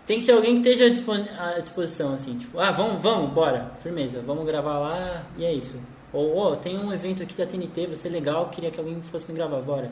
Tem 0.06 0.18
que 0.18 0.24
ser 0.24 0.32
alguém 0.32 0.60
que 0.60 0.68
esteja 0.68 0.86
à 0.86 0.90
dispo- 0.90 1.12
à 1.12 1.58
disposição, 1.60 2.14
assim, 2.14 2.36
tipo, 2.36 2.58
ah, 2.58 2.70
vamos, 2.70 3.02
vamos, 3.02 3.30
bora, 3.32 3.70
firmeza, 3.82 4.20
vamos 4.26 4.44
gravar 4.46 4.78
lá 4.78 5.22
e 5.38 5.44
é 5.44 5.52
isso. 5.52 5.80
Ou, 6.12 6.36
ó, 6.36 6.54
tem 6.56 6.78
um 6.78 6.92
evento 6.92 7.22
aqui 7.22 7.34
da 7.34 7.46
TNT, 7.46 7.86
vai 7.86 7.96
ser 7.96 8.10
legal, 8.10 8.48
queria 8.50 8.70
que 8.70 8.78
alguém 8.78 9.00
fosse 9.02 9.26
me 9.30 9.34
gravar, 9.36 9.60
bora. 9.62 9.90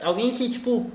Alguém 0.00 0.30
que, 0.30 0.48
tipo, 0.48 0.90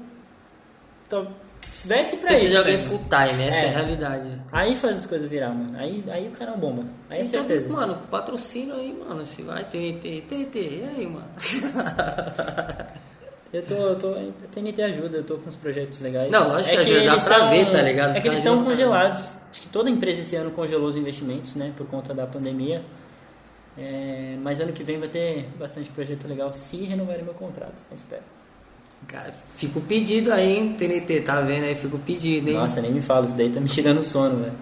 tivesse 1.81 2.17
pra 2.17 2.27
Você 2.27 2.37
isso. 2.37 2.49
de 2.49 2.57
alguém 2.57 2.77
full 2.79 2.99
time, 2.99 3.43
essa 3.43 3.65
é. 3.65 3.67
É. 3.67 3.69
a 3.69 3.71
realidade. 3.79 4.41
Aí 4.51 4.75
faz 4.75 4.97
as 4.99 5.05
coisas 5.05 5.29
virar, 5.29 5.49
mano. 5.49 5.77
Aí, 5.77 6.03
aí 6.09 6.27
o 6.27 6.31
canal 6.31 6.57
bomba. 6.57 6.83
Aí 7.09 7.19
é 7.19 7.23
Então, 7.23 7.43
certeza. 7.43 7.69
mano, 7.69 7.95
com 7.95 8.07
patrocínio 8.07 8.75
aí, 8.75 8.93
mano, 8.93 9.25
se 9.25 9.41
vai, 9.41 9.63
TNT, 9.65 10.23
TNT, 10.27 10.59
e 10.59 10.83
aí, 10.97 11.05
mano? 11.07 11.27
Eu 13.51 13.63
tô, 13.65 13.73
eu 13.73 13.95
tô. 13.97 14.09
A 14.13 14.47
TNT 14.51 14.81
ajuda, 14.83 15.17
eu 15.17 15.23
tô 15.23 15.37
com 15.37 15.49
uns 15.49 15.55
projetos 15.55 15.99
legais. 15.99 16.29
Não, 16.31 16.49
lógico 16.49 16.69
que 16.69 16.77
ajuda, 16.81 17.05
dá 17.15 17.17
pra 17.21 17.39
tão- 17.39 17.49
ver, 17.49 17.71
tá 17.71 17.81
ligado? 17.81 18.11
Os 18.11 18.17
É 18.17 18.21
que 18.21 18.27
eles 18.27 18.37
estão 18.39 18.63
congelados. 18.63 19.31
Acho 19.51 19.61
que 19.61 19.67
toda 19.69 19.89
empresa 19.89 20.21
esse 20.21 20.35
ano 20.35 20.51
congelou 20.51 20.87
os 20.87 20.95
investimentos, 20.95 21.55
né? 21.55 21.73
Por 21.75 21.87
conta 21.87 22.13
da 22.13 22.27
pandemia. 22.27 22.83
É, 23.77 24.35
mas 24.41 24.59
ano 24.59 24.71
que 24.73 24.83
vem 24.83 24.99
vai 24.99 25.07
ter 25.09 25.47
bastante 25.57 25.89
projeto 25.89 26.27
legal 26.27 26.53
se 26.53 26.77
renovarem 26.83 27.23
meu 27.23 27.33
contrato. 27.33 27.81
Eu 27.89 27.95
espero. 27.97 28.21
Cara, 29.07 29.33
fica 29.55 29.79
o 29.79 29.81
pedido 29.81 30.31
aí, 30.33 30.57
hein, 30.57 30.75
TNT, 30.77 31.21
tá 31.21 31.39
vendo 31.41 31.63
aí? 31.63 31.73
Fica 31.73 31.95
o 31.95 31.99
pedido, 31.99 32.49
hein? 32.49 32.55
Nossa, 32.57 32.81
nem 32.81 32.91
me 32.91 33.01
fala, 33.01 33.25
isso 33.25 33.35
daí 33.35 33.49
tá 33.49 33.59
me 33.59 33.67
tirando 33.69 34.03
sono, 34.03 34.41
velho. 34.43 34.53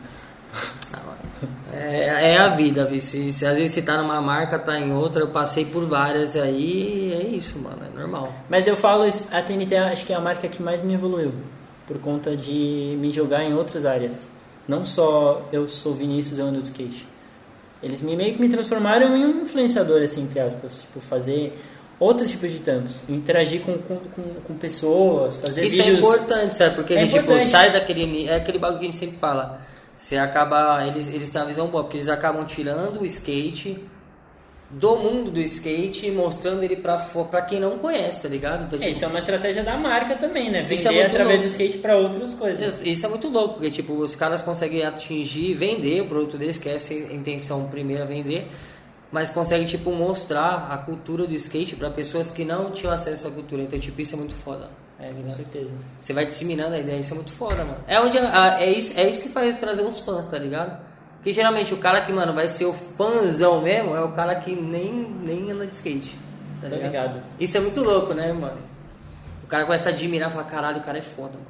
É, 1.73 2.33
é 2.33 2.37
a 2.37 2.49
vida, 2.49 2.85
vi. 2.85 3.01
Se, 3.01 3.31
se 3.31 3.45
às 3.45 3.57
vezes 3.57 3.73
você 3.73 3.81
tá 3.81 3.97
numa 3.97 4.21
marca, 4.21 4.57
tá 4.57 4.79
em 4.79 4.93
outra, 4.93 5.21
eu 5.21 5.27
passei 5.27 5.65
por 5.65 5.85
várias 5.85 6.35
aí, 6.35 7.13
é 7.13 7.27
isso, 7.27 7.59
mano, 7.59 7.79
é 7.93 7.97
normal. 7.99 8.31
Mas 8.49 8.67
eu 8.67 8.75
falo, 8.75 9.03
a 9.31 9.41
TNT 9.41 9.75
acho 9.75 10.05
que 10.05 10.13
é 10.13 10.15
a 10.15 10.19
marca 10.21 10.47
que 10.47 10.61
mais 10.61 10.81
me 10.81 10.93
evoluiu. 10.93 11.33
por 11.87 11.99
conta 11.99 12.35
de 12.35 12.97
me 12.99 13.09
jogar 13.11 13.43
em 13.43 13.53
outras 13.53 13.85
áreas. 13.85 14.29
Não 14.67 14.85
só 14.85 15.47
eu 15.51 15.67
sou 15.67 15.93
Vinícius, 15.95 16.37
eu 16.39 16.45
ando 16.45 16.59
de 16.59 16.67
skate. 16.67 17.07
Eles 17.81 18.01
me, 18.01 18.15
meio 18.15 18.33
que 18.33 18.41
me 18.41 18.49
transformaram 18.49 19.15
em 19.15 19.25
um 19.25 19.43
influenciador, 19.43 20.01
assim, 20.01 20.23
entre 20.23 20.39
aspas. 20.39 20.81
Tipo, 20.81 20.99
fazer 20.99 21.57
outros 21.99 22.29
tipos 22.31 22.51
de 22.51 22.59
tampos. 22.59 22.97
Interagir 23.07 23.61
com, 23.61 23.77
com, 23.77 23.97
com, 24.45 24.53
pessoas, 24.55 25.37
fazer 25.37 25.63
Isso 25.65 25.77
vídeos... 25.77 25.95
é 25.95 25.99
importante, 25.99 26.55
sabe? 26.57 26.75
Porque 26.75 26.93
É 26.93 26.97
ele, 26.97 27.07
tipo, 27.07 27.21
importante. 27.21 27.45
sai 27.45 27.71
daquele. 27.71 28.27
É 28.27 28.35
aquele 28.35 28.59
bagulho 28.59 28.79
que 28.79 28.85
a 28.87 28.89
gente 28.91 28.99
sempre 28.99 29.17
fala. 29.17 29.61
Você 29.97 30.15
acaba. 30.17 30.85
Eles, 30.87 31.07
eles 31.07 31.29
têm 31.29 31.41
uma 31.41 31.47
visão 31.47 31.67
boa, 31.67 31.83
porque 31.83 31.97
eles 31.97 32.07
acabam 32.07 32.45
tirando 32.45 33.01
o 33.01 33.05
skate 33.05 33.83
do 34.69 34.97
mundo 34.97 35.31
do 35.31 35.39
skate 35.39 36.07
e 36.07 36.11
mostrando 36.11 36.61
ele 36.61 36.75
pra, 36.75 36.97
pra 36.97 37.41
quem 37.41 37.57
não 37.59 37.79
conhece, 37.79 38.21
tá 38.21 38.27
ligado? 38.27 38.65
Então, 38.65 38.77
É, 38.77 38.81
tipo, 38.81 38.91
isso 38.91 39.05
é 39.05 39.07
uma 39.07 39.19
estratégia 39.19 39.63
da 39.63 39.77
marca 39.77 40.15
também, 40.17 40.51
né? 40.51 40.59
É 40.59 40.63
Vender 40.63 40.91
muito 40.91 41.05
através 41.07 41.39
louco. 41.39 41.41
do 41.43 41.47
skate 41.47 41.77
para 41.77 41.97
outras 41.97 42.33
coisas. 42.33 42.85
Isso 42.85 43.05
é 43.05 43.09
muito 43.09 43.29
louco, 43.29 43.53
porque 43.55 43.71
tipo, 43.71 43.93
os 43.93 44.13
caras 44.13 44.41
conseguem 44.41 44.83
atingir, 44.85 45.53
vender 45.53 46.01
o 46.01 46.07
produto 46.07 46.37
deles, 46.37 46.57
que 46.57 46.67
essa 46.67 46.93
é 46.93 46.97
a 46.97 47.13
intenção 47.13 47.65
primeira 47.69 48.05
vender, 48.05 48.45
mas 49.09 49.29
conseguem 49.29 49.65
tipo 49.65 49.89
mostrar 49.93 50.67
a 50.69 50.77
cultura 50.77 51.25
do 51.25 51.33
skate 51.33 51.77
para 51.77 51.89
pessoas 51.89 52.29
que 52.29 52.43
não 52.43 52.69
tinham 52.71 52.91
acesso 52.93 53.29
à 53.29 53.31
cultura. 53.31 53.63
Então, 53.63 53.79
tipo, 53.79 54.01
isso 54.01 54.15
é 54.15 54.17
muito 54.17 54.35
foda. 54.35 54.69
É, 54.99 55.11
com 55.11 55.33
certeza. 55.33 55.73
Você 55.99 56.11
vai 56.13 56.25
disseminando 56.25 56.73
a 56.75 56.79
ideia, 56.79 56.99
isso 56.99 57.13
é 57.13 57.15
muito 57.15 57.31
foda, 57.31 57.63
mano. 57.63 57.77
É 57.87 57.99
onde 57.99 58.17
a- 58.17 58.59
é 58.59 58.69
isso, 58.71 58.99
é 58.99 59.07
isso 59.07 59.21
que 59.21 59.29
faz 59.29 59.57
trazer 59.59 59.83
os 59.83 59.99
fãs, 59.99 60.27
tá 60.27 60.39
ligado? 60.39 60.79
Porque 61.17 61.31
geralmente 61.31 61.73
o 61.73 61.77
cara 61.77 62.01
que, 62.01 62.11
mano, 62.11 62.33
vai 62.33 62.49
ser 62.49 62.65
o 62.65 62.73
fãzão 62.73 63.61
mesmo 63.61 63.95
é 63.95 64.01
o 64.03 64.11
cara 64.13 64.35
que 64.35 64.55
nem, 64.55 64.93
nem 65.23 65.51
anda 65.51 65.67
de 65.67 65.75
skate. 65.75 66.17
Tá 66.61 66.67
Tá 66.69 66.75
ligado? 66.75 66.91
ligado. 66.91 67.23
Isso 67.39 67.55
é 67.57 67.59
muito 67.59 67.83
louco, 67.83 68.13
né, 68.13 68.31
mano? 68.33 68.57
O 69.43 69.47
cara 69.47 69.65
começa 69.65 69.89
a 69.89 69.91
admirar 69.91 70.29
e 70.29 70.31
fala, 70.33 70.45
caralho, 70.45 70.79
o 70.79 70.83
cara 70.83 70.97
é 70.97 71.01
foda, 71.01 71.33
mano. 71.33 71.45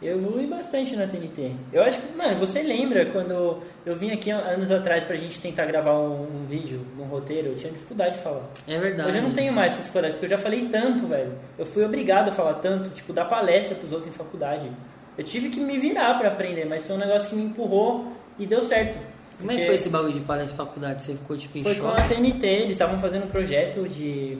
Eu 0.00 0.16
evolui 0.16 0.46
bastante 0.46 0.94
na 0.94 1.08
TNT. 1.08 1.52
Eu 1.72 1.82
acho 1.82 2.00
que, 2.00 2.16
mano, 2.16 2.38
você 2.38 2.62
lembra 2.62 3.06
quando 3.06 3.60
eu 3.84 3.96
vim 3.96 4.12
aqui 4.12 4.30
anos 4.30 4.70
atrás 4.70 5.02
pra 5.02 5.16
gente 5.16 5.40
tentar 5.40 5.66
gravar 5.66 5.98
um, 5.98 6.22
um 6.22 6.46
vídeo, 6.46 6.80
um 6.96 7.02
roteiro, 7.02 7.48
eu 7.48 7.56
tinha 7.56 7.72
dificuldade 7.72 8.16
de 8.16 8.22
falar. 8.22 8.48
É 8.68 8.78
verdade. 8.78 9.08
Hoje 9.08 9.18
eu 9.18 9.22
não 9.24 9.32
tenho 9.32 9.52
mais 9.52 9.76
dificuldade, 9.76 10.14
porque 10.14 10.26
eu 10.26 10.30
já 10.30 10.38
falei 10.38 10.68
tanto, 10.68 11.06
velho. 11.06 11.32
Eu 11.58 11.66
fui 11.66 11.84
obrigado 11.84 12.28
a 12.28 12.32
falar 12.32 12.54
tanto, 12.54 12.90
tipo, 12.90 13.12
dar 13.12 13.24
palestra 13.24 13.74
pros 13.74 13.90
outros 13.90 14.08
em 14.08 14.16
faculdade. 14.16 14.70
Eu 15.16 15.24
tive 15.24 15.48
que 15.48 15.58
me 15.58 15.76
virar 15.78 16.16
pra 16.16 16.28
aprender, 16.28 16.64
mas 16.64 16.86
foi 16.86 16.94
um 16.94 17.00
negócio 17.00 17.30
que 17.30 17.34
me 17.34 17.42
empurrou 17.42 18.12
e 18.38 18.46
deu 18.46 18.62
certo. 18.62 18.96
Como 19.36 19.50
é 19.50 19.56
que 19.56 19.66
foi 19.66 19.74
esse 19.74 19.88
bagulho 19.88 20.12
de 20.12 20.20
palestra 20.20 20.52
de 20.52 20.68
faculdade? 20.68 21.04
Você 21.04 21.14
ficou 21.14 21.36
tipo 21.36 21.58
em 21.58 21.64
Foi 21.64 21.74
com 21.74 21.88
choque? 21.88 22.02
a 22.02 22.08
TNT, 22.08 22.46
eles 22.46 22.72
estavam 22.72 23.00
fazendo 23.00 23.24
um 23.24 23.28
projeto 23.28 23.88
de, 23.88 24.38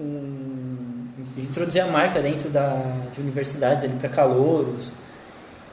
um, 0.00 0.93
introduzir 1.36 1.82
a 1.82 1.86
marca 1.86 2.20
dentro 2.20 2.48
da, 2.50 2.80
de 3.12 3.20
universidades 3.20 3.84
ali 3.84 3.94
para 3.94 4.08
calouros. 4.08 4.92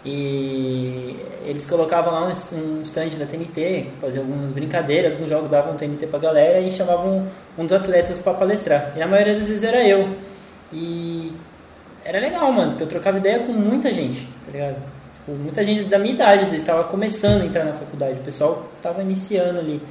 E 0.04 1.16
eles 1.46 1.66
colocavam 1.66 2.12
lá 2.14 2.28
um, 2.28 2.82
stand 2.82 3.10
da 3.20 3.26
TNT, 3.26 3.92
faziam 4.02 4.24
algumas 4.24 4.52
brincadeiras, 4.52 5.14
alguns 5.14 5.30
jogos 5.30 5.52
davam 5.52 5.76
TNT 5.76 6.08
pra 6.08 6.20
galera 6.20 6.60
e 6.60 6.72
chamavam 6.72 7.28
um 7.58 7.66
dos 7.66 7.74
atletas 7.74 8.18
para 8.18 8.34
palestrar. 8.34 8.94
E 8.96 9.00
na 9.00 9.08
maioria 9.08 9.36
das 9.36 9.48
vezes 9.48 9.64
era 9.64 9.88
eu. 9.88 10.16
E 10.74 11.32
era 12.04 12.20
legal, 12.20 12.52
mano, 12.52 12.72
porque 12.72 12.84
eu 12.84 12.88
trocava 12.88 13.18
ideia 13.18 13.40
com 13.40 13.54
muita 13.54 13.94
gente, 13.94 14.28
tá 14.46 14.52
ligado? 14.52 14.78
Tipo, 15.20 15.32
muita 15.34 15.64
gente 15.64 15.84
da 15.84 16.00
minha 16.00 16.14
idade, 16.14 16.44
eles 16.44 16.54
estavam 16.54 16.84
começando 16.86 17.42
a 17.42 17.46
entrar 17.46 17.64
na 17.64 17.74
faculdade, 17.74 18.20
o 18.20 18.24
pessoal 18.24 18.66
tava 18.82 19.02
iniciando 19.02 19.60
ali. 19.60 19.82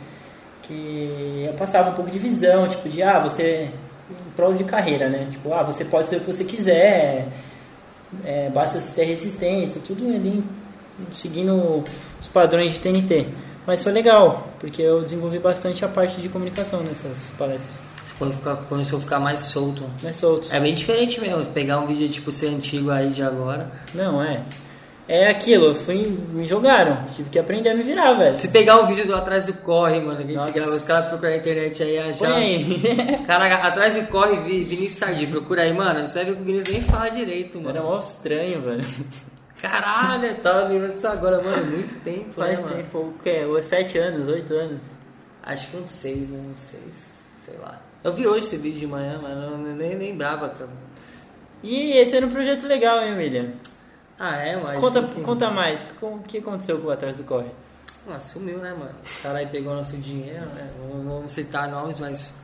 Que 0.63 1.47
eu 1.47 1.55
passava 1.55 1.91
um 1.91 1.95
pouco 1.95 2.11
de 2.11 2.19
visão, 2.19 2.69
tipo, 2.69 2.89
de 2.89 3.03
ah, 3.03 3.19
você. 3.19 3.71
Em 4.11 4.31
prol 4.37 4.55
de 4.55 4.65
carreira, 4.65 5.09
né? 5.09 5.27
Tipo, 5.31 5.53
ah, 5.55 5.63
você 5.63 5.85
pode 5.85 6.09
ser 6.09 6.17
o 6.17 6.21
que 6.21 6.27
você 6.33 6.45
quiser, 6.45 7.29
é, 8.25 8.49
basta 8.51 8.79
ter 8.95 9.05
resistência, 9.05 9.81
tudo 9.85 10.05
ali 10.07 10.43
seguindo 11.13 11.83
os 12.21 12.29
padrões 12.29 12.75
de 12.75 12.81
TNT. 12.81 13.27
Mas 13.67 13.83
foi 13.83 13.93
legal, 13.93 14.49
porque 14.59 14.83
eu 14.83 15.03
desenvolvi 15.03 15.39
bastante 15.39 15.85
a 15.85 15.89
parte 15.89 16.21
de 16.21 16.29
comunicação 16.29 16.83
nessas 16.83 17.33
palestras. 17.39 17.85
Você 18.05 18.33
ficar- 18.33 18.57
começou 18.69 18.99
a 18.99 19.03
ficar 19.03 19.19
mais 19.21 19.41
solto. 19.41 19.85
Mais 20.03 20.17
soltos. 20.17 20.51
É 20.53 20.59
bem 20.61 20.75
diferente 20.75 21.21
mesmo, 21.21 21.45
pegar 21.47 21.79
um 21.79 21.87
vídeo 21.87 22.09
tipo 22.09 22.31
ser 22.33 22.49
antigo 22.49 22.91
aí 22.91 23.09
de 23.11 23.23
agora. 23.23 23.71
Não, 23.95 24.23
é. 24.23 24.43
É 25.13 25.27
aquilo, 25.29 25.67
eu 25.67 25.75
fui, 25.75 25.97
me 26.33 26.47
jogaram, 26.47 27.05
tive 27.09 27.29
que 27.31 27.39
aprender 27.41 27.71
a 27.71 27.75
me 27.75 27.83
virar, 27.83 28.13
velho. 28.13 28.37
Se 28.37 28.47
pegar 28.49 28.81
um 28.81 28.87
vídeo 28.87 29.05
do 29.09 29.15
Atrás 29.17 29.47
do 29.47 29.55
Corre, 29.55 29.99
mano, 30.01 30.19
que 30.19 30.23
a 30.23 30.27
gente 30.27 30.37
Nossa. 30.37 30.53
grava, 30.53 30.71
os 30.71 30.85
caras 30.85 31.07
procuram 31.09 31.31
na 31.33 31.37
internet 31.39 31.83
aí 31.83 31.99
achar. 31.99 32.31
Caraca, 33.27 33.67
Atrás 33.67 33.95
do 33.95 34.07
Corre, 34.07 34.37
Vi- 34.45 34.63
Vinícius 34.65 34.93
Sardi, 35.01 35.27
procura 35.27 35.63
aí, 35.63 35.73
mano. 35.73 36.07
Vai 36.07 36.25
ver 36.25 36.37
que 36.37 36.41
o 36.43 36.45
Vinícius 36.45 36.73
nem 36.75 36.83
fala 36.83 37.09
direito, 37.09 37.57
mano. 37.59 37.71
Era 37.71 37.83
mó 37.83 37.99
estranho, 37.99 38.63
velho. 38.63 38.85
Caralho, 39.61 40.27
eu 40.27 40.35
tava 40.37 40.69
lembrando 40.69 40.93
disso 40.93 41.09
agora, 41.09 41.43
mano. 41.43 41.67
Muito 41.73 42.05
tempo, 42.05 42.33
Faz 42.37 42.59
né, 42.59 42.65
mano? 42.65 42.77
tempo, 42.77 42.99
o 42.99 43.15
quê? 43.23 43.41
Sete 43.65 43.99
anos, 43.99 44.29
oito 44.29 44.55
anos. 44.55 44.81
Acho 45.43 45.71
que 45.73 45.77
uns 45.77 45.91
seis, 45.91 46.29
né? 46.31 46.39
Uns 46.53 46.61
seis, 46.61 47.15
sei 47.45 47.57
lá. 47.61 47.81
Eu 48.05 48.15
vi 48.15 48.29
hoje 48.29 48.47
esse 48.47 48.57
vídeo 48.59 48.79
de 48.79 48.87
manhã, 48.87 49.19
mas 49.21 49.33
eu 49.33 49.59
nem 49.75 49.97
lembrava, 49.99 50.49
cara. 50.51 50.71
E 51.65 51.93
esse 51.99 52.17
era 52.17 52.25
um 52.25 52.31
projeto 52.31 52.67
legal, 52.69 53.03
hein, 53.05 53.17
William? 53.17 53.49
Ah, 54.23 54.37
é, 54.37 54.57
mas. 54.57 54.79
Conta, 54.79 55.03
que- 55.03 55.21
conta 55.23 55.51
mais, 55.51 55.87
o 56.03 56.19
que 56.19 56.39
aconteceu 56.39 56.79
com 56.79 56.89
o 56.89 56.91
Atrás 56.91 57.17
do 57.17 57.25
Corre? 57.25 57.49
Ah, 58.09 58.21
sumiu, 58.21 58.59
né, 58.59 58.71
mano? 58.73 58.91
O 59.19 59.23
cara 59.23 59.39
aí 59.39 59.47
pegou 59.47 59.75
nosso 59.75 59.97
dinheiro, 59.97 60.45
né? 60.55 60.69
Vamos, 60.79 61.07
vamos 61.07 61.33
citar 61.33 61.69
nomes, 61.69 61.99
mas 62.01 62.35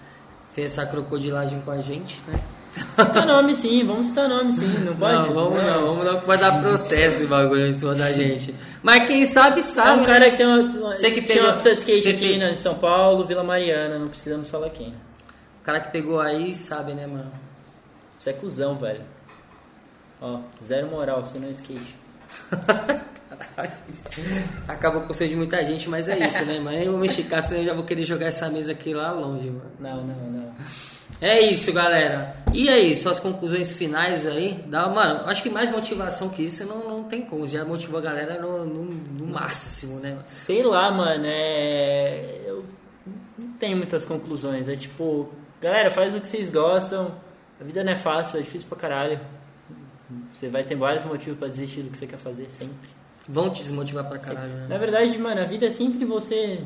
fez 0.54 0.72
essa 0.72 0.86
crocodilagem 0.86 1.60
com 1.60 1.70
a 1.70 1.80
gente, 1.82 2.22
né? 2.26 2.34
Cita 2.72 3.24
nome 3.24 3.54
sim, 3.54 3.84
vamos 3.86 4.08
citar 4.08 4.28
nome 4.28 4.52
sim, 4.52 4.84
não 4.84 4.94
pode? 4.96 5.14
Não, 5.28 5.32
vamos 5.34 5.62
não, 5.62 5.86
vamos 5.86 6.04
não, 6.04 6.20
vai 6.20 6.36
dar 6.38 6.60
processo 6.60 7.16
esse 7.16 7.26
bagulho 7.26 7.66
em 7.66 7.72
cima 7.74 7.94
da 7.94 8.12
gente. 8.12 8.54
Mas 8.82 9.06
quem 9.06 9.24
sabe, 9.24 9.60
É 9.60 9.62
sabe. 9.62 9.90
um 9.92 10.00
né? 10.00 10.06
cara 10.06 10.30
que 10.30 10.36
tem 10.36 10.46
uma, 10.46 10.94
Você 10.94 11.10
que 11.10 11.22
tinha 11.22 11.36
pegou- 11.38 11.48
uma 11.48 11.54
pista 11.54 11.70
de 11.74 11.78
skate 11.78 12.08
aqui 12.10 12.18
que- 12.34 12.38
na- 12.38 12.50
em 12.50 12.56
São 12.56 12.74
Paulo, 12.74 13.24
Vila 13.26 13.42
Mariana, 13.42 13.98
não 13.98 14.08
precisamos 14.08 14.50
falar 14.50 14.68
quem. 14.70 14.88
O 14.88 15.64
cara 15.64 15.80
que 15.80 15.90
pegou 15.90 16.20
aí 16.20 16.54
sabe, 16.54 16.92
né, 16.92 17.06
mano? 17.06 17.32
Você 18.18 18.28
é 18.30 18.32
cuzão, 18.34 18.74
velho. 18.76 19.00
Ó, 20.20 20.40
zero 20.62 20.88
moral, 20.88 21.24
você 21.24 21.38
não 21.38 21.48
é 21.48 21.50
skate. 21.50 21.96
Acabou 24.66 25.02
com 25.02 25.12
o 25.12 25.14
sonho 25.14 25.30
de 25.30 25.36
muita 25.36 25.64
gente, 25.64 25.88
mas 25.88 26.08
é 26.08 26.18
isso, 26.26 26.44
né, 26.44 26.58
mano? 26.58 26.76
Eu 26.76 26.92
vou 26.92 27.00
me 27.00 27.06
esticar, 27.06 27.42
senão 27.42 27.60
eu 27.60 27.66
já 27.66 27.74
vou 27.74 27.84
querer 27.84 28.04
jogar 28.04 28.26
essa 28.26 28.48
mesa 28.50 28.72
aqui 28.72 28.94
lá 28.94 29.12
longe, 29.12 29.50
mano. 29.50 29.72
Não, 29.78 30.04
não, 30.04 30.30
não. 30.30 30.54
É 31.20 31.40
isso, 31.40 31.72
galera. 31.72 32.36
E 32.52 32.68
aí, 32.68 32.94
suas 32.94 33.18
conclusões 33.18 33.72
finais 33.72 34.26
aí? 34.26 34.64
Dá, 34.66 34.88
mano, 34.88 35.26
acho 35.28 35.42
que 35.42 35.48
mais 35.48 35.70
motivação 35.70 36.28
que 36.28 36.42
isso 36.42 36.66
não, 36.66 36.88
não 36.88 37.04
tem 37.04 37.22
como. 37.22 37.46
Já 37.46 37.64
motivou 37.64 37.98
a 37.98 38.02
galera 38.02 38.40
no, 38.40 38.66
no, 38.66 38.84
no 38.84 39.26
máximo, 39.26 39.98
né? 39.98 40.18
Sei 40.26 40.62
lá, 40.62 40.90
mano, 40.90 41.24
é. 41.26 42.42
Eu 42.44 42.64
não 43.38 43.52
tenho 43.52 43.76
muitas 43.76 44.04
conclusões. 44.04 44.68
É 44.68 44.76
tipo, 44.76 45.30
galera, 45.60 45.90
faz 45.90 46.14
o 46.14 46.20
que 46.20 46.28
vocês 46.28 46.50
gostam. 46.50 47.14
A 47.58 47.64
vida 47.64 47.82
não 47.82 47.92
é 47.92 47.96
fácil, 47.96 48.38
é 48.38 48.42
difícil 48.42 48.68
pra 48.68 48.78
caralho. 48.78 49.18
Você 50.32 50.48
vai 50.48 50.62
ter 50.64 50.74
vários 50.76 51.04
motivos 51.04 51.38
pra 51.38 51.48
desistir 51.48 51.82
do 51.82 51.90
que 51.90 51.98
você 51.98 52.06
quer 52.06 52.18
fazer, 52.18 52.46
sempre. 52.50 52.88
Vão 53.28 53.50
te 53.50 53.62
desmotivar 53.62 54.08
pra 54.08 54.18
caralho, 54.18 54.52
Na 54.52 54.66
né? 54.68 54.78
verdade, 54.78 55.18
mano, 55.18 55.40
a 55.40 55.44
vida 55.44 55.66
é 55.66 55.70
sempre 55.70 56.04
você. 56.04 56.62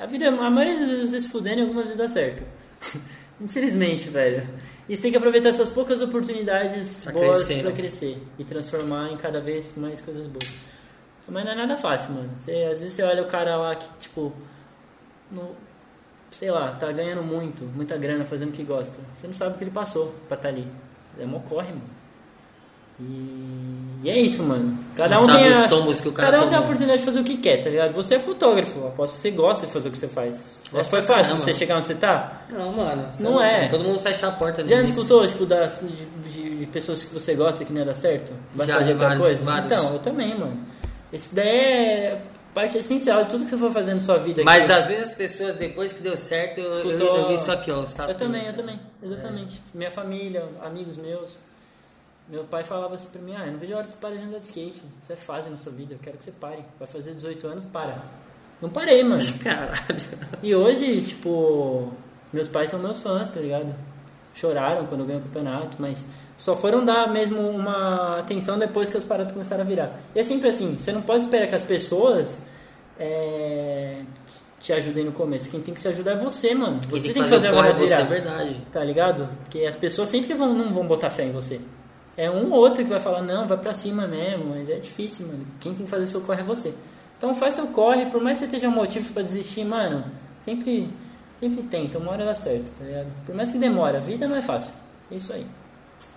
A 0.00 0.06
vida, 0.06 0.28
a 0.28 0.50
maioria 0.50 0.78
das 0.86 1.12
vezes 1.12 1.30
fudendo 1.30 1.58
e 1.58 1.62
algumas 1.62 1.84
vezes 1.84 1.98
dá 1.98 2.08
certo. 2.08 2.42
Infelizmente, 3.40 4.08
velho. 4.08 4.46
E 4.88 4.96
você 4.96 5.02
tem 5.02 5.10
que 5.12 5.16
aproveitar 5.16 5.50
essas 5.50 5.70
poucas 5.70 6.02
oportunidades 6.02 7.02
Pra 7.04 7.12
boas 7.12 7.44
crescer, 7.46 7.60
pra 7.60 7.70
né? 7.70 7.76
crescer 7.76 8.22
e 8.38 8.44
transformar 8.44 9.10
em 9.12 9.16
cada 9.16 9.40
vez 9.40 9.74
mais 9.76 10.02
coisas 10.02 10.26
boas. 10.26 10.48
Mas 11.28 11.44
não 11.44 11.52
é 11.52 11.54
nada 11.54 11.76
fácil, 11.76 12.12
mano. 12.12 12.30
Você, 12.40 12.50
às 12.70 12.80
vezes 12.80 12.92
você 12.92 13.02
olha 13.04 13.22
o 13.22 13.26
cara 13.28 13.56
lá 13.56 13.76
que, 13.76 13.88
tipo, 14.00 14.32
no, 15.30 15.54
sei 16.30 16.50
lá, 16.50 16.72
tá 16.72 16.90
ganhando 16.90 17.22
muito, 17.22 17.62
muita 17.64 17.96
grana 17.96 18.24
fazendo 18.26 18.48
o 18.48 18.52
que 18.52 18.64
gosta. 18.64 18.98
Você 19.16 19.28
não 19.28 19.34
sabe 19.34 19.54
o 19.54 19.58
que 19.58 19.62
ele 19.64 19.70
passou 19.70 20.12
pra 20.26 20.36
estar 20.36 20.48
ali. 20.48 20.66
É 21.18 21.24
mó 21.24 21.38
corre, 21.38 21.68
mano. 21.68 21.99
E, 23.00 24.00
e 24.04 24.10
é 24.10 24.18
isso, 24.20 24.42
mano. 24.42 24.78
Cada 24.96 25.14
Não 25.16 25.24
um 25.24 25.26
tem 25.26 25.48
a, 25.52 25.68
tombos 25.68 26.00
que 26.00 26.08
o 26.08 26.12
cara 26.12 26.30
cada 26.32 26.44
um 26.44 26.48
tem 26.48 26.56
a 26.58 26.60
oportunidade 26.60 26.98
de 27.00 27.04
fazer 27.04 27.20
o 27.20 27.24
que 27.24 27.36
quer, 27.38 27.62
tá 27.62 27.70
ligado? 27.70 27.92
Você 27.94 28.16
é 28.16 28.18
fotógrafo, 28.18 28.86
aposto 28.86 29.14
que 29.14 29.20
você 29.20 29.30
gosta 29.30 29.66
de 29.66 29.72
fazer 29.72 29.88
o 29.88 29.92
que 29.92 29.98
você 29.98 30.08
faz. 30.08 30.60
Gosto 30.70 30.90
Foi 30.90 31.02
fácil 31.02 31.38
você 31.38 31.54
chegar 31.54 31.78
onde 31.78 31.86
você 31.86 31.94
tá? 31.94 32.42
Não, 32.50 32.72
mano. 32.72 33.02
Não 33.20 33.38
sabe? 33.38 33.44
é. 33.44 33.68
Todo 33.68 33.84
mundo 33.84 34.00
fecha 34.00 34.28
a 34.28 34.32
porta 34.32 34.66
Já 34.66 34.80
escutou, 34.82 35.26
tipo, 35.26 35.46
das, 35.46 35.82
de, 35.82 36.30
de- 36.42 36.56
de 36.60 36.66
pessoas 36.66 37.04
que 37.04 37.14
você 37.14 37.34
gosta 37.34 37.64
que 37.64 37.72
não 37.72 37.80
ia 37.80 37.86
dar 37.86 37.94
certo? 37.94 38.32
Vai 38.54 38.66
Já, 38.66 38.76
fazer 38.78 38.92
outra 38.92 39.08
vários, 39.08 39.26
coisa? 39.26 39.44
vários. 39.44 39.72
Então, 39.72 39.92
eu 39.94 39.98
também, 40.00 40.38
mano. 40.38 40.58
Esse 41.12 41.34
daí 41.34 41.48
é 41.48 42.22
parte 42.54 42.76
essencial 42.78 43.22
de 43.24 43.30
tudo 43.30 43.44
que 43.44 43.50
você 43.50 43.56
for 43.58 43.70
fazer 43.72 43.94
na 43.94 44.00
sua 44.00 44.18
vida. 44.18 44.42
Mas 44.44 44.64
aqui. 44.64 44.72
das 44.72 44.86
mesmas 44.86 45.12
pessoas, 45.12 45.54
depois 45.54 45.92
que 45.92 46.02
deu 46.02 46.16
certo, 46.16 46.58
eu, 46.58 46.64
eu, 46.72 46.74
Escutou- 46.90 47.16
eu 47.16 47.28
vi 47.28 47.34
isso 47.34 47.50
aqui, 47.52 47.70
ó. 47.70 47.84
Eu 48.08 48.14
também, 48.14 48.46
eu 48.46 48.54
também, 48.54 48.80
exatamente. 49.02 49.56
É. 49.74 49.78
Minha 49.78 49.90
família, 49.90 50.44
amigos 50.62 50.96
meus. 50.96 51.38
Meu 52.30 52.44
pai 52.44 52.62
falava 52.62 52.94
assim 52.94 53.08
pra 53.08 53.20
mim, 53.20 53.34
ah, 53.34 53.44
eu 53.46 53.52
não 53.52 53.58
vejo 53.58 53.74
a 53.74 53.78
hora 53.78 53.86
de 53.86 53.92
você 53.92 53.98
parar 53.98 54.16
de 54.16 54.22
andar 54.22 54.38
de 54.38 54.44
skate. 54.44 54.82
Isso 55.00 55.12
é 55.12 55.16
fase 55.16 55.50
na 55.50 55.56
sua 55.56 55.72
vida, 55.72 55.94
eu 55.94 55.98
quero 55.98 56.16
que 56.16 56.24
você 56.24 56.30
pare. 56.30 56.64
Vai 56.78 56.86
fazer 56.86 57.14
18 57.14 57.46
anos, 57.46 57.64
para. 57.64 57.98
Não 58.62 58.70
parei, 58.70 59.02
mano. 59.02 59.20
Caralho. 59.42 59.72
E 60.42 60.54
hoje, 60.54 61.02
tipo, 61.02 61.92
meus 62.32 62.48
pais 62.48 62.70
são 62.70 62.78
meus 62.78 63.02
fãs, 63.02 63.30
tá 63.30 63.40
ligado? 63.40 63.74
choraram 64.34 64.86
quando 64.86 65.04
ganhou 65.04 65.20
o 65.20 65.24
campeonato, 65.24 65.76
mas 65.78 66.06
só 66.36 66.56
foram 66.56 66.84
dar 66.84 67.12
mesmo 67.12 67.40
uma 67.48 68.18
atenção 68.18 68.58
depois 68.58 68.88
que 68.88 68.96
os 68.96 69.04
parados 69.04 69.32
começaram 69.32 69.62
a 69.62 69.66
virar. 69.66 70.00
E 70.14 70.20
é 70.20 70.24
sempre 70.24 70.48
assim, 70.48 70.76
você 70.76 70.92
não 70.92 71.02
pode 71.02 71.24
esperar 71.24 71.46
que 71.46 71.54
as 71.54 71.62
pessoas 71.62 72.42
é, 72.98 74.02
te 74.58 74.72
ajudem 74.72 75.04
no 75.04 75.12
começo. 75.12 75.50
Quem 75.50 75.60
tem 75.60 75.74
que 75.74 75.80
se 75.80 75.88
ajudar 75.88 76.12
é 76.12 76.16
você, 76.16 76.54
mano. 76.54 76.80
Você 76.88 77.04
tem 77.04 77.14
tem 77.14 77.22
que 77.22 77.28
fazer 77.28 77.36
fazer 77.36 77.48
a 77.48 77.66
é 77.66 77.72
você, 77.72 77.84
virar. 77.84 78.00
é 78.00 78.04
verdade. 78.04 78.60
Tá 78.72 78.84
ligado? 78.84 79.28
Porque 79.42 79.64
as 79.64 79.76
pessoas 79.76 80.08
sempre 80.08 80.32
vão, 80.34 80.54
não 80.54 80.72
vão 80.72 80.86
botar 80.86 81.10
fé 81.10 81.24
em 81.24 81.32
você. 81.32 81.60
É 82.16 82.30
um 82.30 82.52
ou 82.52 82.58
outro 82.58 82.84
que 82.84 82.90
vai 82.90 83.00
falar, 83.00 83.22
não, 83.22 83.46
vai 83.46 83.56
pra 83.56 83.72
cima 83.72 84.06
mesmo, 84.06 84.50
mas 84.50 84.68
é 84.68 84.76
difícil, 84.76 85.26
mano. 85.26 85.46
Quem 85.60 85.74
tem 85.74 85.84
que 85.84 85.90
fazer 85.90 86.06
seu 86.06 86.20
corre 86.20 86.40
é 86.40 86.44
você. 86.44 86.74
Então 87.16 87.34
faz 87.34 87.54
seu 87.54 87.66
corre, 87.68 88.06
por 88.06 88.20
mais 88.20 88.38
que 88.38 88.46
você 88.46 88.58
tenha 88.58 88.70
motivos 88.70 89.10
pra 89.10 89.22
desistir, 89.22 89.64
mano, 89.64 90.04
sempre, 90.42 90.90
sempre 91.38 91.62
tenta, 91.64 91.98
uma 91.98 92.12
hora 92.12 92.24
dá 92.24 92.34
certo, 92.34 92.70
tá 92.78 92.84
ligado? 92.84 93.08
Por 93.26 93.34
mais 93.34 93.50
que 93.50 93.58
demore, 93.58 93.96
a 93.96 94.00
vida 94.00 94.26
não 94.26 94.36
é 94.36 94.42
fácil. 94.42 94.72
É 95.10 95.16
isso 95.16 95.32
aí. 95.32 95.46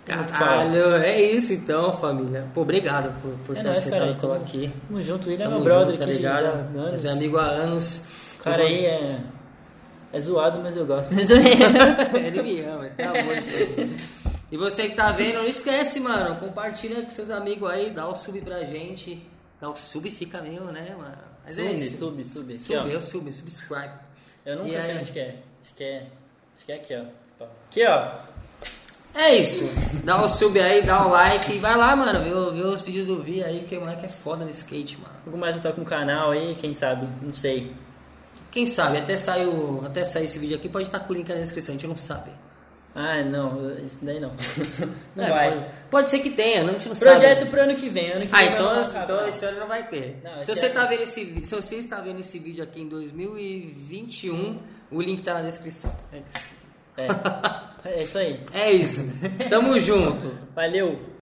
Caralho, 0.06 0.96
é 0.96 1.22
isso 1.22 1.54
então, 1.54 1.98
família. 1.98 2.46
Pô, 2.54 2.62
obrigado 2.62 3.14
por, 3.22 3.32
por 3.46 3.58
É 3.58 3.62
ter 3.62 3.68
nóis, 3.68 3.80
aceitado 3.80 4.20
colar 4.20 4.38
aqui. 4.38 4.72
Tamo 4.88 5.02
junto, 5.02 5.30
William 5.30 5.46
é 5.46 5.50
meu 5.50 5.62
brother 5.62 5.98
junto, 5.98 6.00
tá 6.00 6.06
ligado? 6.06 6.70
Mas 6.74 7.06
é 7.06 7.12
amigo 7.12 7.38
há 7.38 7.46
anos. 7.46 8.36
O 8.40 8.44
cara 8.44 8.64
aí 8.64 8.86
é, 8.86 9.20
é 10.12 10.20
zoado, 10.20 10.60
mas 10.62 10.76
eu 10.76 10.86
gosto. 10.86 11.14
Ele 11.16 12.44
me 12.44 12.62
ama, 12.62 12.86
tá 12.98 13.14
bom 13.14 13.94
E 14.54 14.58
você 14.58 14.88
que 14.88 14.96
tá 14.96 15.12
vendo, 15.12 15.40
não 15.40 15.48
esquece, 15.48 16.00
mano. 16.00 16.36
Compartilha 16.40 17.02
com 17.02 17.10
seus 17.10 17.32
amigos 17.32 17.68
aí, 17.70 17.90
dá 17.90 18.08
o 18.08 18.16
sub 18.16 18.40
pra 18.42 18.64
gente. 18.66 19.28
Dá 19.60 19.68
o 19.68 19.76
sub 19.76 20.08
fica 20.12 20.42
meu, 20.42 20.66
né, 20.66 20.96
mano? 20.96 21.18
Mas 21.44 21.58
é 21.58 21.64
sub, 21.70 21.80
isso. 21.80 21.98
sub, 21.98 22.24
sub. 22.26 22.54
Aqui, 22.54 22.64
Sub, 22.64 22.78
ó. 22.78 22.86
eu 22.88 23.02
sub, 23.02 23.34
subscribe. 23.34 23.94
Eu 24.46 24.54
E 24.54 24.58
nunca 24.60 24.82
sei 24.84 24.92
aí? 24.92 24.98
onde 25.00 25.12
que 25.12 25.20
é. 25.20 25.36
Acho 25.64 25.74
que 25.74 25.84
é. 25.84 26.08
Acho 26.56 26.66
que 26.68 26.72
é 26.72 26.76
aqui, 26.76 26.96
ó. 26.96 27.46
Aqui, 27.70 27.86
ó. 27.88 28.34
É 29.16 29.36
isso. 29.36 29.64
Dá 30.04 30.22
o 30.24 30.30
sub 30.30 30.60
aí, 30.60 30.84
dá 30.84 31.06
o 31.06 31.10
like 31.10 31.52
e 31.54 31.58
vai 31.60 31.76
lá, 31.76 31.96
mano. 31.96 32.20
Vê, 32.24 32.62
vê 32.62 32.68
os 32.68 32.82
vídeos 32.84 33.08
do 33.08 33.24
Vi 33.24 33.44
aí, 33.44 33.64
que 33.68 33.76
o 33.76 33.80
moleque 33.82 34.06
é 34.06 34.10
foda 34.10 34.44
no 34.46 34.52
skate, 34.52 34.98
mano. 35.00 35.14
Logo 35.26 35.38
mais 35.38 35.56
eu 35.56 35.62
toco 35.64 35.82
um 35.82 35.86
canal 35.86 36.30
aí, 36.32 36.56
quem 36.56 36.76
sabe? 36.76 37.08
Não 37.24 37.34
sei. 37.34 37.72
Quem 38.52 38.68
sabe, 38.68 39.00
até 39.00 39.18
sair, 39.18 39.48
o- 39.48 39.82
até 39.84 40.06
sair 40.06 40.26
esse 40.26 40.38
vídeo 40.38 40.56
aqui, 40.58 40.70
pode 40.70 40.86
estar 40.88 41.00
com 41.00 41.12
o 41.12 41.16
link 41.16 41.28
na 41.30 41.36
descrição, 41.36 41.74
a 41.74 41.78
gente 41.78 41.88
não 41.88 41.96
sabe. 41.98 42.30
Ah, 42.96 43.24
não, 43.24 43.76
isso 43.84 43.98
daí 44.04 44.20
não. 44.20 44.32
Não 45.16 45.24
É, 45.24 45.30
vai. 45.30 45.50
Pode, 45.52 45.66
pode 45.90 46.10
ser 46.12 46.20
que 46.20 46.30
tenha, 46.30 46.64
não, 46.64 46.70
a 46.70 46.74
gente 46.74 46.90
não 46.90 46.96
Projeto 46.96 47.40
sabe. 47.40 47.50
pro 47.52 47.62
ano 47.64 47.76
que 47.76 47.90
vem. 47.90 48.12
Ano 48.12 48.22
que 48.22 48.30
Ah, 48.32 48.38
vem 48.38 48.54
então, 48.54 48.82
então 49.04 49.28
esse 49.28 49.46
ano 49.46 49.60
não 49.62 49.68
vai 49.68 49.88
ter. 49.88 50.22
Não, 50.24 50.44
se 50.44 50.56
você 50.56 50.70
tá 50.70 50.86
vendo 50.86 51.02
esse 51.02 51.46
se 51.46 51.56
você 51.56 51.76
está 51.78 52.00
vendo 52.02 52.20
esse 52.20 52.38
vídeo 52.38 52.64
aqui 52.64 52.82
em 52.82 52.88
2021, 52.88 54.60
o 54.92 55.02
link 55.02 55.24
tá 55.24 55.34
na 55.36 55.42
descrição. 55.42 55.92
É 56.14 56.18
isso. 56.20 56.54
É. 57.84 57.90
é 57.90 58.04
isso 58.04 58.18
aí. 58.20 58.40
É 58.54 58.72
isso. 58.72 59.02
Tamo 59.50 59.80
junto. 59.80 60.38
Valeu. 60.56 61.00